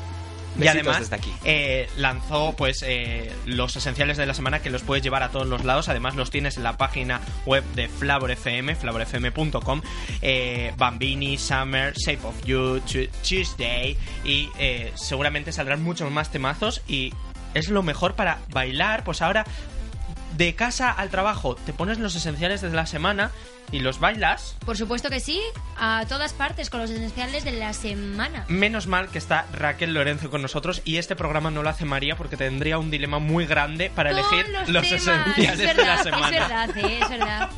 Y 0.57 0.67
además 0.67 0.99
desde 1.01 1.15
aquí. 1.17 1.33
eh, 1.43 1.89
lanzó 1.97 2.53
pues 2.55 2.81
eh, 2.87 3.29
los 3.45 3.75
esenciales 3.75 4.15
de 4.15 4.25
la 4.25 4.33
semana 4.33 4.61
que 4.61 4.69
los 4.69 4.83
puedes 4.83 5.03
llevar 5.03 5.21
a 5.21 5.29
todos 5.29 5.47
los 5.47 5.65
lados. 5.65 5.89
Además 5.89 6.15
los 6.15 6.31
tienes 6.31 6.55
en 6.55 6.63
la 6.63 6.77
página 6.77 7.19
web 7.45 7.61
de 7.75 7.89
Flavor 7.89 8.31
FM, 8.31 8.73
flavorfm.com. 8.77 9.81
Eh, 10.21 10.71
Bambini, 10.77 11.37
Summer, 11.37 11.93
Shape 11.97 12.25
of 12.25 12.41
You, 12.45 12.79
Tu- 12.89 13.09
Tuesday 13.27 13.97
y 14.23 14.47
eh, 14.57 14.93
seguramente 14.95 15.51
saldrán 15.51 15.83
muchos 15.83 16.09
más 16.09 16.31
temazos 16.31 16.81
y 16.87 17.11
es 17.53 17.67
lo 17.67 17.83
mejor 17.83 18.13
para 18.15 18.37
bailar. 18.49 19.03
Pues 19.03 19.21
ahora 19.21 19.45
de 20.37 20.55
casa 20.55 20.91
al 20.91 21.09
trabajo 21.09 21.55
te 21.55 21.73
pones 21.73 21.99
los 21.99 22.15
esenciales 22.15 22.61
de 22.61 22.69
la 22.69 22.85
semana 22.85 23.31
y 23.71 23.79
los 23.79 23.99
bailas. 23.99 24.55
Por 24.65 24.77
supuesto 24.77 25.09
que 25.09 25.19
sí, 25.19 25.41
a 25.77 26.05
todas 26.07 26.33
partes 26.33 26.69
con 26.69 26.81
los 26.81 26.89
esenciales 26.89 27.43
de 27.43 27.53
la 27.53 27.73
semana. 27.73 28.45
Menos 28.47 28.87
mal 28.87 29.09
que 29.09 29.17
está 29.17 29.45
Raquel 29.53 29.93
Lorenzo 29.93 30.29
con 30.29 30.41
nosotros 30.41 30.81
y 30.85 30.97
este 30.97 31.15
programa 31.15 31.51
no 31.51 31.63
lo 31.63 31.69
hace 31.69 31.85
María 31.85 32.15
porque 32.15 32.37
tendría 32.37 32.77
un 32.77 32.91
dilema 32.91 33.19
muy 33.19 33.45
grande 33.45 33.91
para 33.93 34.11
Con 34.11 34.19
elegir 34.19 34.53
los, 34.67 34.85
esenciales 34.85 35.59
es 35.59 35.75
de 35.75 35.85
la 35.85 36.03
semana. 36.03 36.27
Es 36.27 36.31
verdad, 36.31 36.77
eh, 36.77 36.99
es 37.01 37.09
verdad. 37.09 37.49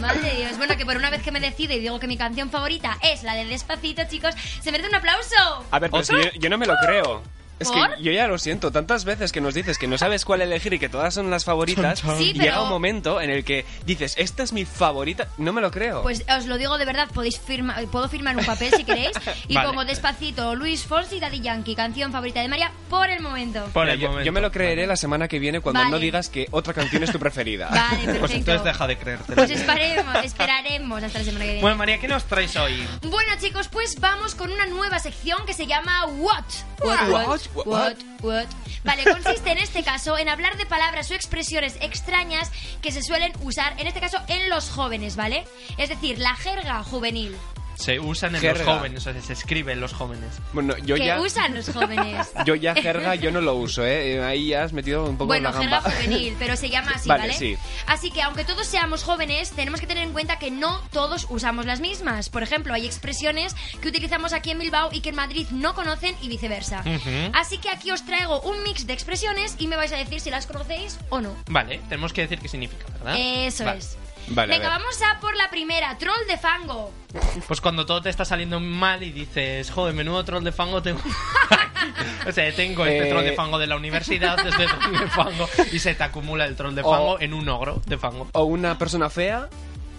Madre 0.00 0.20
de 0.20 0.36
Dios. 0.36 0.58
Bueno, 0.58 0.76
que 0.76 0.84
por 0.84 0.96
una 0.96 1.08
vez 1.08 1.22
que 1.22 1.32
me 1.32 1.40
decido 1.40 1.72
y 1.72 1.78
digo 1.78 1.98
que 1.98 2.06
mi 2.06 2.18
canción 2.18 2.50
favorita 2.50 2.98
es 3.02 3.22
la 3.22 3.34
de 3.34 3.46
Despacito, 3.46 4.02
chicos, 4.08 4.34
se 4.60 4.70
merece 4.70 4.90
un 4.90 4.94
aplauso. 4.94 5.64
A 5.70 5.78
ver, 5.78 5.90
pero 5.90 6.04
si 6.04 6.14
¿Otra? 6.14 6.32
yo, 6.32 6.40
yo 6.40 6.50
no 6.50 6.58
me 6.58 6.66
lo 6.66 6.74
creo. 6.76 7.22
Es 7.58 7.68
¿Por? 7.70 7.96
que 7.96 8.02
yo 8.02 8.12
ya 8.12 8.26
lo 8.28 8.36
siento, 8.38 8.70
tantas 8.70 9.04
veces 9.06 9.32
que 9.32 9.40
nos 9.40 9.54
dices 9.54 9.78
que 9.78 9.86
no 9.86 9.96
sabes 9.96 10.24
cuál 10.26 10.42
elegir 10.42 10.74
y 10.74 10.78
que 10.78 10.88
todas 10.90 11.14
son 11.14 11.30
las 11.30 11.44
favoritas, 11.44 12.00
Chon, 12.02 12.10
chon. 12.10 12.18
Sí, 12.18 12.32
llega 12.34 12.44
pero- 12.52 12.64
un 12.64 12.68
momento 12.68 13.20
en 13.20 13.30
el 13.30 13.44
que 13.44 13.64
dices, 13.86 14.14
esta 14.18 14.42
es 14.42 14.52
mi 14.52 14.64
favorita, 14.66 15.28
no 15.38 15.52
me 15.54 15.60
lo 15.62 15.70
creo. 15.70 16.02
Pues 16.02 16.22
os 16.36 16.46
lo 16.46 16.58
digo 16.58 16.76
de 16.76 16.84
verdad, 16.84 17.08
podéis 17.14 17.38
firma, 17.40 17.76
puedo 17.90 18.08
firmar 18.10 18.36
un 18.36 18.44
papel 18.44 18.72
si 18.76 18.84
queréis 18.84 19.12
y 19.48 19.54
Vale. 19.54 19.68
pongo 19.68 19.84
Despacito, 19.86 20.54
Luis 20.54 20.84
Fonsi 20.84 21.16
y 21.16 21.20
Daddy 21.20 21.40
Yankee, 21.40 21.74
canción 21.74 22.12
favorita 22.12 22.40
de 22.42 22.48
María 22.48 22.70
por 22.90 23.08
el 23.08 23.20
momento. 23.20 23.64
Por 23.72 23.88
el 23.88 23.98
yo, 23.98 24.08
momento. 24.08 24.26
yo 24.26 24.32
me 24.32 24.40
lo 24.42 24.52
creeré 24.52 24.86
la 24.86 24.96
semana 24.96 25.26
que 25.26 25.38
viene 25.38 25.60
cuando 25.60 25.80
Vale. 25.80 25.90
no 25.92 25.98
digas 25.98 26.28
que 26.28 26.48
otra 26.50 26.74
canción 26.74 27.02
es 27.04 27.10
tu 27.12 27.18
preferida. 27.18 27.68
Vale, 27.70 27.96
perfecto. 28.04 28.20
Pues 28.26 28.32
entonces 28.32 28.64
deja 28.64 28.86
de 28.86 28.98
creerte. 28.98 29.32
Pues 29.34 29.50
esperemos, 29.50 30.16
esperaremos 30.24 31.02
hasta 31.02 31.18
la 31.20 31.24
semana 31.24 31.44
que 31.44 31.50
viene. 31.52 31.60
Bueno, 31.62 31.76
María, 31.76 31.98
¿qué 31.98 32.08
nos 32.08 32.24
traes 32.24 32.54
hoy? 32.56 32.86
Bueno 33.02 33.32
chicos, 33.40 33.68
pues 33.68 33.98
vamos 34.00 34.34
con 34.34 34.52
una 34.52 34.66
nueva 34.66 34.98
sección 34.98 35.38
que 35.46 35.54
se 35.54 35.66
llama 35.66 36.04
What. 36.06 36.44
What? 36.82 37.08
What? 37.10 37.40
What? 37.54 37.66
What? 37.66 37.96
What? 38.22 38.46
Vale, 38.84 39.04
consiste 39.04 39.50
en 39.50 39.58
este 39.58 39.82
caso 39.82 40.16
en 40.18 40.28
hablar 40.28 40.56
de 40.56 40.66
palabras 40.66 41.10
o 41.10 41.14
expresiones 41.14 41.76
extrañas 41.80 42.50
que 42.82 42.92
se 42.92 43.02
suelen 43.02 43.32
usar, 43.42 43.78
en 43.80 43.86
este 43.86 44.00
caso, 44.00 44.18
en 44.28 44.48
los 44.48 44.70
jóvenes, 44.70 45.16
¿vale? 45.16 45.44
Es 45.78 45.88
decir, 45.88 46.18
la 46.18 46.34
jerga 46.36 46.82
juvenil. 46.84 47.36
Se 47.76 48.00
usan 48.00 48.34
en 48.34 48.40
Jerga. 48.40 48.64
los 48.64 48.76
jóvenes, 48.78 49.06
o 49.06 49.12
sea, 49.12 49.22
se 49.22 49.32
escribe 49.32 49.72
en 49.72 49.80
los 49.80 49.92
jóvenes. 49.92 50.30
Bueno, 50.52 50.76
yo 50.78 50.96
que 50.96 51.06
ya, 51.06 51.20
usan 51.20 51.54
los 51.54 51.68
jóvenes. 51.68 52.28
yo 52.46 52.54
ya 52.54 52.74
jerga, 52.74 53.14
yo 53.14 53.30
no 53.30 53.40
lo 53.40 53.54
uso, 53.54 53.84
¿eh? 53.84 54.22
Ahí 54.24 54.48
ya 54.48 54.64
has 54.64 54.72
metido 54.72 55.04
un 55.04 55.16
poco 55.16 55.26
Bueno, 55.26 55.50
la 55.50 55.58
jerga 55.58 55.80
gamba. 55.80 55.90
juvenil, 55.90 56.34
pero 56.38 56.56
se 56.56 56.70
llama 56.70 56.92
así, 56.94 57.08
Vale, 57.08 57.22
¿vale? 57.22 57.34
sí. 57.34 57.56
Así 57.86 58.10
que 58.10 58.22
aunque 58.22 58.44
todos 58.44 58.66
seamos 58.66 59.04
jóvenes, 59.04 59.50
tenemos 59.50 59.80
que 59.80 59.86
tener 59.86 60.04
en 60.04 60.12
cuenta 60.12 60.38
que 60.38 60.50
no 60.50 60.80
todos 60.92 61.26
usamos 61.30 61.66
las 61.66 61.80
mismas. 61.80 62.28
Por 62.30 62.42
ejemplo, 62.42 62.72
hay 62.74 62.86
expresiones 62.86 63.54
que 63.80 63.88
utilizamos 63.88 64.32
aquí 64.32 64.50
en 64.50 64.58
Bilbao 64.58 64.88
y 64.92 65.00
que 65.00 65.10
en 65.10 65.16
Madrid 65.16 65.46
no 65.50 65.74
conocen 65.74 66.14
y 66.22 66.28
viceversa. 66.28 66.82
Así 67.34 67.58
que 67.58 67.68
aquí 67.70 67.90
os 67.90 68.04
traigo 68.06 68.40
un 68.40 68.62
mix 68.62 68.86
de 68.86 68.92
expresiones 68.94 69.54
y 69.58 69.66
me 69.68 69.76
vais 69.76 69.92
a 69.92 69.96
decir 69.96 70.20
si 70.20 70.30
las 70.30 70.46
conocéis 70.46 70.98
o 71.10 71.20
no. 71.20 71.36
Vale, 71.48 71.80
tenemos 71.88 72.12
que 72.12 72.22
decir 72.22 72.38
qué 72.38 72.48
significa, 72.48 72.86
¿verdad? 72.94 73.16
Eso 73.18 73.64
Vale. 73.64 73.78
es. 73.80 73.98
Vale, 74.28 74.54
Venga, 74.58 74.68
vamos 74.70 75.00
a 75.02 75.20
por 75.20 75.36
la 75.36 75.48
primera, 75.50 75.96
troll 75.98 76.26
de 76.28 76.36
fango. 76.36 76.92
Pues 77.46 77.60
cuando 77.60 77.86
todo 77.86 78.02
te 78.02 78.10
está 78.10 78.24
saliendo 78.24 78.58
mal 78.60 79.02
y 79.02 79.12
dices, 79.12 79.70
joder, 79.70 79.94
menudo 79.94 80.24
troll 80.24 80.42
de 80.42 80.52
fango 80.52 80.82
tengo. 80.82 81.00
o 82.28 82.32
sea, 82.32 82.52
tengo 82.54 82.84
este 82.84 83.06
Eh. 83.06 83.10
troll 83.10 83.24
de 83.24 83.32
fango 83.32 83.58
de 83.58 83.66
la 83.68 83.76
universidad, 83.76 84.36
este 84.46 84.66
troll 84.66 84.98
de 84.98 85.08
fango, 85.08 85.48
y 85.72 85.78
se 85.78 85.94
te 85.94 86.02
acumula 86.04 86.44
el 86.46 86.56
troll 86.56 86.74
de 86.74 86.82
O- 86.82 86.90
fango 86.90 87.20
en 87.20 87.34
un 87.34 87.48
ogro 87.48 87.80
de 87.86 87.98
fango. 87.98 88.28
O 88.32 88.44
una 88.44 88.76
persona 88.78 89.08
fea. 89.10 89.48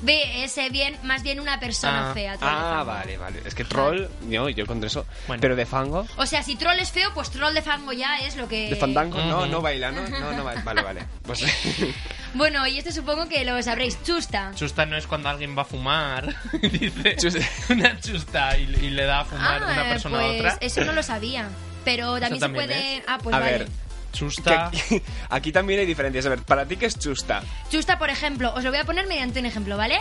Ve, 0.01 0.43
ese 0.43 0.69
bien, 0.69 0.95
más 1.03 1.23
bien 1.23 1.39
una 1.39 1.59
persona 1.59 2.11
Ah. 2.11 2.13
fea. 2.13 2.37
troll 2.37 2.49
Ah, 2.51 2.83
vale, 2.85 3.17
vale. 3.17 3.41
Es 3.45 3.55
que 3.55 3.63
troll, 3.63 4.07
no, 4.21 4.47
yo 4.49 4.65
con 4.67 4.83
eso. 4.83 5.05
Bueno. 5.27 5.41
Pero 5.41 5.55
de 5.55 5.65
fango, 5.65 6.05
O 6.17 6.25
sea, 6.25 6.43
si 6.43 6.55
troll 6.55 6.77
es 6.79 6.91
feo, 6.91 7.11
pues 7.15 7.31
troll 7.31 7.53
de 7.53 7.61
fango 7.63 7.93
ya 7.93 8.17
es 8.19 8.35
lo 8.35 8.47
que... 8.47 8.69
de 8.69 8.75
fandango, 8.75 9.17
no, 9.23 9.47
no 9.47 9.61
baila, 9.61 9.91
¿no? 9.91 10.07
No, 10.07 10.31
no 10.33 10.43
baila. 10.43 10.61
Vale, 10.63 10.81
vale. 10.83 11.05
Pues 11.23 11.43
Bueno, 12.33 12.67
y 12.67 12.77
esto 12.77 12.91
supongo 12.91 13.27
que 13.27 13.43
lo 13.45 13.61
sabréis, 13.63 13.97
chusta. 14.03 14.51
Chusta 14.55 14.85
no 14.85 14.97
es 14.97 15.07
cuando 15.07 15.29
alguien 15.29 15.57
va 15.57 15.63
a 15.63 15.65
fumar 15.65 16.35
y 16.61 16.67
dice 16.77 17.15
Chusta. 17.15 17.39
una 17.69 17.99
chusta 17.99 18.57
y, 18.57 18.63
y 18.63 18.89
le 18.91 19.03
da 19.05 19.21
a 19.21 19.25
fumar 19.25 19.63
Ah, 19.63 19.71
una 19.71 19.83
persona 19.89 20.17
pues 20.19 20.27
a 20.29 20.35
otra. 20.35 20.57
eso 20.61 20.85
no 20.85 20.91
lo 20.93 21.01
sabía. 21.01 21.47
Pero 21.85 22.19
también, 22.19 22.39
también 22.41 22.67
se 22.67 22.73
puede... 22.75 22.97
es. 22.97 23.03
Ah, 23.07 23.17
pues 23.23 23.35
A 23.35 23.39
vale. 23.39 23.51
ver. 23.59 23.67
Chusta. 24.17 24.67
aquí, 24.67 25.01
aquí 25.29 25.51
también 25.51 25.79
hay 25.79 25.85
diferencias. 25.85 26.25
A 26.25 26.29
ver, 26.29 26.39
para 26.39 26.65
ti, 26.65 26.77
¿qué 26.77 26.85
es 26.87 26.97
chusta? 26.97 27.41
Chusta, 27.69 27.97
por 27.99 28.09
ejemplo, 28.09 28.53
os 28.55 28.63
lo 28.63 28.69
voy 28.71 28.79
a 28.79 28.83
poner 28.85 29.07
mediante 29.07 29.39
un 29.39 29.45
ejemplo, 29.45 29.77
¿vale? 29.77 29.99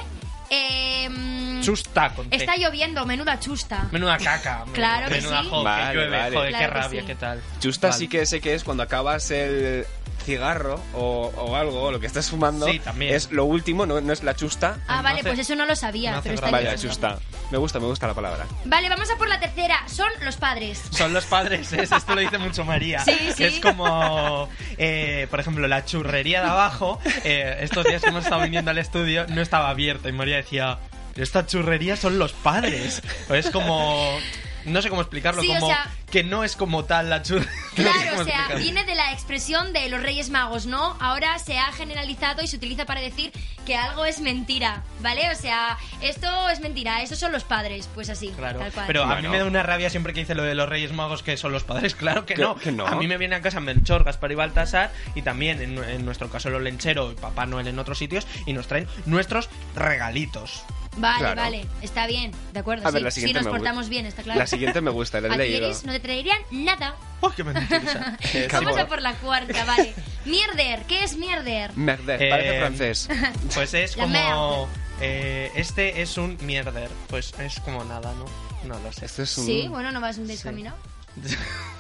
Eh, 0.49 1.09
mm, 1.09 1.61
Chusta 1.63 2.11
con. 2.15 2.29
Está 2.31 2.57
lloviendo, 2.57 3.05
menuda 3.05 3.41
chusta. 3.41 3.89
Menuda 3.91 4.17
caca. 4.19 4.65
Claro 4.73 5.09
que 5.09 5.17
menuda 5.17 5.43
sí. 5.43 5.49
jo, 5.51 5.59
que 5.59 5.65
Vale, 5.65 5.95
llueve, 5.95 6.17
vale. 6.19 6.37
joder, 6.37 6.51
Claro 6.51 6.73
qué 6.75 6.81
rabia, 6.81 7.01
sí. 7.01 7.07
qué 7.07 7.15
tal. 7.17 7.43
Chusta 7.61 7.89
Vale. 7.89 7.99
sí 7.99 8.09
que 8.09 8.27
sé 8.27 8.41
que 8.41 8.55
es 8.55 8.63
cuando 8.63 8.83
acabas 8.85 9.31
el 9.33 9.85
cigarro 10.27 10.79
o, 10.95 11.33
o 11.37 11.57
algo, 11.57 11.83
o 11.85 11.91
lo 11.91 12.01
que 12.01 12.07
estás 12.07 12.29
fumando. 12.29 12.67
Sí, 12.67 12.79
también. 12.81 13.15
Es 13.15 13.31
lo 13.33 13.45
último, 13.47 13.87
no, 13.87 14.01
no 14.03 14.13
es 14.13 14.23
la 14.23 14.35
chusta. 14.37 14.79
Ah, 14.87 14.97
No 14.99 15.03
vale, 15.05 15.21
hace- 15.21 15.29
pues 15.31 15.39
eso 15.39 15.55
no 15.57 15.65
lo 15.65 15.75
sabía, 15.77 16.13
no 16.13 16.23
pero 16.23 16.35
está 16.35 16.77
chusta. 16.77 17.19
Me 17.51 17.59
gusta, 17.59 17.79
me 17.79 17.87
gusta 17.87 18.07
la 18.09 18.15
palabra. 18.15 18.45
Vale, 18.65 18.89
vamos 18.89 19.09
a 19.11 19.17
por 19.17 19.29
la 19.29 19.39
tercera. 19.41 19.79
Son 19.89 20.09
los 20.23 20.37
padres. 20.37 20.83
Son 20.91 21.15
los 21.15 21.25
padres, 21.25 21.73
¿es? 21.73 21.93
esto 21.93 22.15
lo 22.15 22.21
dice 22.21 22.39
mucho 22.39 22.65
María. 22.65 23.01
Sí, 23.05 23.17
sí. 23.37 23.45
Es 23.45 23.61
como, 23.61 24.49
eh, 24.77 25.27
por 25.31 25.39
ejemplo, 25.41 25.67
la 25.69 25.85
churrería 25.85 26.43
de 26.43 26.49
abajo. 26.49 27.01
eh, 27.25 27.59
estos 27.61 27.85
días 27.85 28.03
que 28.03 28.09
hemos 28.11 28.25
estado 28.25 28.43
viniendo 28.43 28.71
al 28.73 28.79
estudio 28.79 29.27
no 29.29 29.41
estaba 29.41 29.71
abierta 29.71 30.09
y 30.09 30.13
María 30.13 30.37
decía, 30.37 30.79
esta 31.15 31.47
churrería 31.47 31.97
son 31.97 32.19
los 32.19 32.33
padres. 32.33 33.01
O 33.31 33.35
es 33.35 33.49
como, 33.51 34.19
no 34.67 34.83
sé 34.83 34.89
cómo 34.91 35.01
explicarlo, 35.01 35.43
Sí, 35.43 35.51
o 35.51 35.55
como 35.55 35.67
sea- 35.69 35.91
que 36.11 36.23
no 36.23 36.45
es 36.45 36.55
como 36.57 36.85
tal 36.85 37.11
la. 37.11 37.19
No 37.19 37.25
sé 37.25 37.35
Claro, 37.75 37.99
o 37.99 38.03
sea, 38.03 38.15
explicarlo. 38.25 38.59
viene 38.59 38.85
de 38.85 38.95
la 38.95 39.13
expresión 39.13 39.73
de 39.73 39.89
los 39.89 40.03
Reyes 40.03 40.31
Magos, 40.31 40.67
¿no? 40.67 40.97
Ahora 41.01 41.39
se 41.39 41.59
ha 41.59 41.73
generalizado 41.73 42.43
y 42.43 42.47
se 42.47 42.57
utiliza 42.57 42.85
para 42.87 43.01
decir 43.01 43.33
que 43.67 43.77
algo 43.77 44.05
es 44.05 44.21
mentira, 44.21 44.83
¿vale? 45.01 45.31
O 45.31 45.35
sea, 45.35 45.77
esto 46.01 46.49
es 46.49 46.61
mentira, 46.61 47.03
esos 47.03 47.19
son 47.19 47.33
los 47.33 47.43
padres, 47.45 47.89
pues 47.95 48.09
así, 48.11 48.29
Claro, 48.37 48.61
tal 48.61 48.73
cual. 48.73 48.87
pero 48.87 49.03
a 49.05 49.17
mí 49.21 49.27
me 49.29 49.39
da 49.39 49.45
una 49.45 49.63
rabia 49.65 49.91
siempre 49.91 50.13
que 50.13 50.21
dice 50.21 50.35
lo 50.37 50.45
de 50.45 50.55
los 50.55 50.69
Reyes 50.69 50.93
Magos 50.93 51.23
que 51.23 51.37
son 51.37 51.53
los 51.53 51.65
padres. 51.65 51.95
Claro 52.07 52.25
que 52.25 52.35
Que- 52.35 52.43
no. 52.43 52.55
que 52.57 52.71
no. 52.73 52.87
A 52.87 52.95
mí 52.97 53.07
me 53.09 53.19
viene 53.19 53.35
a 53.37 53.43
casa 53.43 53.59
Melchor, 53.61 54.05
Gaspar 54.05 54.31
y 54.33 54.37
Baltasar 54.37 54.93
y 55.17 55.23
también 55.23 55.61
en, 55.61 55.83
en 55.83 56.05
nuestro 56.05 56.29
caso 56.31 56.51
lo 56.51 56.61
lenchero 56.61 57.11
y 57.13 57.15
Papá 57.17 57.47
Noel 57.47 57.67
en 57.67 57.79
otros 57.79 57.99
sitios 57.99 58.27
y 58.47 58.53
nos 58.53 58.69
traen 58.69 58.87
nuestros 59.07 59.49
regalitos. 59.75 60.63
Vale, 60.97 61.19
Claro. 61.19 61.41
vale, 61.43 61.67
está 61.83 62.07
bien, 62.07 62.33
de 62.53 62.61
acuerdo. 62.61 62.89
A 62.89 62.91
ver, 62.91 63.01
sí, 63.01 63.05
la 63.05 63.11
sí, 63.11 63.21
siguiente 63.21 63.41
nos 63.43 63.53
me 63.53 63.59
portamos 63.59 63.89
bien, 63.89 64.07
está 64.07 64.23
claro. 64.23 64.41
La 64.41 64.47
siguiente 64.47 64.81
me 64.81 64.91
gusta, 64.91 65.21
la 65.21 65.29
he 65.29 65.31
¿A 65.35 65.37
leído. 65.37 65.67
Iris 65.67 65.85
no 65.85 65.93
te 65.93 66.01
traerían 66.01 66.39
nada. 66.51 66.95
¡Oh, 67.21 67.31
qué 67.31 67.45
mentira! 67.45 68.17
Eh, 68.33 68.49
Vamos 68.53 68.75
sí, 68.75 68.81
a 68.81 68.87
por 68.89 69.03
la 69.03 69.15
cuarta, 69.15 69.65
vale. 69.65 69.95
Mierder, 70.25 70.85
¿qué 70.87 71.05
es 71.05 71.17
mierder? 71.17 71.77
Merder, 71.77 72.23
Eh, 72.23 72.31
parece 72.31 72.59
francés. 72.61 73.09
Pues 73.55 73.75
es 73.75 73.97
La 73.97 74.05
como... 74.05 74.69
eh, 75.01 75.51
este 75.55 76.01
es 76.03 76.17
un 76.17 76.39
mierder. 76.43 76.89
Pues 77.09 77.35
es 77.39 77.61
como 77.61 77.85
nada, 77.85 78.13
¿no? 78.15 78.25
No 78.67 78.79
lo 78.83 78.93
sé. 78.93 79.05
Esto 79.07 79.23
es 79.23 79.37
un- 79.39 79.47
Sí, 79.47 79.69
bueno, 79.69 79.93
no 79.93 80.01
vas 80.01 80.19
un 80.19 80.27
descaminado. 80.27 80.77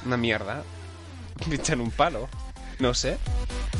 una 0.04 0.16
mierda. 0.16 0.62
Me 1.46 1.56
echan 1.56 1.80
un 1.80 1.90
palo. 1.90 2.28
No 2.78 2.92
sé. 2.94 3.16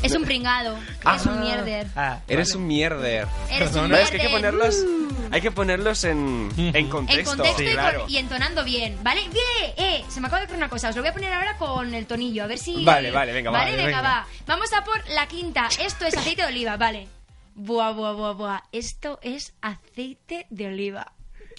Es 0.03 0.13
un 0.15 0.25
pringado. 0.25 0.77
Es 1.15 1.25
un 1.25 1.39
mierder. 1.41 1.87
Ah, 1.95 2.19
Eres 2.27 2.49
vale. 2.49 2.57
un 2.61 2.67
mierder. 2.67 3.27
Eres 3.49 3.75
un 3.75 3.89
¿Ves? 3.89 4.09
Que 4.11 4.17
hay 4.17 4.27
que 4.27 4.29
ponerlos, 4.33 4.75
Uh. 4.75 5.29
hay 5.31 5.41
que 5.41 5.51
ponerlos 5.51 6.03
en, 6.03 6.49
en 6.57 6.75
En 6.75 6.89
contexto. 6.89 7.35
contexto 7.35 7.59
Sí, 7.63 7.65
y, 7.69 7.71
claro. 7.73 8.01
con- 8.01 8.09
y 8.11 8.17
entonando 8.17 8.63
bien, 8.63 8.97
¿vale? 9.03 9.21
¡Bien! 9.21 9.73
Eh, 9.77 10.03
se 10.09 10.19
me 10.21 10.27
acaba 10.27 10.39
de 10.39 10.45
ocurrir 10.45 10.57
una 10.59 10.69
cosa, 10.69 10.89
os 10.89 10.95
lo 10.95 11.01
voy 11.01 11.09
a 11.09 11.13
poner 11.13 11.33
ahora 11.33 11.57
con 11.57 11.93
el 11.93 12.05
tonillo, 12.05 12.43
a 12.43 12.47
ver 12.47 12.57
si... 12.59 12.83
Vale, 12.83 13.11
vale, 13.11 13.33
venga, 13.33 13.49
Vale, 13.51 13.71
vale, 13.71 13.83
venga, 13.85 13.97
venga. 13.97 14.09
va. 14.21 14.27
Vamos 14.45 14.71
a 14.73 14.83
por 14.83 15.07
la 15.09 15.27
quinta. 15.27 15.67
Esto 15.79 16.05
es 16.05 16.15
aceite 16.15 16.43
de 16.43 16.47
oliva, 16.47 16.77
vale. 16.77 17.07
Buah, 17.55 17.91
buah, 17.91 18.13
buah, 18.13 18.33
buah. 18.33 18.59
Esto 18.71 19.19
es 19.23 19.53
aceite 19.61 20.45
de 20.51 20.67
oliva. 20.67 21.11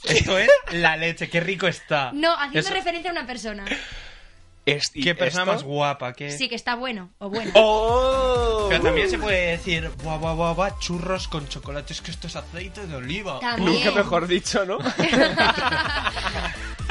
Esto 0.05 0.39
es 0.39 0.49
la 0.71 0.97
leche, 0.97 1.29
qué 1.29 1.41
rico 1.41 1.67
está. 1.67 2.13
No, 2.15 2.33
haciendo 2.35 2.61
Eso- 2.61 2.73
referencia 2.75 3.11
a 3.11 3.13
una 3.15 3.27
persona. 3.27 3.65
Es- 4.73 4.91
y 4.95 5.03
Qué 5.03 5.15
persona 5.15 5.43
esto- 5.43 5.53
más 5.55 5.63
guapa, 5.63 6.13
qué... 6.13 6.31
Sí, 6.33 6.49
que 6.49 6.55
está 6.55 6.75
bueno 6.75 7.11
o 7.19 7.29
bueno. 7.31 7.51
¡Oh! 7.55 8.67
Pero 8.69 8.83
también 8.83 9.09
se 9.11 9.19
puede 9.19 9.53
decir, 9.53 9.91
buah, 10.03 10.17
buah, 10.19 10.35
buah, 10.35 10.53
buah, 10.55 10.79
churros 10.79 11.29
con 11.29 11.49
chocolate, 11.49 11.93
es 11.93 12.01
que 12.01 12.11
esto 12.11 12.27
es 12.27 12.37
aceite 12.37 12.87
de 12.87 12.97
oliva. 12.97 13.41
También. 13.41 13.73
Nunca 13.85 13.91
mejor 13.93 14.27
dicho, 14.27 14.65
¿no? 14.65 14.79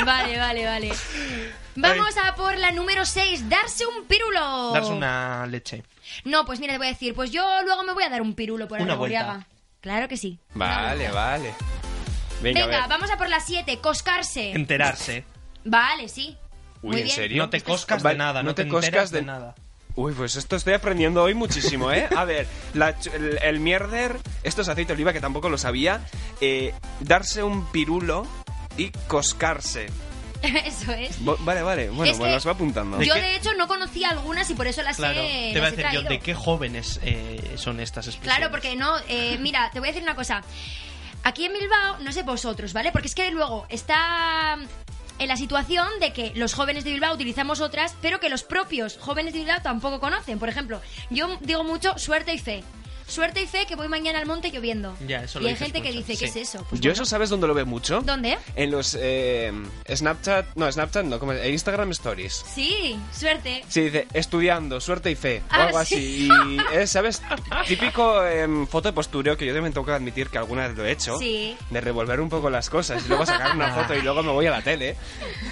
Vale, 0.05 0.37
vale, 0.37 0.65
vale. 0.65 0.91
Vamos 1.75 2.15
a 2.23 2.35
por 2.35 2.57
la 2.57 2.71
número 2.71 3.05
6, 3.05 3.49
darse 3.49 3.85
un 3.85 4.05
pirulo. 4.05 4.71
Darse 4.73 4.91
una 4.91 5.45
leche. 5.47 5.83
No, 6.23 6.45
pues 6.45 6.59
mira, 6.59 6.73
te 6.73 6.77
voy 6.77 6.87
a 6.87 6.91
decir, 6.91 7.13
pues 7.15 7.31
yo 7.31 7.43
luego 7.63 7.83
me 7.83 7.93
voy 7.93 8.03
a 8.03 8.09
dar 8.09 8.21
un 8.21 8.33
pirulo 8.35 8.67
por 8.67 8.79
Una 8.81 8.95
vuelta. 8.95 9.45
Claro 9.81 10.07
que 10.07 10.17
sí. 10.17 10.39
Vale, 10.53 11.09
vale. 11.09 11.53
Venga, 12.41 12.65
Venga, 12.67 12.83
a 12.83 12.87
vamos 12.87 13.09
a 13.09 13.17
por 13.17 13.29
la 13.29 13.39
7, 13.39 13.79
coscarse. 13.79 14.51
Enterarse. 14.51 15.25
Vale, 15.65 16.07
sí. 16.07 16.37
Uy, 16.81 16.89
Muy 16.91 16.97
¿en 16.99 17.03
bien. 17.05 17.15
serio? 17.15 17.43
No 17.43 17.49
te 17.49 17.61
coscas 17.61 18.03
de 18.03 18.15
nada, 18.15 18.41
no, 18.43 18.49
no 18.49 18.55
te 18.55 18.63
te, 18.63 18.69
coscas 18.69 19.11
de- 19.11 19.19
de 19.21 19.25
nada. 19.25 19.55
Uy, 19.95 20.13
pues 20.13 20.35
esto 20.35 20.55
estoy 20.55 20.73
aprendiendo 20.73 21.23
hoy 21.23 21.33
muchísimo, 21.33 21.91
¿eh? 21.91 22.07
A 22.15 22.23
ver, 22.23 22.45
la 22.75 22.89
el, 23.15 23.39
el 23.41 23.59
mierder, 23.59 24.17
esto 24.43 24.61
es 24.61 24.69
aceite 24.69 24.89
de 24.89 24.93
oliva 24.93 25.11
que 25.11 25.19
tampoco 25.21 25.49
lo 25.49 25.57
sabía, 25.57 26.01
eh, 26.39 26.73
darse 26.99 27.41
un 27.41 27.65
pirulo 27.71 28.27
y 28.77 28.91
coscarse. 29.07 29.87
Eso 30.43 30.91
es. 30.91 31.19
Bo- 31.25 31.35
Vale, 31.39 31.63
vale, 31.63 31.89
bueno, 31.89 32.11
Es 32.11 32.17
bueno, 32.19 32.29
que 32.31 32.35
las 32.35 32.43
voy 32.43 32.53
apuntando. 32.53 33.01
Yo 33.01 33.15
de 33.15 33.35
hecho 33.37 33.55
no 33.55 33.67
conocía 33.67 34.09
algunas 34.11 34.47
y 34.51 34.53
por 34.53 34.67
eso 34.67 34.83
las 34.83 34.97
Claro, 34.97 35.19
he, 35.19 35.49
te 35.53 35.59
voy 35.59 35.67
a 35.67 35.71
decir 35.71 35.85
yo. 35.91 36.03
¿de 36.03 36.19
qué 36.19 36.35
jóvenes 36.35 36.99
eh, 37.01 37.55
son 37.57 37.79
estas 37.79 38.05
expresiones? 38.05 38.37
Claro, 38.37 38.51
porque 38.51 38.75
no, 38.75 38.97
eh, 39.07 39.39
mira, 39.39 39.71
te 39.73 39.79
voy 39.79 39.87
a 39.89 39.91
decir 39.93 40.03
una 40.03 40.15
cosa. 40.15 40.43
Aquí 41.23 41.45
en 41.45 41.53
Bilbao, 41.53 41.97
no 42.01 42.11
sé 42.11 42.21
vosotros, 42.21 42.71
¿vale? 42.71 42.91
Porque 42.91 43.07
es 43.07 43.15
que 43.15 43.31
luego 43.31 43.65
está 43.69 44.57
en 45.19 45.27
la 45.27 45.37
situación 45.37 45.87
de 45.99 46.13
que 46.13 46.31
los 46.35 46.53
jóvenes 46.53 46.83
de 46.83 46.91
Bilbao 46.91 47.13
utilizamos 47.13 47.61
otras, 47.61 47.95
pero 48.01 48.19
que 48.19 48.29
los 48.29 48.43
propios 48.43 48.97
jóvenes 48.99 49.33
de 49.33 49.39
Bilbao 49.39 49.61
tampoco 49.61 49.99
conocen. 49.99 50.39
Por 50.39 50.49
ejemplo, 50.49 50.81
yo 51.09 51.37
digo 51.41 51.63
mucho 51.63 51.97
suerte 51.97 52.33
y 52.33 52.39
fe. 52.39 52.63
Suerte 53.07 53.41
y 53.41 53.47
fe 53.47 53.65
que 53.65 53.75
voy 53.75 53.87
mañana 53.87 54.19
al 54.19 54.25
monte 54.25 54.51
lloviendo. 54.51 54.95
Ya, 55.07 55.23
eso 55.23 55.39
y 55.39 55.43
lo 55.43 55.49
hay 55.49 55.55
gente 55.55 55.81
que 55.81 55.91
dice, 55.91 56.13
¿qué 56.17 56.27
sí. 56.27 56.39
es 56.39 56.49
eso? 56.49 56.65
Pues 56.69 56.81
Yo 56.81 56.89
bueno. 56.89 56.93
eso, 57.03 57.05
¿sabes 57.05 57.29
dónde 57.29 57.47
lo 57.47 57.53
veo 57.53 57.65
mucho? 57.65 58.01
¿Dónde? 58.01 58.37
En 58.55 58.69
los 58.71 58.97
eh, 58.99 59.51
Snapchat, 59.89 60.55
no, 60.55 60.71
Snapchat 60.71 61.05
no, 61.05 61.17
como 61.19 61.33
en 61.33 61.51
Instagram 61.53 61.89
Stories. 61.91 62.43
Sí, 62.53 62.97
suerte. 63.17 63.63
Sí, 63.69 63.81
dice 63.81 64.07
estudiando, 64.13 64.81
suerte 64.81 65.09
y 65.11 65.15
fe, 65.15 65.41
o 65.49 65.53
Ah, 65.53 65.63
algo 65.67 65.85
sí. 65.85 65.95
así. 65.95 66.27
Y 66.27 66.59
es, 66.77 66.91
¿sabes? 66.91 67.21
Típico 67.67 68.25
em, 68.25 68.67
foto 68.67 68.89
de 68.89 68.93
postureo 68.93 69.37
que 69.37 69.45
yo 69.45 69.53
también 69.53 69.73
tengo 69.73 69.85
que 69.85 69.93
admitir 69.93 70.27
que 70.29 70.37
alguna 70.37 70.67
vez 70.67 70.77
lo 70.77 70.85
he 70.85 70.91
hecho. 70.91 71.17
Sí. 71.17 71.55
De 71.69 71.79
revolver 71.81 72.19
un 72.19 72.29
poco 72.29 72.49
las 72.49 72.69
cosas 72.69 73.03
y 73.05 73.07
luego 73.07 73.25
sacar 73.25 73.55
una 73.55 73.73
foto 73.73 73.95
y 73.95 74.01
luego 74.01 74.21
me 74.23 74.31
voy 74.31 74.47
a 74.47 74.51
la 74.51 74.61
tele. 74.61 74.95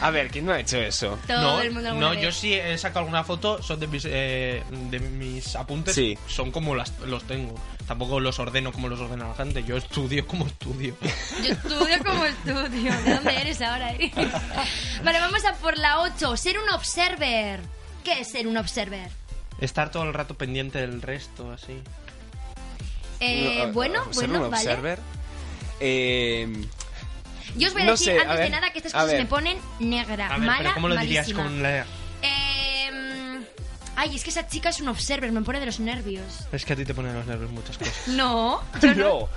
A 0.02 0.12
ver, 0.12 0.30
¿quién 0.30 0.46
no 0.46 0.52
ha 0.52 0.60
hecho 0.60 0.78
eso? 0.78 1.18
Todo 1.28 1.42
no, 1.42 1.62
el 1.62 1.72
mundo 1.72 1.94
no 1.94 2.10
vez. 2.12 2.22
yo 2.22 2.32
sí 2.32 2.54
he 2.54 2.78
sacado 2.78 3.00
alguna 3.00 3.24
foto, 3.24 3.62
son 3.64 3.80
de 3.80 3.88
mis, 3.88 4.04
eh, 4.06 4.62
de 4.90 5.00
mis 5.00 5.56
apuntes, 5.56 5.96
Sí. 5.96 6.18
son 6.28 6.52
como 6.52 6.76
las, 6.76 6.92
los 7.00 7.24
tengo. 7.24 7.45
Tampoco 7.88 8.20
los 8.20 8.40
ordeno 8.40 8.72
como 8.72 8.88
los 8.90 9.00
ordena 9.00 9.28
la 9.28 9.36
gente, 9.36 9.64
yo 9.64 9.78
estudio 9.78 10.26
como 10.26 10.48
estudio. 10.48 10.96
Yo 11.44 11.54
estudio 11.54 12.04
como 12.04 12.26
estudio. 12.26 12.92
¿De 13.04 13.14
dónde 13.14 13.42
eres 13.42 13.62
ahora? 13.62 13.92
eh? 13.94 14.12
vale, 15.04 15.20
vamos 15.20 15.46
a 15.46 15.54
por 15.56 15.78
la 15.78 16.00
8. 16.02 16.36
Ser 16.38 16.58
un 16.58 16.70
observer. 16.70 17.60
¿Qué 18.04 18.22
es 18.22 18.32
ser 18.32 18.48
un 18.48 18.58
observer? 18.58 19.10
Estar 19.62 19.92
todo 19.92 20.04
el 20.04 20.14
rato 20.14 20.34
pendiente 20.36 20.80
del 20.80 21.02
resto, 21.02 21.52
así. 21.52 21.80
Eh, 23.20 23.64
No, 23.68 23.74
bueno, 23.74 24.04
ser 24.14 24.30
bueno, 24.30 24.46
un 24.46 24.52
vale. 24.52 24.64
observer. 24.64 25.00
Eh, 25.80 26.66
Yo 27.56 27.68
os 27.68 27.74
voy 27.74 27.84
a 27.84 27.86
No 27.86 27.92
decir 27.92 28.14
sé, 28.14 28.18
a 28.18 28.22
antes 28.24 28.36
de 28.38 28.42
ver, 28.44 28.52
nada 28.52 28.70
que 28.72 28.78
estas 28.80 28.94
a 28.94 28.98
cosas 29.00 29.12
ver. 29.12 29.22
me 29.22 29.26
ponen 29.28 29.58
negra, 29.80 30.28
A 30.28 30.38
ver, 30.38 30.48
mala, 30.48 30.58
pero 30.60 30.74
¿cómo 30.74 30.90
lo 30.90 30.98
dirías 30.98 31.28
malísima. 31.28 31.44
con 31.44 31.64
la... 31.64 31.86
Ay, 33.96 34.16
es 34.16 34.24
que 34.24 34.30
esa 34.30 34.48
chica 34.48 34.70
es 34.70 34.82
un 34.82 34.88
observer, 34.90 35.32
me 35.32 35.42
pone 35.42 35.60
de 35.60 35.66
los 35.68 35.80
nervios. 35.80 36.26
Es 36.52 36.66
que 36.66 36.74
a 36.74 36.76
ti 36.76 36.84
te 36.86 36.94
ponen 36.94 37.14
los 37.14 37.26
nervios 37.26 37.52
muchas 37.52 37.78
cosas. 37.78 37.94
No, 38.08 38.62
yo 38.82 38.94
no. 38.96 39.04
no. 39.04 39.30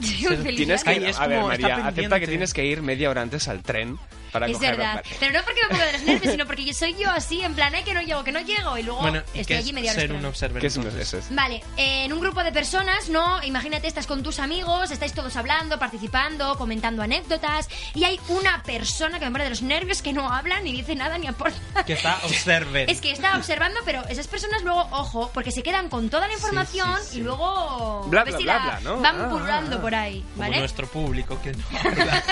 Soy 0.06 0.26
muy 0.26 0.36
feliz. 0.38 0.56
Tienes 0.56 0.82
que, 0.84 0.90
Ay, 0.90 1.04
es 1.04 1.18
a 1.20 1.26
ver, 1.28 1.36
como, 1.38 1.48
María, 1.48 1.66
acepta 1.74 1.86
pendiente. 1.92 2.20
que 2.20 2.26
tienes 2.26 2.52
que 2.52 2.64
ir 2.66 2.82
media 2.82 3.10
hora 3.10 3.22
antes 3.22 3.46
al 3.48 3.62
tren 3.62 3.96
para 4.34 4.46
Es 4.48 4.54
coger 4.54 4.76
verdad. 4.76 5.04
Pero 5.20 5.32
no 5.32 5.44
porque 5.44 5.60
me 5.62 5.68
pongo 5.68 5.84
de 5.84 5.92
los 5.92 6.02
nervios, 6.02 6.32
sino 6.32 6.44
porque 6.46 6.64
yo 6.64 6.74
soy 6.74 6.96
yo 6.98 7.08
así, 7.08 7.40
en 7.42 7.54
plan, 7.54 7.72
ay, 7.72 7.84
que 7.84 7.94
no 7.94 8.02
llego, 8.02 8.24
que 8.24 8.32
no 8.32 8.40
llego, 8.40 8.76
y 8.76 8.82
luego 8.82 9.00
Bueno, 9.00 9.22
¿y 9.32 9.38
estoy 9.40 9.44
qué 9.44 9.56
allí 9.60 9.68
es 9.68 9.74
media 9.76 9.92
hora 9.92 10.00
ser 10.00 10.12
un 10.12 10.24
observer? 10.24 10.60
¿Qué 10.60 10.66
es 10.66 10.76
un- 10.76 10.82
entonces? 10.82 11.06
eso 11.06 11.18
es? 11.18 11.32
Vale, 11.34 11.62
eh, 11.76 12.04
en 12.06 12.12
un 12.12 12.18
grupo 12.20 12.42
de 12.42 12.50
personas, 12.50 13.08
¿no? 13.08 13.40
Imagínate, 13.44 13.86
estás 13.86 14.08
con 14.08 14.24
tus 14.24 14.40
amigos, 14.40 14.90
estáis 14.90 15.12
todos 15.12 15.36
hablando, 15.36 15.78
participando, 15.78 16.56
comentando 16.58 17.00
anécdotas, 17.02 17.68
y 17.94 18.02
hay 18.02 18.18
una 18.28 18.60
persona 18.64 19.20
que 19.20 19.26
me 19.26 19.30
pone 19.30 19.44
de 19.44 19.50
los 19.50 19.62
nervios 19.62 20.02
que 20.02 20.12
no 20.12 20.32
habla, 20.32 20.60
ni 20.60 20.72
dice 20.72 20.96
nada, 20.96 21.16
ni 21.16 21.28
aporta. 21.28 21.84
Que 21.84 21.92
está 21.92 22.18
observer. 22.24 22.90
Es 22.90 23.00
que 23.00 23.12
está 23.12 23.36
observando, 23.36 23.78
pero 23.84 24.02
esas 24.08 24.26
personas 24.26 24.62
luego, 24.64 24.88
ojo, 24.90 25.30
porque 25.32 25.52
se 25.52 25.62
quedan 25.62 25.88
con 25.88 26.10
toda 26.10 26.26
la 26.26 26.32
información 26.34 26.96
sí, 27.04 27.08
sí. 27.12 27.18
y 27.20 27.22
luego 27.22 28.02
Bla, 28.08 28.22
a 28.22 28.24
ver 28.24 28.34
bla, 28.34 28.42
bla, 28.42 28.54
la 28.54 28.64
bla, 28.64 28.80
¿no? 28.80 29.00
van 29.00 29.20
Ah, 29.20 29.28
pululando 29.28 29.76
ah. 29.76 29.80
por 29.80 29.94
ahí, 29.94 30.24
Como 30.36 30.50
nuestro 30.50 30.86
público 30.88 31.40
que 31.40 31.52
no 31.52 31.64
habla, 31.84 32.22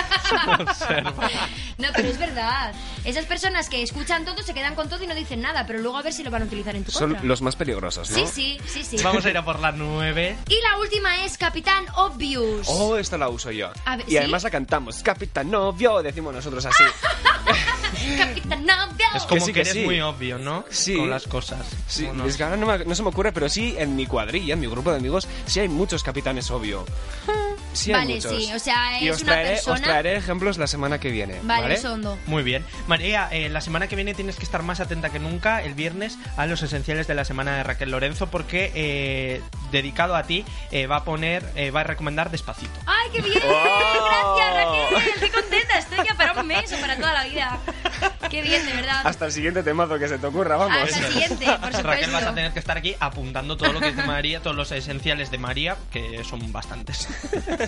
observa. 0.60 1.30
No, 1.78 1.91
pero 1.94 2.08
es 2.08 2.18
verdad. 2.18 2.72
Esas 3.04 3.24
personas 3.26 3.68
que 3.68 3.82
escuchan 3.82 4.24
todo 4.24 4.42
se 4.42 4.54
quedan 4.54 4.74
con 4.74 4.88
todo 4.88 5.02
y 5.02 5.06
no 5.06 5.14
dicen 5.14 5.40
nada, 5.40 5.66
pero 5.66 5.80
luego 5.80 5.98
a 5.98 6.02
ver 6.02 6.12
si 6.12 6.22
lo 6.22 6.30
van 6.30 6.42
a 6.42 6.44
utilizar 6.44 6.74
en 6.76 6.84
tu 6.84 6.90
Son 6.92 7.10
contra. 7.10 7.26
los 7.26 7.42
más 7.42 7.56
peligrosos, 7.56 8.10
¿no? 8.10 8.16
Sí, 8.18 8.26
sí, 8.32 8.58
sí, 8.66 8.84
sí. 8.84 9.02
Vamos 9.02 9.24
a 9.24 9.30
ir 9.30 9.36
a 9.38 9.44
por 9.44 9.58
la 9.60 9.72
9. 9.72 10.36
Y 10.48 10.54
la 10.60 10.78
última 10.78 11.24
es 11.24 11.36
Capitán 11.38 11.84
Obvious. 11.96 12.66
Oh, 12.68 12.96
esta 12.96 13.18
la 13.18 13.28
uso 13.28 13.50
yo. 13.50 13.70
A 13.84 13.96
ver, 13.96 14.06
y 14.06 14.12
¿sí? 14.12 14.18
además 14.18 14.42
la 14.44 14.50
cantamos. 14.50 15.02
Capitán 15.02 15.50
novio, 15.50 16.02
decimos 16.02 16.32
nosotros 16.34 16.64
así. 16.66 16.84
Capitán 18.18 18.62
Obvious. 18.64 19.14
Es 19.14 19.22
como 19.24 19.40
Que 19.40 19.40
sí, 19.46 19.52
que 19.52 19.60
eres 19.60 19.72
sí. 19.72 19.80
muy 19.84 20.00
obvio, 20.00 20.38
¿no? 20.38 20.64
Sí. 20.70 20.96
Con 20.96 21.10
las 21.10 21.26
cosas. 21.26 21.66
Sí, 21.86 22.06
¿O 22.06 22.12
no? 22.14 22.26
es 22.26 22.36
que 22.36 22.44
ahora 22.44 22.56
no, 22.56 22.66
me- 22.66 22.84
no 22.84 22.94
se 22.94 23.02
me 23.02 23.08
ocurre, 23.08 23.32
pero 23.32 23.48
sí 23.48 23.74
en 23.78 23.96
mi 23.96 24.06
cuadrilla, 24.06 24.54
en 24.54 24.60
mi 24.60 24.66
grupo 24.66 24.90
de 24.90 24.96
amigos, 24.98 25.28
sí 25.46 25.60
hay 25.60 25.68
muchos 25.68 26.02
capitanes 26.02 26.50
obvio. 26.50 26.84
Sí 27.74 27.90
hay 27.90 28.00
Vale, 28.02 28.14
muchos. 28.16 28.36
sí, 28.44 28.52
o 28.52 28.58
sea, 28.58 29.00
y 29.00 29.08
es 29.08 29.16
os 29.16 29.22
una 29.22 29.32
traeré, 29.32 29.48
persona- 29.54 29.74
Os 29.76 29.80
traeré 29.82 30.16
ejemplos 30.16 30.58
la 30.58 30.66
semana 30.66 31.00
que 31.00 31.10
viene. 31.10 31.38
Vale, 31.42 31.62
Vale, 31.62 31.74
eso 31.76 31.94
hondo. 31.94 32.18
Muy 32.26 32.42
bien. 32.42 32.66
María, 32.86 33.30
eh, 33.32 33.48
la 33.48 33.62
semana 33.62 33.86
que 33.88 33.96
viene 33.96 34.12
tienes 34.12 34.36
que 34.36 34.42
estar 34.44 34.62
más 34.62 34.80
atenta 34.80 35.08
que 35.08 35.18
nunca 35.18 35.62
el 35.62 35.72
viernes 35.72 36.18
a 36.36 36.44
los 36.44 36.62
esenciales 36.62 37.06
de 37.06 37.14
la 37.14 37.24
semana 37.24 37.56
de 37.56 37.62
Raquel 37.62 37.90
Lorenzo 37.90 38.26
porque 38.26 38.70
eh, 38.74 39.40
dedicado 39.70 40.16
a 40.16 40.24
ti 40.24 40.44
eh, 40.70 40.86
va 40.86 40.96
a 40.96 41.04
poner, 41.04 41.50
eh, 41.56 41.70
va 41.70 41.80
a 41.80 41.84
recomendar 41.84 42.30
Despacito. 42.30 42.78
¡Ay, 42.84 43.08
qué 43.10 43.22
bien! 43.22 43.38
¡Oh! 43.42 44.36
Gracias, 44.36 44.54
Raquel. 44.54 45.20
Qué 45.20 45.30
contenta 45.30 45.78
estoy 45.78 45.98
ya 46.06 46.14
para 46.14 46.38
un 46.38 46.46
mes 46.46 46.70
o 46.74 46.76
para 46.76 46.96
toda 46.96 47.14
la 47.14 47.24
vida. 47.24 47.58
Qué 48.30 48.42
bien, 48.42 48.64
de 48.66 48.72
verdad. 48.72 49.02
Hasta 49.04 49.26
el 49.26 49.32
siguiente 49.32 49.62
temazo 49.62 49.98
que 49.98 50.08
se 50.08 50.18
te 50.18 50.26
ocurra, 50.26 50.56
vamos. 50.56 50.76
Hasta 50.76 50.98
el 50.98 51.12
siguiente, 51.12 51.46
por 51.46 51.56
supuesto. 51.56 51.82
Raquel, 51.88 52.10
vas 52.10 52.24
a 52.24 52.34
tener 52.34 52.52
que 52.52 52.58
estar 52.58 52.76
aquí 52.76 52.94
apuntando 52.98 53.56
todo 53.56 53.72
lo 53.72 53.80
que 53.80 53.92
dice 53.92 54.04
María, 54.04 54.40
todos 54.40 54.56
los 54.56 54.72
esenciales 54.72 55.30
de 55.30 55.38
María, 55.38 55.76
que 55.90 56.22
son 56.24 56.52
bastantes. 56.52 57.08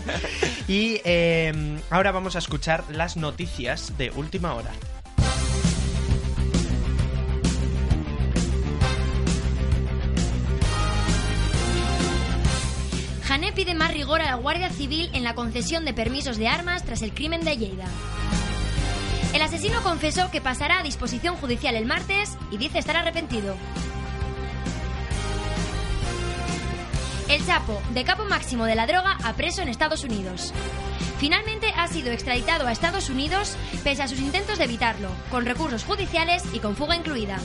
y 0.69 1.01
eh, 1.05 1.79
ahora 1.91 2.13
vamos 2.13 2.37
a 2.37 2.39
escuchar 2.39 2.85
las 2.89 3.17
noticias 3.17 3.97
de 3.99 4.11
última 4.11 4.55
hora. 4.55 4.71
Jané 13.35 13.53
pide 13.53 13.75
más 13.75 13.93
rigor 13.93 14.21
a 14.21 14.27
la 14.27 14.35
Guardia 14.37 14.71
Civil 14.71 15.11
en 15.13 15.25
la 15.25 15.35
concesión 15.35 15.85
de 15.85 15.93
permisos 15.93 16.37
de 16.37 16.47
armas 16.47 16.85
tras 16.85 17.03
el 17.03 17.13
crimen 17.13 17.41
de 17.45 17.57
Lleida. 17.57 17.87
El 19.35 19.43
asesino 19.43 19.83
confesó 19.83 20.31
que 20.31 20.41
pasará 20.41 20.79
a 20.79 20.83
disposición 20.85 21.35
judicial 21.35 21.75
el 21.75 21.87
martes 21.87 22.39
y 22.53 22.57
dice 22.57 22.79
estar 22.79 22.97
arrepentido. 22.97 23.57
El 27.29 27.45
Chapo, 27.45 27.83
de 27.93 28.05
capo 28.05 28.27
máximo 28.27 28.65
de 28.65 28.77
la 28.77 28.87
droga, 28.87 29.19
a 29.25 29.33
preso 29.33 29.61
en 29.61 29.69
Estados 29.69 30.05
Unidos. 30.05 30.55
Finalmente 31.19 31.67
ha 31.77 31.89
sido 31.89 32.13
extraditado 32.13 32.69
a 32.69 32.73
Estados 32.73 33.11
Unidos 33.11 33.57
pese 33.83 34.05
a 34.05 34.09
sus 34.09 34.21
intentos 34.21 34.59
de 34.59 34.67
evitarlo, 34.67 35.09
con 35.33 35.45
recursos 35.45 35.83
judiciales 35.83 36.45
y 36.53 36.61
con 36.61 36.77
fuga 36.77 36.95
incluida. 36.95 37.41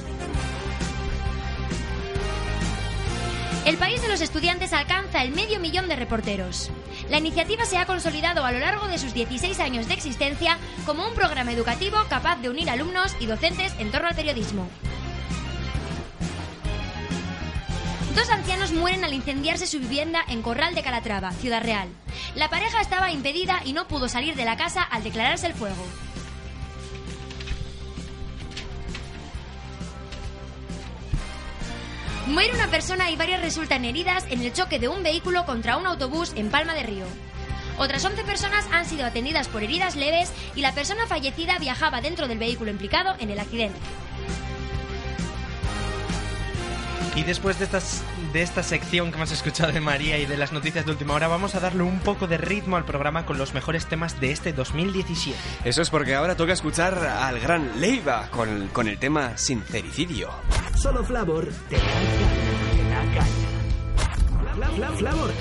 El 3.65 3.78
país 3.78 3.99
de 4.04 4.10
los 4.10 4.21
estudiantes 4.21 4.73
alcanza 4.73 5.23
el 5.23 5.32
medio 5.32 5.60
millón 5.60 5.88
de 5.88 5.95
reporteros. 5.95 6.69
La 7.09 7.17
iniciativa 7.17 7.65
se 7.65 7.77
ha 7.77 7.87
consolidado 7.87 8.45
a 8.45 8.51
lo 8.51 8.60
largo 8.60 8.87
de 8.87 8.99
sus 8.99 9.13
16 9.13 9.60
años 9.60 9.87
de 9.87 9.95
existencia 9.95 10.57
como 10.85 11.07
un 11.07 11.15
programa 11.15 11.51
educativo 11.51 11.97
capaz 12.07 12.37
de 12.37 12.49
unir 12.49 12.69
alumnos 12.69 13.15
y 13.19 13.25
docentes 13.25 13.73
en 13.79 13.91
torno 13.91 14.10
al 14.10 14.15
periodismo. 14.15 14.67
Dos 18.15 18.29
ancianos 18.29 18.73
mueren 18.73 19.03
al 19.03 19.13
incendiarse 19.13 19.65
su 19.65 19.79
vivienda 19.79 20.21
en 20.27 20.41
Corral 20.41 20.75
de 20.75 20.83
Calatrava, 20.83 21.31
Ciudad 21.31 21.63
Real. 21.63 21.89
La 22.35 22.49
pareja 22.49 22.81
estaba 22.81 23.12
impedida 23.12 23.62
y 23.65 23.73
no 23.73 23.87
pudo 23.87 24.07
salir 24.07 24.35
de 24.35 24.45
la 24.45 24.57
casa 24.57 24.83
al 24.83 25.03
declararse 25.03 25.47
el 25.47 25.53
fuego. 25.53 25.85
Muere 32.30 32.54
una 32.54 32.67
persona 32.67 33.10
y 33.10 33.15
varias 33.15 33.42
resultan 33.42 33.86
heridas 33.86 34.23
en 34.30 34.42
el 34.42 34.54
choque 34.54 34.77
de 34.77 34.88
un 34.88 35.02
vehículo 35.02 35.48
contra 35.48 35.77
un 35.77 35.88
autobús 35.88 36.34
en 36.36 36.52
Palma 36.52 36.75
de 36.75 36.84
Río. 36.84 37.06
Otras 37.80 38.06
11 38.06 38.23
personas 38.23 38.67
han 38.71 38.86
sido 38.86 39.04
atendidas 39.06 39.48
por 39.48 39.63
heridas 39.63 39.96
leves 39.96 40.32
y 40.56 40.62
la 40.62 40.71
persona 40.73 41.08
fallecida 41.08 41.58
viajaba 41.58 42.02
dentro 42.02 42.27
del 42.27 42.38
vehículo 42.38 42.69
implicado 42.69 43.15
en 43.19 43.32
el 43.32 43.40
accidente. 43.40 43.80
Y 47.15 47.23
después 47.23 47.58
de 47.58 47.65
estas 47.65 48.04
de 48.34 48.42
esta 48.42 48.63
sección 48.63 49.12
que 49.12 49.17
hemos 49.17 49.32
escuchado 49.32 49.71
de 49.71 49.82
María 49.82 50.17
y 50.17 50.25
de 50.25 50.38
las 50.38 50.52
noticias 50.52 50.86
de 50.86 50.92
última 50.92 51.13
hora, 51.13 51.27
vamos 51.27 51.56
a 51.56 51.60
darle 51.60 51.84
un 51.84 52.00
poco 52.00 52.27
de 52.27 52.38
ritmo 52.38 52.77
al 52.77 52.86
programa 52.86 53.25
con 53.25 53.38
los 53.38 53.54
mejores 53.54 53.86
temas 53.88 54.19
de 54.19 54.32
este 54.32 54.54
2017. 54.54 55.38
Eso 55.63 55.82
es 55.82 55.90
porque 55.90 56.15
ahora 56.15 56.36
toca 56.36 56.54
escuchar 56.54 56.98
al 56.98 57.40
gran 57.40 57.80
Leiva 57.80 58.27
con, 58.32 58.67
con 58.69 58.88
el 58.88 58.98
tema 59.00 59.38
Sincericidio. 59.38 60.30
Solo 60.75 61.04
Flavor 61.04 61.48
te 61.69 61.77
da, 61.77 61.84
te 61.84 62.90
da 62.90 63.02
caña. 63.13 63.50
Flavor, 64.56 64.98
Flavor, 64.98 65.32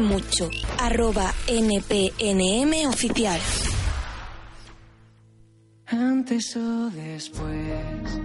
mucho. 0.00 0.50
Arroba 0.78 1.32
NPNM 1.46 2.88
oficial. 2.88 3.40
Antes 5.86 6.56
o 6.56 6.90
después, 6.90 8.20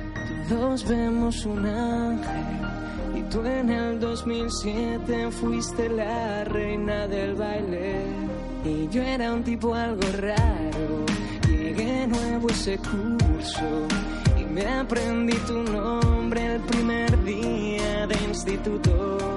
todos 0.49 0.87
vemos 0.87 1.45
un 1.45 1.65
ángel. 1.65 3.17
Y 3.17 3.21
tú 3.29 3.45
en 3.45 3.69
el 3.69 3.99
2007 3.99 5.31
fuiste 5.31 5.89
la 5.89 6.43
reina 6.43 7.07
del 7.07 7.35
baile. 7.35 8.01
Y 8.65 8.87
yo 8.89 9.01
era 9.01 9.33
un 9.33 9.43
tipo 9.43 9.73
algo 9.73 10.01
raro. 10.19 11.05
Llegué 11.47 12.07
nuevo 12.07 12.49
ese 12.49 12.77
curso 12.77 13.87
y 14.37 14.43
me 14.43 14.65
aprendí 14.65 15.35
tu 15.47 15.63
nombre 15.63 16.55
el 16.55 16.61
primer 16.61 17.23
día 17.23 18.07
de 18.07 18.15
instituto 18.27 19.32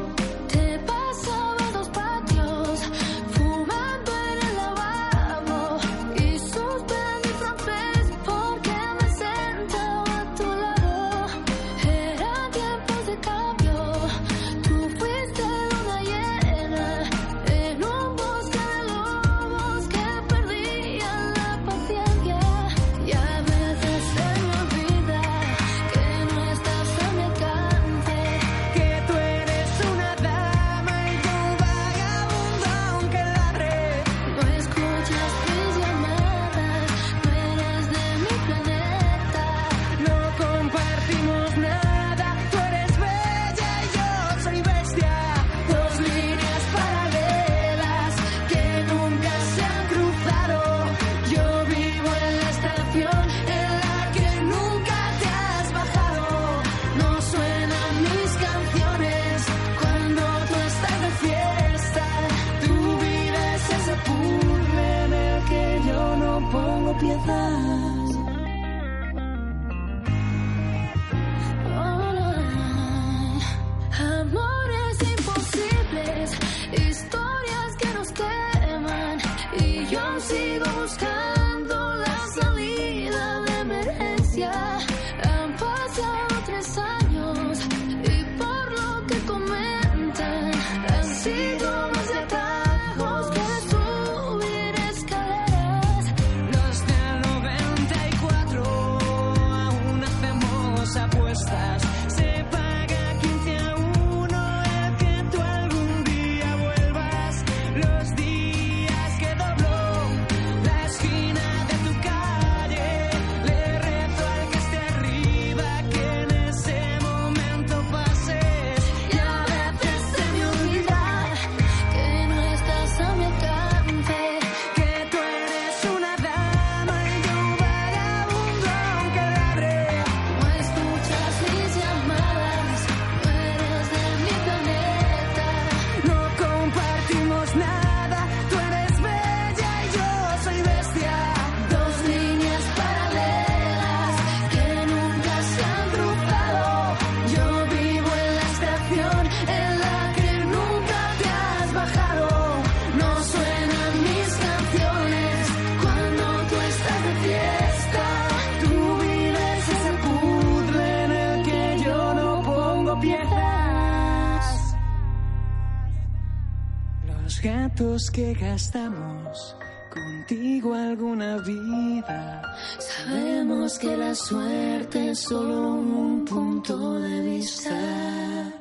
contigo 169.90 170.74
alguna 170.74 171.38
vida. 171.38 172.42
Sabemos 172.78 173.78
que 173.78 173.96
la 173.96 174.14
suerte 174.14 175.10
es 175.10 175.20
solo 175.20 175.74
un 175.74 176.24
punto 176.24 177.00
de 177.00 177.20
vista. 177.22 178.52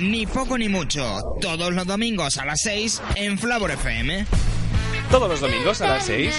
Ni 0.00 0.26
poco 0.26 0.56
ni 0.58 0.68
mucho, 0.68 1.20
todos 1.40 1.72
los 1.72 1.86
domingos 1.86 2.38
a 2.38 2.46
las 2.46 2.60
6 2.62 3.02
en 3.16 3.38
Flavor 3.38 3.70
FM. 3.70 4.26
Todos 5.10 5.28
los 5.28 5.40
domingos 5.40 5.80
a 5.82 5.88
las 5.88 6.06
6. 6.06 6.34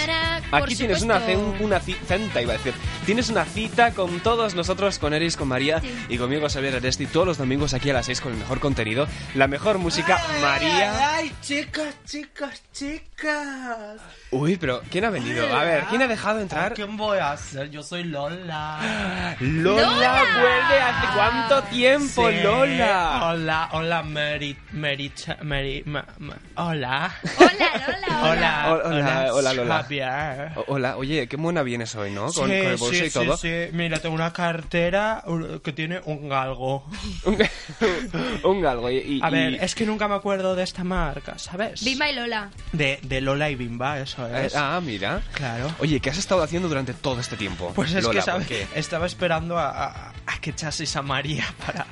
Por 0.49 0.63
Aquí 0.63 0.75
tienes 0.75 1.01
una, 1.01 1.17
una 1.59 1.81
ci- 1.81 1.97
centa, 2.07 2.41
iba 2.41 2.53
a 2.53 2.57
decir. 2.57 2.73
Tienes 3.05 3.29
una 3.29 3.43
cita 3.45 3.91
con 3.91 4.21
todos 4.21 4.55
nosotros, 4.55 4.97
con 4.97 5.13
Eris, 5.13 5.35
con 5.35 5.49
María 5.49 5.81
y 6.07 6.17
conmigo, 6.17 6.47
Xavier 6.49 6.75
Aresti, 6.75 7.05
todos 7.07 7.27
los 7.27 7.37
domingos 7.37 7.73
aquí 7.73 7.89
a 7.89 7.93
las 7.93 8.05
6 8.05 8.21
con 8.21 8.31
el 8.33 8.39
mejor 8.39 8.59
contenido, 8.61 9.07
la 9.35 9.47
mejor 9.47 9.77
música, 9.77 10.21
María. 10.41 11.15
Ay, 11.17 11.31
chicas, 11.41 11.95
chicas, 12.05 12.61
chicas. 12.73 13.97
Uy, 14.33 14.55
pero 14.55 14.81
¿quién 14.89 15.03
ha 15.03 15.09
venido? 15.09 15.45
A 15.53 15.63
ver, 15.65 15.83
¿quién 15.89 16.01
ha 16.03 16.07
dejado 16.07 16.39
entrar? 16.39 16.73
¿Quién 16.73 16.95
voy 16.95 17.17
a 17.19 17.35
ser? 17.35 17.69
Yo 17.69 17.83
soy 17.83 18.05
Lola. 18.05 19.35
Lola, 19.41 19.81
¡Lola! 19.81 20.23
vuelve 20.39 20.81
hace 20.81 21.07
cuánto 21.13 21.63
tiempo, 21.63 22.29
Sí. 22.29 22.37
Lola. 22.41 23.19
Hola, 23.25 23.69
hola, 23.73 24.03
Mary, 24.03 24.55
Mary, 24.71 25.11
Mary, 25.43 25.83
ma- 25.85 26.05
ma- 26.19 26.37
hola. 26.55 27.13
Hola, 27.37 27.51
Lola, 27.51 28.21
hola. 28.21 28.21
Hola, 28.31 28.81
hola, 28.85 29.33
hola, 29.33 29.53
Lola. 29.53 29.75
Javier. 29.83 30.51
Hola, 30.67 30.95
oye, 30.95 31.27
qué 31.27 31.35
buena 31.35 31.61
vienes 31.63 31.93
hoy, 31.95 32.11
¿no? 32.11 32.21
Con, 32.31 32.33
Sí, 32.33 32.39
con 32.39 32.51
el 32.51 32.77
bolso 32.77 32.99
sí, 32.99 33.05
y 33.05 33.09
todo. 33.09 33.35
Sí, 33.35 33.49
sí. 33.49 33.69
Mira, 33.73 33.99
tengo 33.99 34.15
una 34.15 34.31
cartera 34.31 35.25
que 35.61 35.73
tiene 35.73 35.99
un 36.05 36.29
galgo. 36.29 36.85
Un, 37.25 37.37
un 38.45 38.61
galgo. 38.61 38.89
Y, 38.89 38.97
y- 38.97 39.19
A 39.21 39.29
ver, 39.29 39.53
y- 39.53 39.55
es 39.57 39.75
que 39.75 39.85
nunca 39.85 40.07
me 40.07 40.15
acuerdo 40.15 40.55
de 40.55 40.63
esta 40.63 40.85
marca, 40.85 41.37
¿sabes? 41.37 41.83
Bimba 41.83 42.09
y 42.09 42.15
Lola. 42.15 42.49
De, 42.71 42.97
de 43.03 43.19
Lola 43.19 43.49
y 43.49 43.55
Bimba, 43.55 43.99
eso 43.99 44.20
eh, 44.27 44.45
es. 44.47 44.55
ah, 44.55 44.79
mira. 44.83 45.21
Claro. 45.33 45.73
Oye, 45.79 45.99
¿qué 45.99 46.09
has 46.09 46.17
estado 46.17 46.43
haciendo 46.43 46.67
durante 46.67 46.93
todo 46.93 47.19
este 47.19 47.37
tiempo? 47.37 47.71
Pues 47.75 47.93
es 47.93 48.03
Lola, 48.03 48.19
que, 48.19 48.25
¿sabes? 48.25 48.47
Estaba 48.75 49.05
esperando 49.05 49.57
a, 49.57 49.69
a- 49.69 50.13
a 50.25 50.37
que 50.41 50.51
echases 50.51 50.95
a 50.95 51.01
María 51.01 51.45
para 51.65 51.85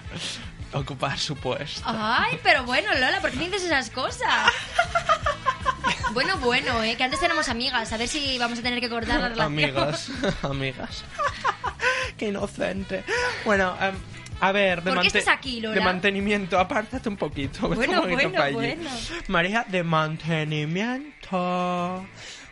ocupar 0.73 1.17
su 1.17 1.35
puesto. 1.35 1.81
Ay, 1.85 2.39
pero 2.43 2.63
bueno, 2.63 2.91
Lola, 2.93 3.19
¿por 3.21 3.31
qué 3.31 3.37
me 3.37 3.45
dices 3.45 3.63
esas 3.63 3.89
cosas? 3.89 4.51
Bueno, 6.13 6.37
bueno, 6.37 6.83
eh, 6.83 6.95
que 6.95 7.03
antes 7.03 7.21
éramos 7.21 7.49
amigas. 7.49 7.91
A 7.93 7.97
ver 7.97 8.07
si 8.07 8.37
vamos 8.39 8.59
a 8.59 8.61
tener 8.61 8.79
que 8.79 8.89
cortar 8.89 9.19
la 9.21 9.29
relación. 9.29 9.45
Amigas, 9.53 10.09
amigas. 10.43 11.03
Qué 12.17 12.29
inocente. 12.29 13.03
Bueno, 13.45 13.75
em, 13.79 13.95
a 14.39 14.51
ver, 14.51 14.83
de, 14.83 14.91
¿Por 14.91 15.01
qué 15.01 15.07
estás 15.07 15.27
aquí, 15.27 15.59
Lola? 15.61 15.75
de 15.75 15.81
mantenimiento, 15.81 16.59
apártate 16.59 17.09
un 17.09 17.17
poquito. 17.17 17.67
Bueno, 17.69 18.01
un 18.01 18.09
poquito 18.09 18.29
bueno, 18.29 18.53
bueno. 18.53 18.89
María, 19.27 19.65
de 19.67 19.83
mantenimiento. 19.83 22.05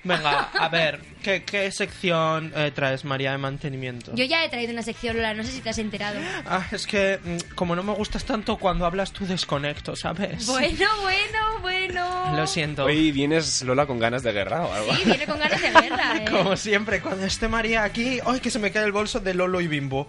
Venga, 0.08 0.50
a 0.54 0.70
ver, 0.70 1.02
¿qué, 1.22 1.44
qué 1.44 1.72
sección 1.72 2.54
eh, 2.56 2.72
traes, 2.74 3.04
María, 3.04 3.32
de 3.32 3.38
mantenimiento? 3.38 4.14
Yo 4.16 4.24
ya 4.24 4.44
he 4.46 4.50
traído 4.50 4.72
una 4.72 4.84
sección, 4.84 5.18
Lola, 5.18 5.34
no 5.34 5.44
sé 5.44 5.52
si 5.52 5.62
te 5.62 5.70
has 5.70 5.78
enterado. 5.78 6.20
Ah, 6.46 6.66
es 6.72 6.88
que 6.88 7.20
mm, 7.24 7.54
como 7.56 7.76
no 7.76 7.84
me 7.84 7.94
gustas 7.94 8.24
tanto 8.24 8.58
cuando 8.58 8.86
hablas 8.86 9.12
tú 9.12 9.26
desconecto, 9.26 9.96
¿sabes? 9.96 10.46
Bueno, 10.46 10.88
bueno, 11.02 11.60
bueno. 11.62 12.36
Lo 12.36 12.48
siento. 12.48 12.86
Hoy 12.86 13.12
vienes, 13.12 13.62
Lola, 13.64 13.86
con 13.86 14.00
ganas 14.00 14.24
de 14.24 14.32
guerra 14.32 14.66
o 14.66 14.74
algo. 14.74 14.96
Sí, 14.96 15.04
viene 15.06 15.26
con 15.26 15.40
ganas 15.40 15.62
de 15.62 15.72
guerra, 15.72 16.18
¿eh? 16.22 16.26
Como 16.32 16.56
siempre, 16.56 17.02
cuando 17.02 17.26
esté 17.26 17.48
María 17.48 17.84
aquí, 17.84 18.20
¡ay, 18.26 18.40
que 18.40 18.50
se 18.50 18.60
me 18.60 18.72
cae 18.72 18.86
el 18.86 18.92
bolso 18.92 19.20
de 19.20 19.34
Lolo 19.34 19.60
y 19.62 19.68
Bimbo! 19.68 20.08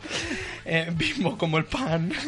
Eh, 0.65 0.91
bimbo 0.93 1.37
como 1.37 1.59
el 1.59 1.65
pan. 1.65 2.13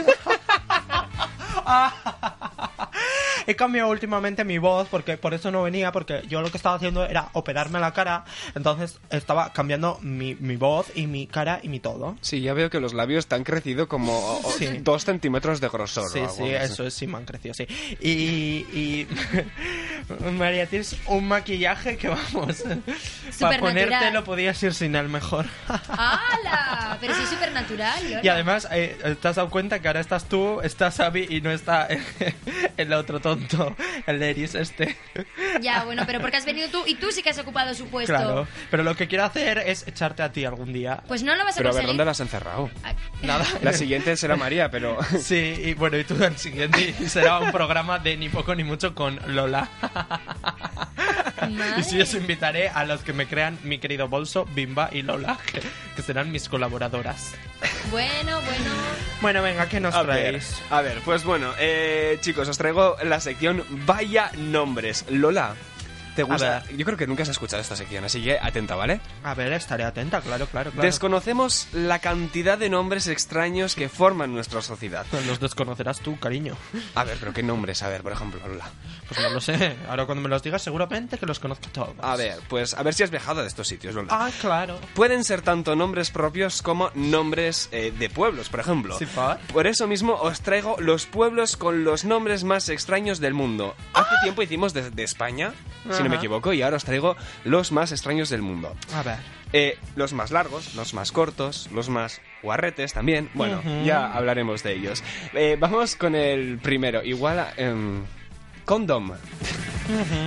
He 3.50 3.56
cambiado 3.56 3.88
últimamente 3.90 4.44
mi 4.44 4.58
voz 4.58 4.86
porque 4.88 5.16
por 5.16 5.34
eso 5.34 5.50
no 5.50 5.64
venía, 5.64 5.90
porque 5.90 6.22
yo 6.28 6.40
lo 6.40 6.50
que 6.52 6.56
estaba 6.56 6.76
haciendo 6.76 7.04
era 7.04 7.30
operarme 7.32 7.80
la 7.80 7.92
cara, 7.92 8.24
entonces 8.54 9.00
estaba 9.10 9.52
cambiando 9.52 9.98
mi, 10.02 10.36
mi 10.36 10.54
voz 10.54 10.86
y 10.94 11.08
mi 11.08 11.26
cara 11.26 11.58
y 11.62 11.68
mi 11.68 11.80
todo. 11.80 12.16
Sí, 12.20 12.40
ya 12.42 12.54
veo 12.54 12.70
que 12.70 12.78
los 12.78 12.94
labios 12.94 13.26
te 13.26 13.34
han 13.34 13.42
crecido 13.42 13.88
como 13.88 14.40
Sí. 14.56 14.78
dos 14.82 15.04
centímetros 15.04 15.60
de 15.60 15.68
grosor. 15.68 16.08
Sí, 16.10 16.20
o 16.20 16.22
algo 16.22 16.34
sí, 16.36 16.54
así. 16.54 16.72
eso 16.72 16.86
es, 16.86 16.94
sí, 16.94 17.06
me 17.08 17.16
han 17.16 17.24
crecido, 17.24 17.54
sí. 17.54 17.66
Y, 18.00 18.66
y 18.72 19.08
María, 20.38 20.66
tienes 20.66 20.96
un 21.06 21.26
maquillaje 21.26 21.96
que 21.96 22.08
vamos, 22.08 22.30
para 22.62 22.76
Supernatural. 23.32 23.60
ponértelo 23.60 24.24
podías 24.24 24.62
ir 24.62 24.74
sin 24.74 24.94
él 24.94 25.08
mejor. 25.08 25.46
¡Hala! 25.88 26.98
Pero 27.00 27.14
sí 27.14 27.22
es 27.24 27.28
súper 27.30 27.52
natural. 27.52 28.20
Y 28.22 28.28
además, 28.28 28.68
eh, 28.70 29.16
¿te 29.20 29.28
has 29.28 29.36
dado 29.36 29.50
cuenta 29.50 29.80
que 29.80 29.88
ahora 29.88 30.00
estás 30.00 30.24
tú, 30.26 30.60
está 30.62 30.90
Xavi 30.90 31.26
y 31.30 31.40
no 31.40 31.50
está 31.50 31.88
el 32.76 32.92
otro 32.92 33.20
tonto, 33.20 33.39
el 34.06 34.22
Eris 34.22 34.54
este? 34.54 34.96
Ya, 35.60 35.84
bueno, 35.84 36.02
pero 36.06 36.20
porque 36.20 36.36
has 36.36 36.44
venido 36.44 36.68
tú 36.68 36.82
y 36.86 36.94
tú 36.96 37.10
sí 37.12 37.22
que 37.22 37.30
has 37.30 37.38
ocupado 37.38 37.74
su 37.74 37.86
puesto. 37.88 38.12
Claro, 38.12 38.46
pero 38.70 38.82
lo 38.82 38.94
que 38.96 39.08
quiero 39.08 39.24
hacer 39.24 39.58
es 39.58 39.86
echarte 39.86 40.22
a 40.22 40.32
ti 40.32 40.44
algún 40.44 40.72
día. 40.72 41.02
Pues 41.08 41.22
no 41.22 41.34
lo 41.34 41.44
vas 41.44 41.54
a 41.54 41.58
Pero 41.58 41.70
a 41.70 41.72
ver, 41.72 41.82
conseguir. 41.82 41.86
¿dónde 41.88 42.04
la 42.04 42.10
has 42.12 42.20
encerrado? 42.20 42.70
Nada. 43.22 43.44
La 43.62 43.72
siguiente 43.72 44.16
será 44.16 44.36
María, 44.36 44.70
pero... 44.70 44.98
Sí, 45.20 45.36
y 45.64 45.74
bueno, 45.74 45.96
y 45.98 46.04
tú 46.04 46.22
el 46.24 46.36
siguiente 46.38 46.94
será 47.08 47.38
un 47.40 47.52
programa 47.52 47.98
de 47.98 48.16
ni 48.16 48.28
poco 48.28 48.54
ni 48.54 48.64
mucho 48.64 48.94
con 48.94 49.18
Lola. 49.34 49.68
Y 51.78 51.82
sí, 51.82 52.00
os 52.00 52.12
invitaré 52.14 52.68
a 52.68 52.84
los 52.84 53.02
que 53.02 53.12
me 53.12 53.26
crean 53.26 53.58
mi 53.62 53.78
querido 53.78 54.08
bolso, 54.08 54.44
Bimba 54.54 54.88
y 54.92 55.02
Lola, 55.02 55.38
que, 55.52 55.60
que 55.96 56.02
serán 56.02 56.30
mis 56.30 56.48
colaboradoras. 56.48 57.32
Bueno, 57.90 58.40
bueno. 58.40 58.70
Bueno, 59.20 59.42
venga, 59.42 59.68
¿qué 59.68 59.80
nos 59.80 59.94
A 59.94 60.02
ver, 60.02 60.16
traéis? 60.30 60.62
a 60.70 60.80
ver, 60.80 60.98
pues 61.04 61.24
bueno, 61.24 61.52
eh, 61.58 62.18
chicos, 62.20 62.48
os 62.48 62.56
traigo 62.58 62.96
la 63.04 63.19
sección 63.20 63.64
Vaya 63.86 64.30
Nombres. 64.36 65.04
Lola, 65.10 65.54
¿te 66.14 66.22
gusta? 66.22 66.62
Yo 66.76 66.84
creo 66.84 66.96
que 66.96 67.06
nunca 67.06 67.22
has 67.22 67.28
escuchado 67.28 67.62
esta 67.62 67.76
sección, 67.76 68.04
así 68.04 68.22
que 68.22 68.38
atenta, 68.38 68.74
¿vale? 68.74 69.00
A 69.22 69.34
ver, 69.34 69.52
estaré 69.52 69.84
atenta, 69.84 70.20
claro, 70.20 70.46
claro, 70.46 70.70
claro. 70.70 70.86
Desconocemos 70.86 71.68
la 71.72 71.98
cantidad 71.98 72.58
de 72.58 72.68
nombres 72.68 73.06
extraños 73.06 73.74
que 73.74 73.88
forman 73.88 74.32
nuestra 74.32 74.62
sociedad. 74.62 75.06
Los 75.26 75.40
desconocerás 75.40 76.00
tú, 76.00 76.18
cariño. 76.18 76.56
A 76.94 77.04
ver, 77.04 77.18
pero 77.20 77.32
¿qué 77.32 77.42
nombres? 77.42 77.82
A 77.82 77.88
ver, 77.88 78.02
por 78.02 78.12
ejemplo, 78.12 78.40
Lola. 78.46 78.68
Pues 79.08 79.20
no 79.20 79.30
lo 79.30 79.40
sé. 79.40 79.76
Ahora 79.88 80.06
cuando 80.06 80.22
me 80.22 80.28
los 80.28 80.42
digas, 80.42 80.62
seguramente 80.62 81.18
que 81.18 81.26
los 81.26 81.40
conozco 81.40 81.68
todos. 81.72 81.94
A 82.00 82.16
ver, 82.16 82.38
pues 82.48 82.74
a 82.74 82.82
ver 82.82 82.94
si 82.94 83.02
has 83.02 83.10
viajado 83.10 83.40
de 83.42 83.48
estos 83.48 83.66
sitios, 83.66 83.94
Lola. 83.94 84.08
Ah, 84.10 84.30
claro. 84.40 84.78
Pueden 84.94 85.24
ser 85.24 85.42
tanto 85.42 85.74
nombres 85.74 86.10
propios 86.10 86.62
como 86.62 86.90
nombres 86.94 87.68
eh, 87.72 87.92
de 87.96 88.08
pueblos, 88.08 88.48
por 88.48 88.60
ejemplo. 88.60 88.96
Sí. 88.98 89.06
Por 89.52 89.66
eso 89.66 89.86
mismo 89.86 90.14
os 90.14 90.40
traigo 90.40 90.76
los 90.78 91.06
pueblos 91.06 91.56
con 91.56 91.84
los 91.84 92.04
nombres 92.04 92.44
más 92.44 92.68
extraños 92.68 93.20
del 93.20 93.34
mundo. 93.34 93.74
Hace 93.94 94.14
tiempo 94.22 94.42
hicimos 94.42 94.72
de, 94.72 94.90
de 94.90 95.02
España, 95.02 95.52
si 96.00 96.04
no 96.04 96.10
me 96.10 96.16
equivoco, 96.16 96.52
y 96.52 96.62
ahora 96.62 96.76
os 96.76 96.84
traigo 96.84 97.16
los 97.44 97.72
más 97.72 97.92
extraños 97.92 98.28
del 98.30 98.42
mundo. 98.42 98.74
A 98.94 99.02
ver. 99.02 99.18
Eh, 99.52 99.78
los 99.96 100.12
más 100.12 100.30
largos, 100.30 100.74
los 100.74 100.94
más 100.94 101.10
cortos, 101.12 101.68
los 101.72 101.88
más 101.88 102.20
guarretes 102.42 102.92
también. 102.92 103.30
Bueno, 103.34 103.62
ya 103.84 104.12
hablaremos 104.12 104.62
de 104.62 104.74
ellos. 104.74 105.02
Eh, 105.34 105.56
vamos 105.58 105.96
con 105.96 106.14
el 106.14 106.58
primero. 106.58 107.02
Igual 107.02 107.38
a... 107.40 107.52
em, 107.56 108.02
condom. 108.64 109.12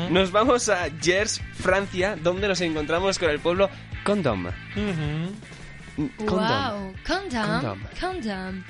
Nos 0.10 0.32
vamos 0.32 0.68
a 0.68 0.90
Gers, 1.02 1.42
Francia, 1.54 2.18
donde 2.22 2.48
nos 2.50 2.60
encontramos 2.60 3.18
con 3.18 3.30
el 3.30 3.40
pueblo 3.40 3.70
Condom. 4.04 4.48
Mm, 4.76 6.06
Condom. 6.26 6.28
Wow. 6.28 6.94
Condom. 7.08 7.62
Condom. 7.62 7.80
Condom. 8.00 8.64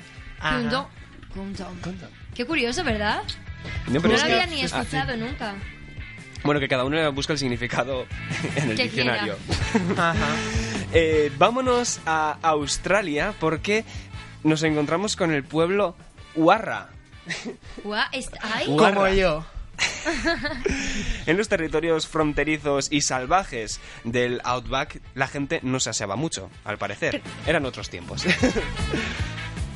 Condom. 1.34 1.80
Condom. 1.82 2.10
Qué 2.34 2.44
curioso, 2.44 2.84
¿verdad? 2.84 3.22
No, 3.88 3.94
lo 3.94 4.02
que- 4.02 4.20
había 4.20 4.46
ni 4.46 4.62
ah, 4.62 4.66
escuchado 4.66 5.16
nunca. 5.16 5.54
Bueno, 6.44 6.60
que 6.60 6.68
cada 6.68 6.84
uno 6.84 7.12
busca 7.12 7.32
el 7.32 7.38
significado 7.38 8.06
en 8.56 8.70
el 8.70 8.76
diccionario. 8.76 9.36
Ajá. 9.96 10.14
Eh, 10.96 11.32
vámonos 11.38 11.98
a 12.06 12.38
Australia 12.42 13.34
porque 13.40 13.84
nos 14.44 14.62
encontramos 14.62 15.16
con 15.16 15.32
el 15.32 15.42
pueblo 15.42 15.96
ay. 18.40 18.66
Como 18.66 19.08
yo. 19.08 19.44
En 21.26 21.36
los 21.36 21.48
territorios 21.48 22.06
fronterizos 22.06 22.92
y 22.92 23.00
salvajes 23.00 23.80
del 24.04 24.40
Outback, 24.44 25.00
la 25.14 25.26
gente 25.26 25.58
no 25.64 25.80
se 25.80 25.90
aseaba 25.90 26.14
mucho, 26.14 26.48
al 26.64 26.78
parecer. 26.78 27.20
Eran 27.44 27.64
otros 27.66 27.90
tiempos. 27.90 28.22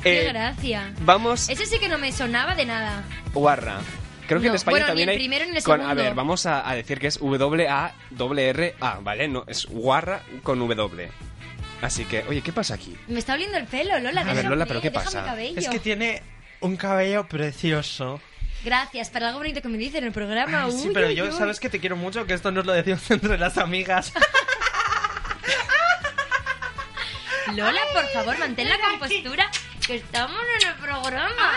Qué 0.01 0.21
Eh, 0.21 0.29
gracia. 0.31 0.93
vamos, 1.01 1.49
Ese 1.49 1.65
sí 1.65 1.79
que 1.79 1.89
no 1.89 1.97
me 1.97 2.13
sonaba 2.13 2.55
de 2.55 2.65
nada. 2.65 3.03
Warra. 3.33 3.81
Creo 4.29 4.39
que 4.41 4.45
No, 4.47 4.51
en 4.53 4.55
España 4.57 4.73
bueno, 4.75 4.85
también 4.85 5.09
el 5.09 5.13
hay. 5.13 5.17
primero 5.19 5.45
ni 5.51 5.57
el 5.57 5.63
con- 5.63 5.81
a 5.81 5.93
ver, 5.95 6.13
vamos 6.13 6.45
a, 6.45 6.69
a 6.69 6.75
decir 6.75 6.99
que 6.99 7.07
es 7.07 7.17
W-A-R-R-A, 7.19 8.99
¿vale? 9.01 9.27
No, 9.27 9.43
es 9.47 9.65
Warra 9.69 10.21
con 10.43 10.59
W. 10.59 11.09
Así 11.81 12.05
que, 12.05 12.23
oye, 12.29 12.41
¿qué 12.43 12.53
pasa 12.53 12.75
aquí? 12.75 12.95
Me 13.07 13.17
está 13.19 13.33
oliendo 13.33 13.57
el 13.57 13.65
pelo, 13.65 13.99
Lola. 13.99 14.21
A 14.21 14.33
ver, 14.33 14.45
Lola, 14.45 14.67
¿pero 14.67 14.81
qué 14.81 14.91
pasa? 14.91 15.35
Es 15.41 15.67
que 15.67 15.79
tiene 15.79 16.21
un 16.59 16.77
cabello 16.77 17.27
precioso. 17.27 18.21
Gracias, 18.63 19.09
para 19.09 19.27
algo 19.29 19.39
bonito 19.39 19.61
que 19.63 19.67
me 19.69 19.77
dice 19.79 19.97
en 19.97 20.03
el 20.03 20.11
programa. 20.11 20.65
Ay, 20.65 20.71
sí, 20.73 20.87
Uy, 20.89 20.93
pero 20.93 21.07
uy, 21.07 21.15
yo, 21.15 21.25
uy. 21.25 21.31
¿sabes 21.31 21.59
que 21.59 21.69
te 21.69 21.79
quiero 21.79 21.95
mucho? 21.95 22.25
Que 22.27 22.33
esto 22.35 22.51
nos 22.51 22.65
lo 22.67 22.73
decimos 22.73 23.09
entre 23.11 23.37
las 23.37 23.57
amigas. 23.57 24.13
Lola, 27.55 27.81
por 27.93 28.05
favor, 28.09 28.37
mantén 28.37 28.69
la 28.69 28.77
compostura, 28.79 29.49
que 29.87 29.95
estamos 29.95 30.37
en 30.61 30.67
el 30.67 30.75
programa. 30.75 31.51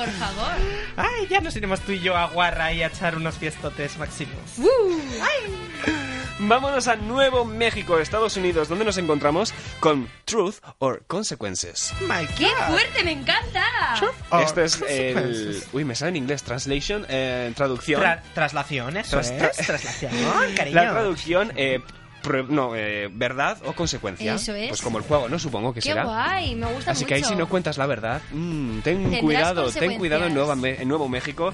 Por 0.00 0.10
favor. 0.12 0.52
Ay, 0.96 1.26
ya 1.28 1.40
nos 1.40 1.54
iremos 1.56 1.80
tú 1.80 1.92
y 1.92 2.00
yo 2.00 2.16
a 2.16 2.26
Guarra 2.28 2.72
y 2.72 2.82
a 2.82 2.86
echar 2.86 3.16
unos 3.16 3.34
fiestotes 3.36 3.98
máximos. 3.98 4.34
Vámonos 6.38 6.88
a 6.88 6.96
Nuevo 6.96 7.44
México, 7.44 7.98
Estados 7.98 8.36
Unidos, 8.38 8.68
donde 8.68 8.86
nos 8.86 8.96
encontramos 8.96 9.52
con 9.78 10.08
Truth 10.24 10.56
or 10.78 11.02
Consequences. 11.06 11.92
My 12.00 12.26
¡Qué 12.38 12.48
fuerte! 12.66 13.04
¡Me 13.04 13.12
encanta! 13.12 13.62
or 14.30 14.42
Esto 14.42 14.62
es 14.62 14.82
el... 14.88 15.62
Uy, 15.74 15.84
me 15.84 15.94
sale 15.94 16.10
en 16.10 16.16
inglés. 16.16 16.42
Translation, 16.42 17.04
eh, 17.10 17.52
traducción. 17.54 18.00
Tra- 18.00 18.22
traslación, 18.32 18.96
eso 18.96 19.18
Tras- 19.18 19.30
es. 19.30 19.38
tra- 19.58 19.66
Traslación, 19.66 20.12
cariño. 20.56 20.76
La 20.76 20.90
traducción, 20.92 21.52
eh, 21.56 21.80
no, 22.48 22.76
eh, 22.76 23.08
verdad 23.12 23.58
o 23.64 23.72
consecuencia. 23.72 24.34
Eso 24.34 24.54
es. 24.54 24.68
Pues 24.68 24.82
como 24.82 24.98
el 24.98 25.04
juego, 25.04 25.28
¿no? 25.28 25.38
Supongo 25.38 25.72
que 25.72 25.80
¡Qué 25.80 25.90
será. 25.90 26.04
guay! 26.04 26.54
Me 26.54 26.72
gusta 26.72 26.92
Así 26.92 27.00
mucho. 27.04 27.08
que 27.08 27.14
ahí 27.14 27.24
si 27.24 27.34
no 27.36 27.48
cuentas 27.48 27.78
la 27.78 27.86
verdad, 27.86 28.20
mm, 28.32 28.80
ten 28.80 29.20
cuidado, 29.20 29.70
ten 29.72 29.98
cuidado 29.98 30.26
en. 30.26 30.34
Nueva 30.34 30.56
en 30.62 30.88
Nuevo 30.88 31.08
México, 31.08 31.52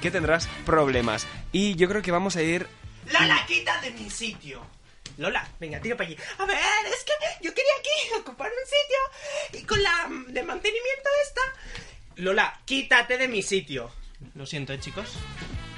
que 0.00 0.10
tendrás 0.10 0.48
problemas. 0.64 1.26
Y 1.52 1.74
yo 1.76 1.88
creo 1.88 2.02
que 2.02 2.10
vamos 2.10 2.36
a 2.36 2.42
ir... 2.42 2.66
Lola, 3.06 3.44
quita 3.46 3.80
de 3.80 3.90
mi 3.92 4.10
sitio. 4.10 4.60
Lola, 5.18 5.46
venga, 5.58 5.80
tira 5.80 5.96
para 5.96 6.08
allí. 6.08 6.16
A 6.38 6.44
ver, 6.44 6.58
es 6.86 7.04
que 7.04 7.12
yo 7.44 7.52
quería 7.52 7.72
aquí 7.80 8.14
ocupar 8.20 8.48
un 8.50 8.64
sitio 8.64 9.60
y 9.60 9.66
con 9.66 9.82
la 9.82 10.08
de 10.32 10.42
mantenimiento 10.42 11.08
esta. 11.26 11.40
Lola, 12.16 12.60
quítate 12.64 13.18
de 13.18 13.28
mi 13.28 13.42
sitio. 13.42 13.90
Lo 14.34 14.46
siento, 14.46 14.72
¿eh, 14.72 14.80
chicos? 14.80 15.14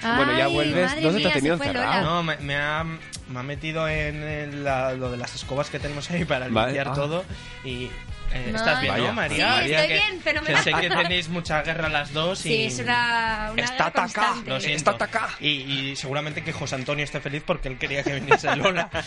Bueno, 0.02 0.36
ya 0.36 0.46
Ay, 0.46 0.52
vuelves. 0.54 1.02
¿Dónde 1.02 1.20
te 1.20 1.26
ha 1.26 1.28
mía, 1.28 1.34
tenido 1.34 1.54
encerrado? 1.54 2.04
No, 2.04 2.22
me, 2.22 2.36
me 2.38 2.56
ha, 2.56 2.84
me 2.84 3.38
ha 3.38 3.42
metido 3.42 3.88
en 3.88 4.64
la- 4.64 4.92
lo 4.94 5.10
de 5.10 5.16
las 5.16 5.34
escobas 5.34 5.68
que 5.70 5.78
tenemos 5.78 6.10
ahí 6.10 6.24
para 6.24 6.48
Vale, 6.48 6.68
limpiar 6.72 6.88
ah. 6.88 6.94
todo 6.94 7.24
y... 7.64 7.84
eh. 8.32 8.52
¿Estás 8.54 8.80
bien, 8.80 8.94
Vaya. 8.94 9.06
no, 9.08 9.12
María? 9.12 9.36
Sí, 9.36 9.42
María, 9.60 9.80
estoy 9.82 9.88
que, 9.98 10.02
bien, 10.08 10.20
fenomenal. 10.22 10.64
Que 10.64 10.70
sé 10.72 10.80
que 10.80 10.88
tenéis 10.88 11.28
mucha 11.28 11.62
guerra 11.62 11.88
las 11.88 12.12
dos 12.12 12.46
y... 12.46 12.48
Sí, 12.48 12.62
es 12.66 12.78
una, 12.78 13.50
una 13.52 13.62
Está 13.62 13.90
constante. 13.90 14.50
Lo 14.50 14.60
siento. 14.60 14.76
Está 14.76 14.90
atacada. 14.92 15.30
Y, 15.40 15.48
y 15.90 15.96
seguramente 15.96 16.42
que 16.44 16.52
José 16.52 16.76
Antonio 16.76 17.04
esté 17.04 17.20
feliz 17.20 17.42
porque 17.44 17.68
él 17.68 17.76
quería 17.78 18.02
que 18.02 18.14
viniese 18.14 18.54
Lola. 18.56 18.88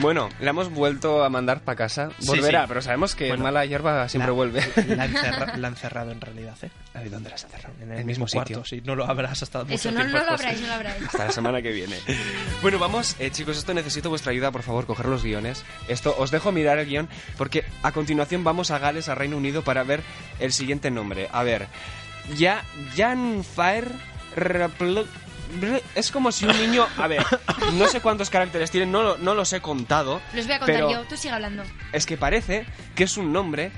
Bueno, 0.00 0.28
la 0.40 0.50
hemos 0.50 0.70
vuelto 0.70 1.22
a 1.24 1.28
mandar 1.28 1.60
para 1.62 1.76
casa. 1.76 2.10
Volverá, 2.26 2.62
sí. 2.62 2.68
pero 2.68 2.82
sabemos 2.82 3.14
que 3.14 3.28
Bueno, 3.28 3.44
mala 3.44 3.64
hierba 3.66 4.08
siempre 4.08 4.28
la- 4.30 4.34
vuelve. 4.34 4.60
La, 4.96 5.04
encerra- 5.06 5.56
la 5.56 5.68
han 5.68 5.76
cerrado 5.76 6.10
en 6.12 6.20
realidad, 6.20 6.56
¿eh? 6.62 6.70
A 6.94 7.00
ver, 7.00 7.10
¿dónde 7.10 7.28
la 7.28 7.34
has 7.34 7.44
encerrado? 7.44 7.74
En 7.82 7.92
el 7.92 8.04
mismo 8.04 8.26
cuarto, 8.26 8.64
sitio. 8.64 8.64
sí. 8.64 8.82
No 8.86 8.96
lo 8.96 9.04
habrás 9.04 9.42
hasta 9.42 9.60
mucho 9.62 9.74
Eso 9.74 9.90
no, 9.90 9.98
tiempo 10.00 10.16
no 10.18 10.24
lo 10.24 10.30
no 10.30 10.66
lo 10.66 10.72
abráis. 10.74 11.02
Hasta 11.06 11.24
la 11.26 11.32
semana 11.32 11.60
que 11.62 11.70
viene. 11.72 11.96
Bueno, 12.62 12.78
vamos, 12.78 13.14
eh, 13.18 13.30
chicos, 13.30 13.58
esto 13.58 13.74
necesito 13.74 14.08
vuestra 14.08 14.32
ayuda, 14.32 14.50
por 14.50 14.62
favor, 14.62 14.86
coger 14.86 15.06
los 15.06 15.22
guiones. 15.22 15.64
Esto, 15.88 16.14
os 16.18 16.30
dejo 16.30 16.50
mirar 16.50 16.78
el 16.78 16.86
guion, 16.86 17.08
porque 17.36 17.64
a 17.82 17.92
continuación 17.92 18.42
vamos 18.42 18.70
a 18.70 18.78
Gales, 18.78 19.08
a 19.08 19.14
Reino 19.14 19.36
Unido, 19.36 19.62
para 19.62 19.82
ver 19.84 20.02
el 20.38 20.52
siguiente 20.52 20.90
nombre. 20.90 21.28
A 21.32 21.42
ver, 21.42 21.68
ya, 22.36 22.64
Jan 22.96 23.44
Fire 23.44 23.90
Es 25.94 26.10
como 26.10 26.32
si 26.32 26.46
un 26.46 26.56
niño... 26.60 26.86
A 26.98 27.06
ver, 27.06 27.24
no 27.74 27.86
sé 27.88 28.00
cuántos 28.00 28.30
caracteres 28.30 28.70
tiene, 28.70 28.86
no, 28.86 29.02
lo- 29.02 29.18
no 29.18 29.34
los 29.34 29.52
he 29.52 29.60
contado. 29.60 30.20
Los 30.34 30.46
voy 30.46 30.54
a 30.56 30.58
contar 30.58 30.76
pero 30.76 30.90
yo, 30.90 31.02
tú 31.04 31.16
sigue 31.16 31.34
hablando. 31.34 31.62
Es 31.92 32.06
que 32.06 32.16
parece 32.16 32.66
que 32.94 33.04
es 33.04 33.16
un 33.16 33.32
nombre 33.32 33.72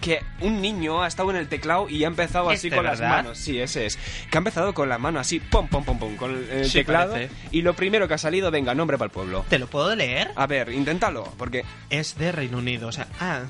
que 0.00 0.22
un 0.40 0.60
niño 0.60 1.02
ha 1.02 1.06
estado 1.08 1.30
en 1.30 1.36
el 1.36 1.48
teclado 1.48 1.88
y 1.88 2.04
ha 2.04 2.08
empezado 2.08 2.50
así 2.50 2.66
¿Este, 2.68 2.76
con 2.76 2.84
las 2.84 3.00
manos. 3.00 3.38
Sí, 3.38 3.58
ese 3.60 3.86
es. 3.86 3.96
Que 4.30 4.36
ha 4.36 4.40
empezado 4.40 4.74
con 4.74 4.88
la 4.88 4.98
mano 4.98 5.18
así, 5.18 5.40
pom, 5.40 5.66
pom, 5.68 5.84
pom, 5.84 5.98
pom, 5.98 6.16
con 6.16 6.34
el 6.50 6.66
Sí, 6.66 6.78
teclado. 6.80 7.12
parece. 7.12 7.32
Y 7.52 7.62
lo 7.62 7.74
primero 7.74 8.06
que 8.06 8.14
ha 8.14 8.18
salido, 8.18 8.50
venga, 8.50 8.74
nombre 8.74 8.98
para 8.98 9.06
el 9.06 9.12
pueblo. 9.12 9.44
¿Te 9.48 9.58
lo 9.58 9.66
puedo 9.66 9.94
leer? 9.96 10.30
A 10.36 10.46
ver, 10.46 10.70
inténtalo, 10.72 11.32
porque... 11.38 11.64
Es 11.90 12.16
de 12.18 12.32
Reino 12.32 12.58
Unido, 12.58 12.88
o 12.88 12.92
sea, 12.92 13.06
ah. 13.20 13.42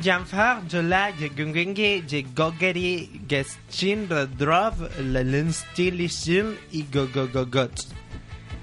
Janfar, 0.00 0.62
Jola, 0.70 1.10
Jegungenge, 1.10 2.02
Jegogeri, 2.06 3.20
Geschin, 3.28 4.08
Redrov, 4.08 4.74
Lelenstilisil 4.98 6.58
y 6.72 6.84
Gogogogot. 6.92 7.72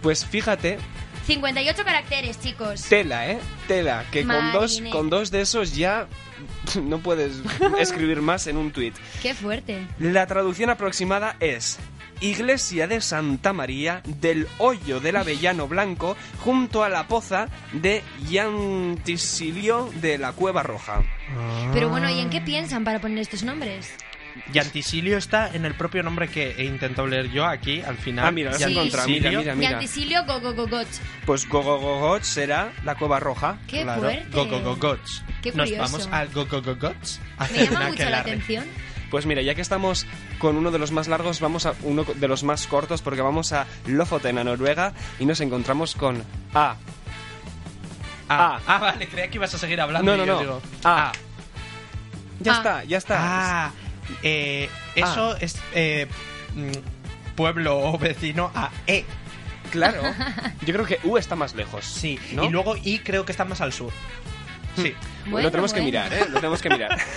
Pues 0.02 0.26
fíjate, 0.26 0.78
58 1.26 1.84
caracteres, 1.84 2.40
chicos. 2.40 2.84
tela, 2.84 3.30
¿eh? 3.30 3.40
Tela, 3.68 4.06
que 4.12 4.26
con 4.26 4.52
dos, 4.52 4.82
con 4.92 5.10
dos 5.10 5.32
de 5.32 5.42
esos 5.42 5.76
ya 5.76 6.08
no 6.84 7.00
puedes 7.00 7.42
escribir 7.80 8.22
más 8.22 8.48
en 8.48 8.58
un 8.58 8.72
tuit. 8.72 8.96
Qué 9.22 9.34
fuerte. 9.34 9.88
La 10.00 10.26
traducción 10.28 10.70
aproximada 10.70 11.36
es 11.40 11.80
Iglesia 12.22 12.88
de 12.88 13.02
Santa 13.02 13.52
María 13.52 14.02
del 14.06 14.48
Hoyo 14.60 15.00
del 15.00 15.16
Avellano 15.16 15.68
Blanco 15.68 16.16
junto 16.40 16.84
a 16.84 16.90
la 16.90 17.08
poza 17.08 17.48
de 17.74 18.04
Yantisilio 18.30 19.90
de 20.02 20.18
la 20.20 20.32
Cueva 20.32 20.62
Roja. 20.64 21.04
Pero 21.74 21.90
bueno, 21.90 22.10
¿y 22.10 22.20
en 22.20 22.30
qué 22.30 22.42
piensan 22.42 22.84
para 22.84 23.00
poner 23.00 23.20
estos 23.20 23.44
nombres? 23.44 23.92
Yantisilio 24.54 25.18
está 25.18 25.50
en 25.54 25.66
el 25.66 25.74
propio 25.76 26.04
nombre 26.04 26.28
que 26.30 26.52
he 26.58 26.64
intentado 26.66 27.08
leer 27.08 27.30
yo 27.32 27.46
aquí, 27.46 27.82
al 27.82 27.98
final. 27.98 28.26
Ah, 28.28 28.32
mira, 28.32 28.50
lo 28.52 28.56
has 28.56 28.62
encontrado, 28.64 29.08
mira, 29.08 29.30
mira, 29.32 29.56
mira. 29.56 29.72
Yantisilio 29.72 30.26
Gogogogot. 30.26 30.88
Pues 31.26 31.48
Gogogogot 31.48 32.24
será 32.24 32.72
la 32.84 32.96
Cueva 32.96 33.20
Roja. 33.20 33.58
Qué 33.68 33.84
Claro, 33.84 34.02
fuerte. 34.02 34.28
Gogogogots. 34.32 35.24
Qué 35.42 35.52
Nos 35.52 35.70
curioso. 35.70 35.82
vamos 35.92 36.10
al 36.12 36.30
Gogogogots. 36.30 37.20
a 37.38 37.48
Me 37.48 37.66
llama 37.68 37.90
mucho 37.90 38.10
la 38.10 38.20
atención. 38.20 38.66
Pues 39.10 39.26
mira, 39.26 39.42
ya 39.42 39.56
que 39.56 39.62
estamos 39.62 40.06
con 40.40 40.56
uno 40.56 40.72
de 40.72 40.80
los 40.80 40.92
más 40.94 41.10
largos, 41.10 41.42
vamos 41.42 41.66
a 41.66 41.74
uno 41.84 42.06
de 42.06 42.28
los 42.30 42.44
más 42.44 42.66
cortos 42.68 43.02
porque 43.02 43.22
vamos 43.22 43.52
a 43.52 43.68
Lofoten, 43.86 44.38
a 44.38 44.44
Noruega, 44.46 44.94
y 45.20 45.26
nos 45.26 45.42
encontramos 45.42 45.96
con 45.96 46.24
A. 46.54 46.76
Ah, 48.30 48.60
ah, 48.66 48.78
vale, 48.80 49.08
creía 49.08 49.28
que 49.30 49.36
ibas 49.38 49.54
a 49.54 49.58
seguir 49.58 49.82
hablando. 49.82 50.10
No, 50.10 50.18
no, 50.18 50.24
y 50.24 50.28
yo 50.28 50.34
no. 50.36 50.40
digo, 50.40 50.62
A. 50.86 51.12
Ya 52.40 52.54
está, 52.54 52.84
ya 52.86 52.98
está. 52.98 53.18
Ah, 53.20 53.72
eh, 54.24 54.70
eso 54.96 55.36
es 55.38 55.58
eh, 55.74 56.08
mm, 56.56 57.36
pueblo 57.36 57.80
o 57.80 57.98
vecino 57.98 58.52
a 58.54 58.72
E. 58.88 59.06
Claro. 59.72 60.02
Yo 60.66 60.74
creo 60.74 60.86
que 60.86 61.00
U 61.04 61.18
está 61.18 61.36
más 61.36 61.56
lejos. 61.56 61.86
Sí, 61.86 62.20
¿no? 62.34 62.44
y 62.44 62.50
luego 62.50 62.76
I 62.78 63.00
creo 63.00 63.26
que 63.26 63.32
está 63.32 63.46
más 63.46 63.62
al 63.62 63.74
sur. 63.74 63.92
Sí. 64.76 64.94
Bueno, 65.26 65.48
lo 65.48 65.52
tenemos 65.52 65.74
que 65.74 65.82
mirar, 65.82 66.14
¿eh? 66.14 66.26
Lo 66.30 66.36
tenemos 66.36 66.62
que 66.62 66.70
mirar. 66.70 66.98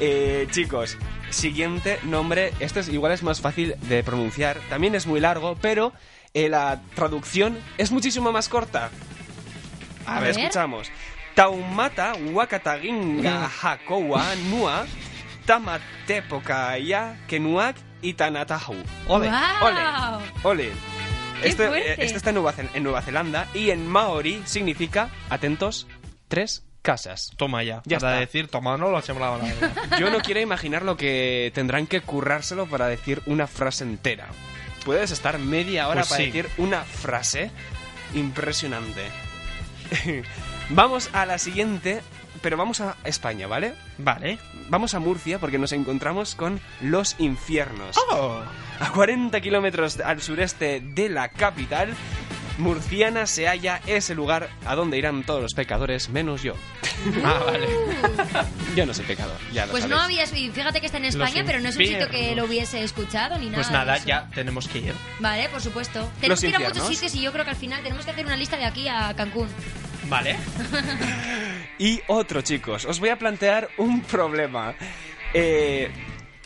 Eh, 0.00 0.48
chicos, 0.50 0.98
siguiente 1.30 2.00
nombre. 2.02 2.52
Este 2.58 2.80
es, 2.80 2.88
igual 2.88 3.12
es 3.12 3.22
más 3.22 3.40
fácil 3.40 3.76
de 3.82 4.02
pronunciar. 4.02 4.58
También 4.68 4.96
es 4.96 5.06
muy 5.06 5.20
largo, 5.20 5.56
pero 5.60 5.92
eh, 6.34 6.48
la 6.48 6.80
traducción 6.96 7.56
es 7.78 7.92
muchísimo 7.92 8.32
más 8.32 8.48
corta. 8.48 8.90
A 10.04 10.14
ver, 10.18 10.34
ver. 10.34 10.40
escuchamos. 10.40 10.90
Taumata 11.34 12.14
wakataginga 12.32 13.48
hakowa 13.62 14.34
nua 14.50 14.84
tamatepoka 15.46 16.78
ya 16.78 17.16
kenuak 17.28 17.76
y 18.02 18.14
tanatahu. 18.14 18.74
Ole, 19.08 19.30
ole, 19.62 19.80
ole. 20.42 20.70
¡Qué 21.42 21.48
Este, 21.48 21.66
fuerte! 21.68 21.92
eh, 21.92 21.96
este 21.98 22.16
está 22.16 22.30
en 22.30 22.34
Nueva, 22.36 22.52
Zel- 22.54 22.70
en 22.74 22.82
Nueva 22.82 23.02
Zelanda 23.02 23.48
y 23.54 23.70
en 23.70 23.86
Maori 23.86 24.42
significa, 24.46 25.10
atentos, 25.30 25.86
tres 26.28 26.64
casas. 26.82 27.32
Toma 27.36 27.62
ya. 27.62 27.82
Ya 27.84 27.98
para 27.98 28.12
está. 28.14 28.20
decir, 28.20 28.48
toma, 28.48 28.76
no 28.76 28.90
lo 28.90 28.98
nada. 29.38 29.72
Yo 29.98 30.10
no 30.10 30.20
quiero 30.20 30.40
imaginar 30.40 30.82
lo 30.82 30.96
que 30.96 31.50
tendrán 31.54 31.86
que 31.86 32.00
currárselo 32.02 32.66
para 32.66 32.86
decir 32.88 33.22
una 33.26 33.46
frase 33.46 33.84
entera. 33.84 34.28
Puedes 34.84 35.10
estar 35.10 35.38
media 35.38 35.88
hora 35.88 36.00
Pues 36.02 36.08
para 36.10 36.18
sí. 36.18 36.26
decir 36.26 36.48
una 36.58 36.82
frase 36.82 37.50
impresionante. 38.14 39.02
vamos 40.70 41.10
a 41.12 41.26
la 41.26 41.38
siguiente, 41.38 42.02
pero 42.44 42.58
vamos 42.58 42.82
a 42.82 42.94
España, 43.04 43.46
¿vale? 43.46 43.72
Vale. 43.96 44.38
Vamos 44.68 44.92
a 44.92 44.98
Murcia 44.98 45.38
porque 45.38 45.56
nos 45.58 45.72
encontramos 45.72 46.34
con 46.34 46.60
Los 46.82 47.16
Infiernos. 47.18 47.96
Oh. 48.10 48.42
A 48.80 48.90
40 48.92 49.40
kilómetros 49.40 49.98
al 50.00 50.20
sureste 50.20 50.82
de 50.84 51.08
la 51.08 51.30
capital, 51.30 51.94
murciana 52.58 53.26
se 53.26 53.46
halla 53.48 53.80
ese 53.86 54.14
lugar 54.14 54.50
a 54.66 54.74
donde 54.74 54.98
irán 54.98 55.24
todos 55.24 55.40
los 55.40 55.54
pecadores, 55.54 56.10
menos 56.10 56.42
yo. 56.42 56.54
Ah, 57.24 57.40
vale. 57.46 57.66
Yo 58.76 58.84
no 58.84 58.92
soy 58.92 59.04
pecador, 59.06 59.38
ya 59.52 59.64
lo 59.66 59.70
Pues 59.72 59.84
sabéis. 59.84 59.96
no 59.98 60.02
habías. 60.04 60.30
Fíjate 60.30 60.80
que 60.80 60.86
está 60.86 60.98
en 60.98 61.04
Los 61.04 61.14
España, 61.14 61.44
pero 61.46 61.60
no 61.60 61.68
es 61.70 61.76
un 61.76 61.86
sitio 61.86 62.10
que 62.10 62.34
lo 62.36 62.44
hubiese 62.44 62.82
escuchado 62.84 63.38
ni 63.38 63.46
nada. 63.46 63.56
Pues 63.56 63.70
nada, 63.70 63.96
ya 64.04 64.28
tenemos 64.34 64.68
que 64.68 64.80
ir. 64.80 64.94
Vale, 65.18 65.48
por 65.48 65.62
supuesto. 65.62 66.10
Tenemos 66.20 66.40
que 66.42 66.48
ir 66.48 66.56
a 66.56 66.58
muchos 66.58 66.88
sitios 66.88 67.14
y 67.14 67.22
yo 67.22 67.32
creo 67.32 67.44
que 67.44 67.52
al 67.52 67.56
final 67.56 67.82
tenemos 67.82 68.04
que 68.04 68.10
hacer 68.10 68.26
una 68.26 68.36
lista 68.36 68.58
de 68.58 68.66
aquí 68.66 68.86
a 68.88 69.14
Cancún. 69.14 69.48
Vale. 70.08 70.36
Y 71.78 72.00
otro, 72.06 72.40
chicos, 72.42 72.84
os 72.84 73.00
voy 73.00 73.08
a 73.08 73.18
plantear 73.18 73.68
un 73.78 74.02
problema. 74.02 74.74
Eh, 75.32 75.90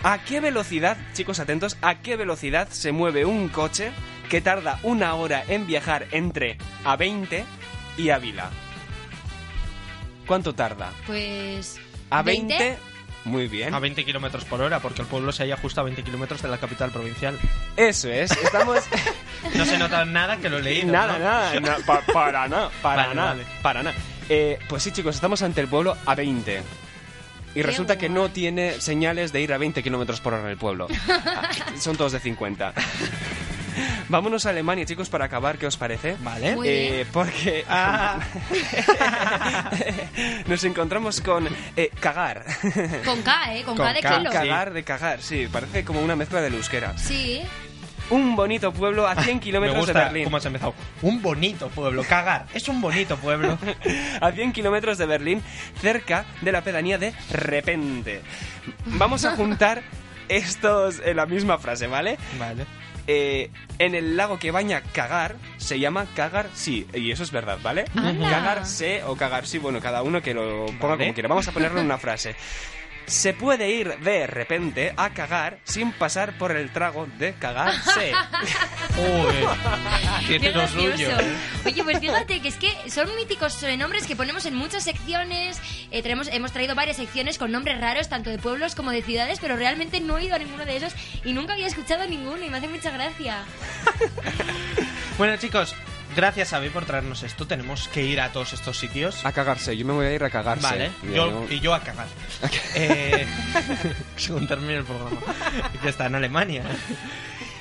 ¿A 0.03 0.25
qué 0.25 0.41
velocidad, 0.41 0.97
chicos 1.13 1.39
atentos, 1.39 1.77
a 1.83 2.01
qué 2.01 2.17
velocidad 2.17 2.69
se 2.71 2.93
mueve 2.93 3.25
un 3.25 3.49
coche 3.49 3.91
que 4.31 4.41
tarda 4.41 4.79
una 4.83 5.15
hora 5.15 5.45
en 5.49 5.67
viajar 5.67 6.07
entre 6.13 6.57
A20 6.85 7.45
y 7.99 8.11
Ávila? 8.11 8.51
¿Cuánto 10.27 10.55
tarda? 10.55 10.93
Pues. 11.07 11.79
A 12.11 12.23
20, 12.23 12.79
muy 13.25 13.49
bien. 13.49 13.75
A 13.75 13.79
20 13.79 14.05
kilómetros 14.05 14.45
por 14.45 14.61
hora, 14.63 14.81
porque 14.81 15.03
el 15.03 15.09
pueblo 15.09 15.33
se 15.33 15.43
halla 15.43 15.57
justo 15.57 15.81
a 15.81 15.85
20 15.85 16.03
kilómetros 16.03 16.41
de 16.43 16.49
la 16.49 16.59
capital 16.59 16.91
provincial. 16.91 17.39
Eso 17.77 18.09
es, 18.09 18.31
estamos... 18.31 18.79
No 19.55 19.65
se 19.65 19.79
nota 19.79 20.05
nada 20.05 20.37
que 20.39 20.49
lo 20.49 20.59
he 20.59 20.63
leído. 20.63 20.91
nada, 20.93 21.13
¿no? 21.19 21.25
nada, 21.25 21.61
na- 21.61 21.77
pa- 21.87 22.03
para 22.13 22.49
nada, 22.49 22.71
para 22.83 23.03
Vale, 23.05 23.15
nada, 23.15 23.29
vale. 23.31 23.45
para 23.63 23.83
nada. 23.85 23.97
Eh, 24.29 24.59
pues 24.69 24.83
sí, 24.83 24.91
chicos, 24.93 25.15
estamos 25.15 25.41
ante 25.43 25.61
el 25.61 25.69
pueblo 25.69 25.97
a 26.05 26.15
20. 26.15 26.63
Y 27.55 27.63
resulta 27.63 27.97
que 27.99 28.09
no 28.09 28.31
tiene 28.31 28.81
señales 28.81 29.33
de 29.33 29.41
ir 29.41 29.53
a 29.53 29.59
20 29.59 29.83
kilómetros 29.83 30.21
por 30.21 30.35
hora 30.35 30.43
en 30.45 30.51
el 30.51 30.57
pueblo. 30.59 30.87
Ah, 31.09 31.49
Son 31.79 31.97
todos 31.97 32.13
de 32.13 32.21
50. 32.21 32.73
Vámonos 34.09 34.47
a 34.47 34.51
Alemania, 34.51 34.85
chicos, 34.87 35.09
para 35.09 35.27
acabar, 35.27 35.59
¿qué 35.59 35.67
os 35.67 35.77
parece? 35.77 36.17
Vale. 36.21 36.55
Muy 36.57 36.69
Eh, 36.69 36.91
bien. 36.97 37.09
porque 37.13 37.65
Ah. 37.69 38.19
nos 40.47 40.65
encontramos 40.65 41.21
con 41.21 41.49
eh, 41.77 41.91
cagar. 42.01 42.45
Con 43.05 43.23
K, 43.23 43.55
¿eh? 43.55 43.63
Con, 43.65 43.77
Con 43.77 43.87
K 43.87 43.93
de 43.95 44.01
K. 44.01 44.19
kilo. 44.19 44.31
Cagar 44.31 44.73
de 44.73 44.83
cagar, 44.85 45.23
sí, 45.23 45.49
parece 45.51 45.85
como 45.85 46.01
una 46.01 46.17
mezcla 46.17 46.41
del 46.41 46.55
euskera. 46.55 46.97
Sí. 46.99 47.43
Un 48.11 48.37
bonito 48.37 48.73
pueblo 48.73 49.07
a 49.07 49.15
100 49.23 49.37
Me 49.37 49.41
kilómetros 49.43 49.87
de 49.87 49.93
Berlín. 49.93 50.25
cómo 50.25 50.39
has 50.39 50.47
empezado. 50.47 50.75
Un 51.03 51.21
bonito 51.21 51.69
pueblo. 51.69 52.03
Cagar. 52.05 52.47
Es 52.55 52.67
un 52.69 52.81
bonito 52.81 53.19
pueblo. 53.19 53.59
a 54.21 54.33
100 54.33 54.53
kilómetros 54.53 54.97
de 54.97 55.05
Berlín, 55.05 55.43
cerca 55.83 56.25
de 56.41 56.51
la 56.53 56.63
pedanía 56.63 56.97
de 56.97 57.13
Repente. 57.31 58.23
Vamos 58.87 59.27
a 59.27 59.33
juntar 59.37 59.83
estos 60.29 61.01
en 61.05 61.17
la 61.17 61.27
misma 61.27 61.59
frase, 61.59 61.87
¿vale? 61.87 62.17
Vale. 62.39 62.65
Eh, 63.11 63.51
en 63.79 63.95
el 63.95 64.19
lago 64.19 64.39
que 64.39 64.51
baña 64.51 64.83
cagar 64.93 65.37
se 65.57 65.81
llama 65.81 66.07
cagar 66.15 66.51
sí, 66.53 66.87
y 66.93 67.11
eso 67.11 67.23
es 67.23 67.33
verdad, 67.33 67.59
¿vale? 67.63 67.87
Cagar 67.95 68.67
se 68.67 69.03
o 69.03 69.17
cagar 69.17 69.47
sí, 69.47 69.57
bueno, 69.57 69.81
cada 69.81 70.03
uno 70.03 70.21
que 70.21 70.35
lo 70.35 70.67
ponga 70.67 70.89
Vale. 70.89 71.05
como 71.05 71.15
quiera. 71.15 71.29
Vamos 71.29 71.49
a 71.49 71.53
ponerlo 71.53 71.81
en 71.81 71.87
una 71.87 71.97
frase. 71.99 72.37
Se 73.09 73.33
puede 73.33 73.71
ir 73.71 73.99
de 74.01 74.27
repente 74.27 74.93
a 74.97 75.11
cagar 75.11 75.59
sin 75.65 75.93
pasar 75.93 76.37
por 76.37 76.55
el 76.55 76.71
trago 76.71 77.07
de 77.19 77.33
cagarse. 77.35 78.13
Uy. 78.99 80.27
Tiene 80.27 80.47
Qué 80.47 80.53
lo 80.53 80.59
gracioso. 80.61 80.97
suyo. 80.97 81.11
Oye, 81.65 81.85
pues 81.85 81.99
fíjate 82.01 82.41
que 82.41 82.49
es 82.49 82.57
que 82.57 82.71
son 82.91 83.09
míticos 83.17 83.63
nombres 83.79 84.07
que 84.07 84.15
ponemos 84.15 84.45
en 84.45 84.55
muchas 84.55 84.85
secciones. 84.85 85.59
Eh, 85.91 86.03
tenemos, 86.03 86.29
hemos 86.29 86.53
traído 86.53 86.75
varias 86.75 86.99
secciones 86.99 87.39
con 87.39 87.51
nombres 87.51 87.81
raros, 87.81 88.09
tanto 88.11 88.29
de 88.29 88.39
pueblos 88.39 88.75
como 88.75 88.91
de 88.91 89.03
ciudades, 89.03 89.39
pero 89.41 89.57
realmente 89.57 90.01
no 90.01 90.19
he 90.19 90.25
ido 90.25 90.35
a 90.35 90.39
ninguno 90.39 90.67
de 90.67 90.77
esos 90.77 90.93
y 91.25 91.33
nunca 91.33 91.55
había 91.55 91.67
escuchado 91.67 92.07
ninguno 92.07 92.45
y 92.45 92.51
me 92.51 92.59
hace 92.59 92.69
mucha 92.69 92.91
gracia. 92.91 93.43
Bueno, 95.19 95.37
chicos, 95.37 95.75
gracias 96.15 96.53
a 96.53 96.61
por 96.73 96.85
traernos 96.85 97.23
esto. 97.23 97.47
Tenemos 97.47 97.89
que 97.89 98.05
ir 98.05 98.21
a 98.21 98.33
todos 98.33 98.53
estos 98.53 98.79
sitios. 98.79 99.25
A 99.25 99.33
cagarse, 99.33 99.77
yo 99.77 99.87
me 99.87 99.93
voy 99.93 100.07
a 100.07 100.13
ir 100.13 100.25
a 100.25 100.31
cagarse. 100.31 100.63
Vale, 100.63 100.91
yo, 101.15 101.47
y 101.49 101.61
yo 101.61 101.75
a 101.75 101.81
cagar. 101.81 102.07
eh, 102.75 103.27
según 104.17 104.47
termine 104.47 104.77
el 104.77 104.85
programa. 104.85 105.21
Que 105.83 105.89
está 105.89 106.07
en 106.07 106.17
Alemania. 106.17 106.65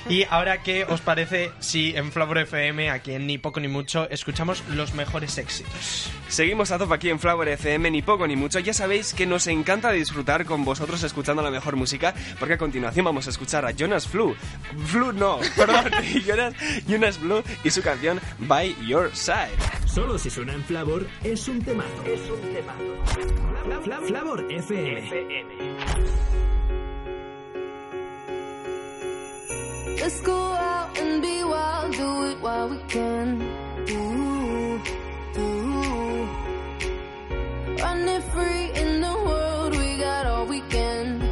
Y 0.08 0.24
ahora, 0.30 0.62
¿qué 0.62 0.84
os 0.84 1.00
parece 1.00 1.50
si 1.58 1.94
en 1.96 2.12
Flower 2.12 2.38
FM, 2.38 2.90
aquí 2.90 3.12
en 3.12 3.26
Ni 3.26 3.38
Poco 3.38 3.60
Ni 3.60 3.68
Mucho, 3.68 4.08
escuchamos 4.10 4.62
los 4.68 4.94
mejores 4.94 5.36
éxitos? 5.38 6.10
Seguimos 6.28 6.70
a 6.70 6.78
top 6.78 6.92
aquí 6.92 7.10
en 7.10 7.18
Flower 7.18 7.48
FM, 7.48 7.90
Ni 7.90 8.02
Poco 8.02 8.26
Ni 8.26 8.36
Mucho. 8.36 8.58
Ya 8.58 8.72
sabéis 8.72 9.14
que 9.14 9.26
nos 9.26 9.46
encanta 9.46 9.90
disfrutar 9.90 10.44
con 10.44 10.64
vosotros 10.64 11.02
escuchando 11.02 11.42
la 11.42 11.50
mejor 11.50 11.76
música, 11.76 12.14
porque 12.38 12.54
a 12.54 12.58
continuación 12.58 13.04
vamos 13.04 13.26
a 13.26 13.30
escuchar 13.30 13.66
a 13.66 13.72
Jonas 13.72 14.06
Flu. 14.06 14.34
Flu 14.86 15.12
no, 15.12 15.38
perdón, 15.56 15.90
Jonas, 16.26 16.54
Jonas 16.86 17.20
Blue 17.20 17.42
y 17.64 17.70
su 17.70 17.82
canción 17.82 18.20
By 18.38 18.76
Your 18.86 19.10
Side. 19.14 19.56
Solo 19.86 20.18
si 20.18 20.30
suena 20.30 20.54
en 20.54 20.64
Flavor 20.64 21.06
es 21.24 21.48
un 21.48 21.62
temazo. 21.62 22.04
Es 22.04 22.20
un 22.30 22.40
temazo. 22.54 24.06
Flavor 24.06 24.46
FM. 24.50 25.06
FM. 25.06 26.57
Let's 30.00 30.20
go 30.20 30.52
out 30.52 30.96
and 30.96 31.20
be 31.20 31.42
wild, 31.42 31.92
do 31.92 32.30
it 32.30 32.40
while 32.40 32.68
we 32.68 32.78
can. 32.88 33.42
Ooh, 33.90 34.80
ooh. 35.36 36.28
Running 37.82 38.22
free 38.30 38.70
in 38.80 39.00
the 39.00 39.14
world, 39.26 39.76
we 39.76 39.98
got 39.98 40.24
all 40.26 40.46
weekend. 40.46 41.27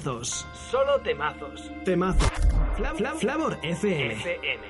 Temazos. 0.00 0.46
Solo 0.70 0.98
temazos. 1.00 1.70
Temazos. 1.84 2.30
Flavor, 2.76 2.96
Flavor, 2.96 3.20
Flavor 3.20 3.58
FM. 3.62 4.14
FM. 4.14 4.62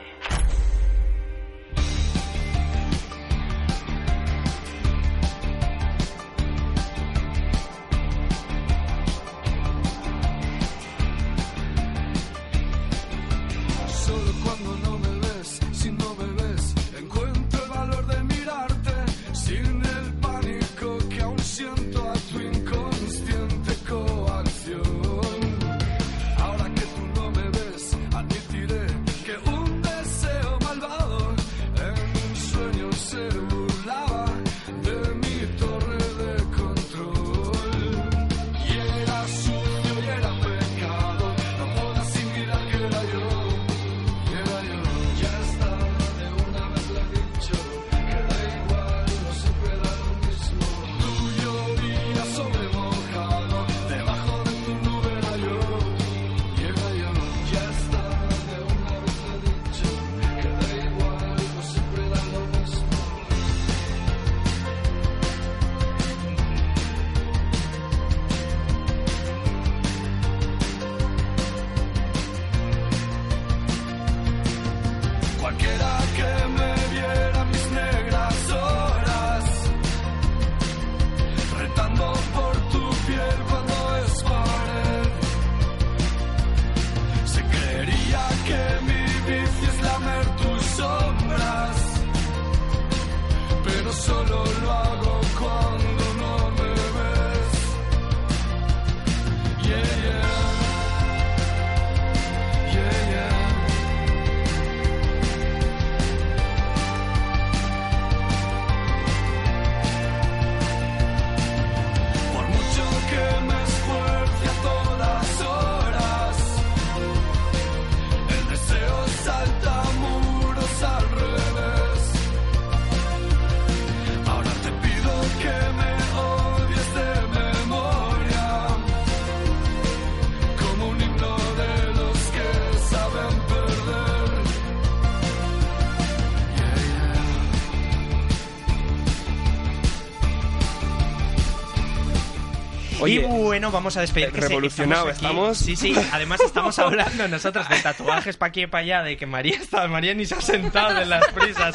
Bueno, 143.51 143.73
vamos 143.73 143.97
a 143.97 144.01
despedir. 144.03 144.31
que 144.31 144.43
sé, 144.43 144.47
revolucionado 144.47 145.09
aquí. 145.09 145.17
estamos. 145.17 145.59
Sí, 145.59 145.75
sí. 145.75 145.93
Además 146.13 146.41
estamos 146.41 146.79
hablando 146.79 147.27
nosotros 147.27 147.69
de 147.69 147.81
tatuajes 147.81 148.37
para 148.37 148.51
aquí 148.51 148.63
y 148.63 148.67
para 148.69 148.83
allá, 148.85 149.03
de 149.03 149.17
que 149.17 149.27
María 149.27 149.57
está, 149.57 149.89
María 149.89 150.15
ni 150.15 150.25
se 150.25 150.37
ha 150.37 150.41
sentado 150.41 150.95
de 150.95 151.05
las 151.05 151.27
prisas. 151.33 151.75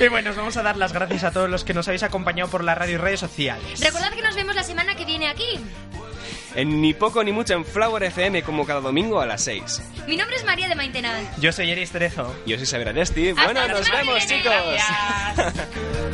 Y 0.00 0.08
bueno, 0.08 0.30
os 0.30 0.36
vamos 0.36 0.56
a 0.56 0.62
dar 0.62 0.78
las 0.78 0.94
gracias 0.94 1.24
a 1.24 1.30
todos 1.30 1.50
los 1.50 1.64
que 1.64 1.74
nos 1.74 1.86
habéis 1.86 2.02
acompañado 2.02 2.48
por 2.50 2.64
la 2.64 2.74
radio 2.74 2.94
y 2.94 2.96
redes 2.96 3.20
sociales. 3.20 3.78
Recordad 3.78 4.10
que 4.14 4.22
nos 4.22 4.34
vemos 4.34 4.54
la 4.54 4.64
semana 4.64 4.94
que 4.94 5.04
viene 5.04 5.28
aquí. 5.28 5.60
En 6.54 6.80
ni 6.80 6.94
poco 6.94 7.22
ni 7.22 7.30
mucho 7.32 7.52
en 7.52 7.66
Flower 7.66 8.04
FM 8.04 8.42
como 8.42 8.64
cada 8.64 8.80
domingo 8.80 9.20
a 9.20 9.26
las 9.26 9.44
6. 9.44 9.82
Mi 10.06 10.16
nombre 10.16 10.36
es 10.36 10.44
María 10.46 10.66
de 10.68 10.74
Maintenal. 10.76 11.28
Yo 11.40 11.52
soy 11.52 11.70
Eris 11.70 11.90
Terezo. 11.90 12.34
Yo 12.46 12.56
soy 12.56 12.66
Xavier 12.66 12.88
Adesti. 12.88 13.32
Bueno, 13.32 13.68
nos 13.68 13.86
que 13.86 13.96
vemos, 13.98 14.14
viene. 14.26 14.42
chicos. 14.42 14.54
Gracias. 15.36 15.68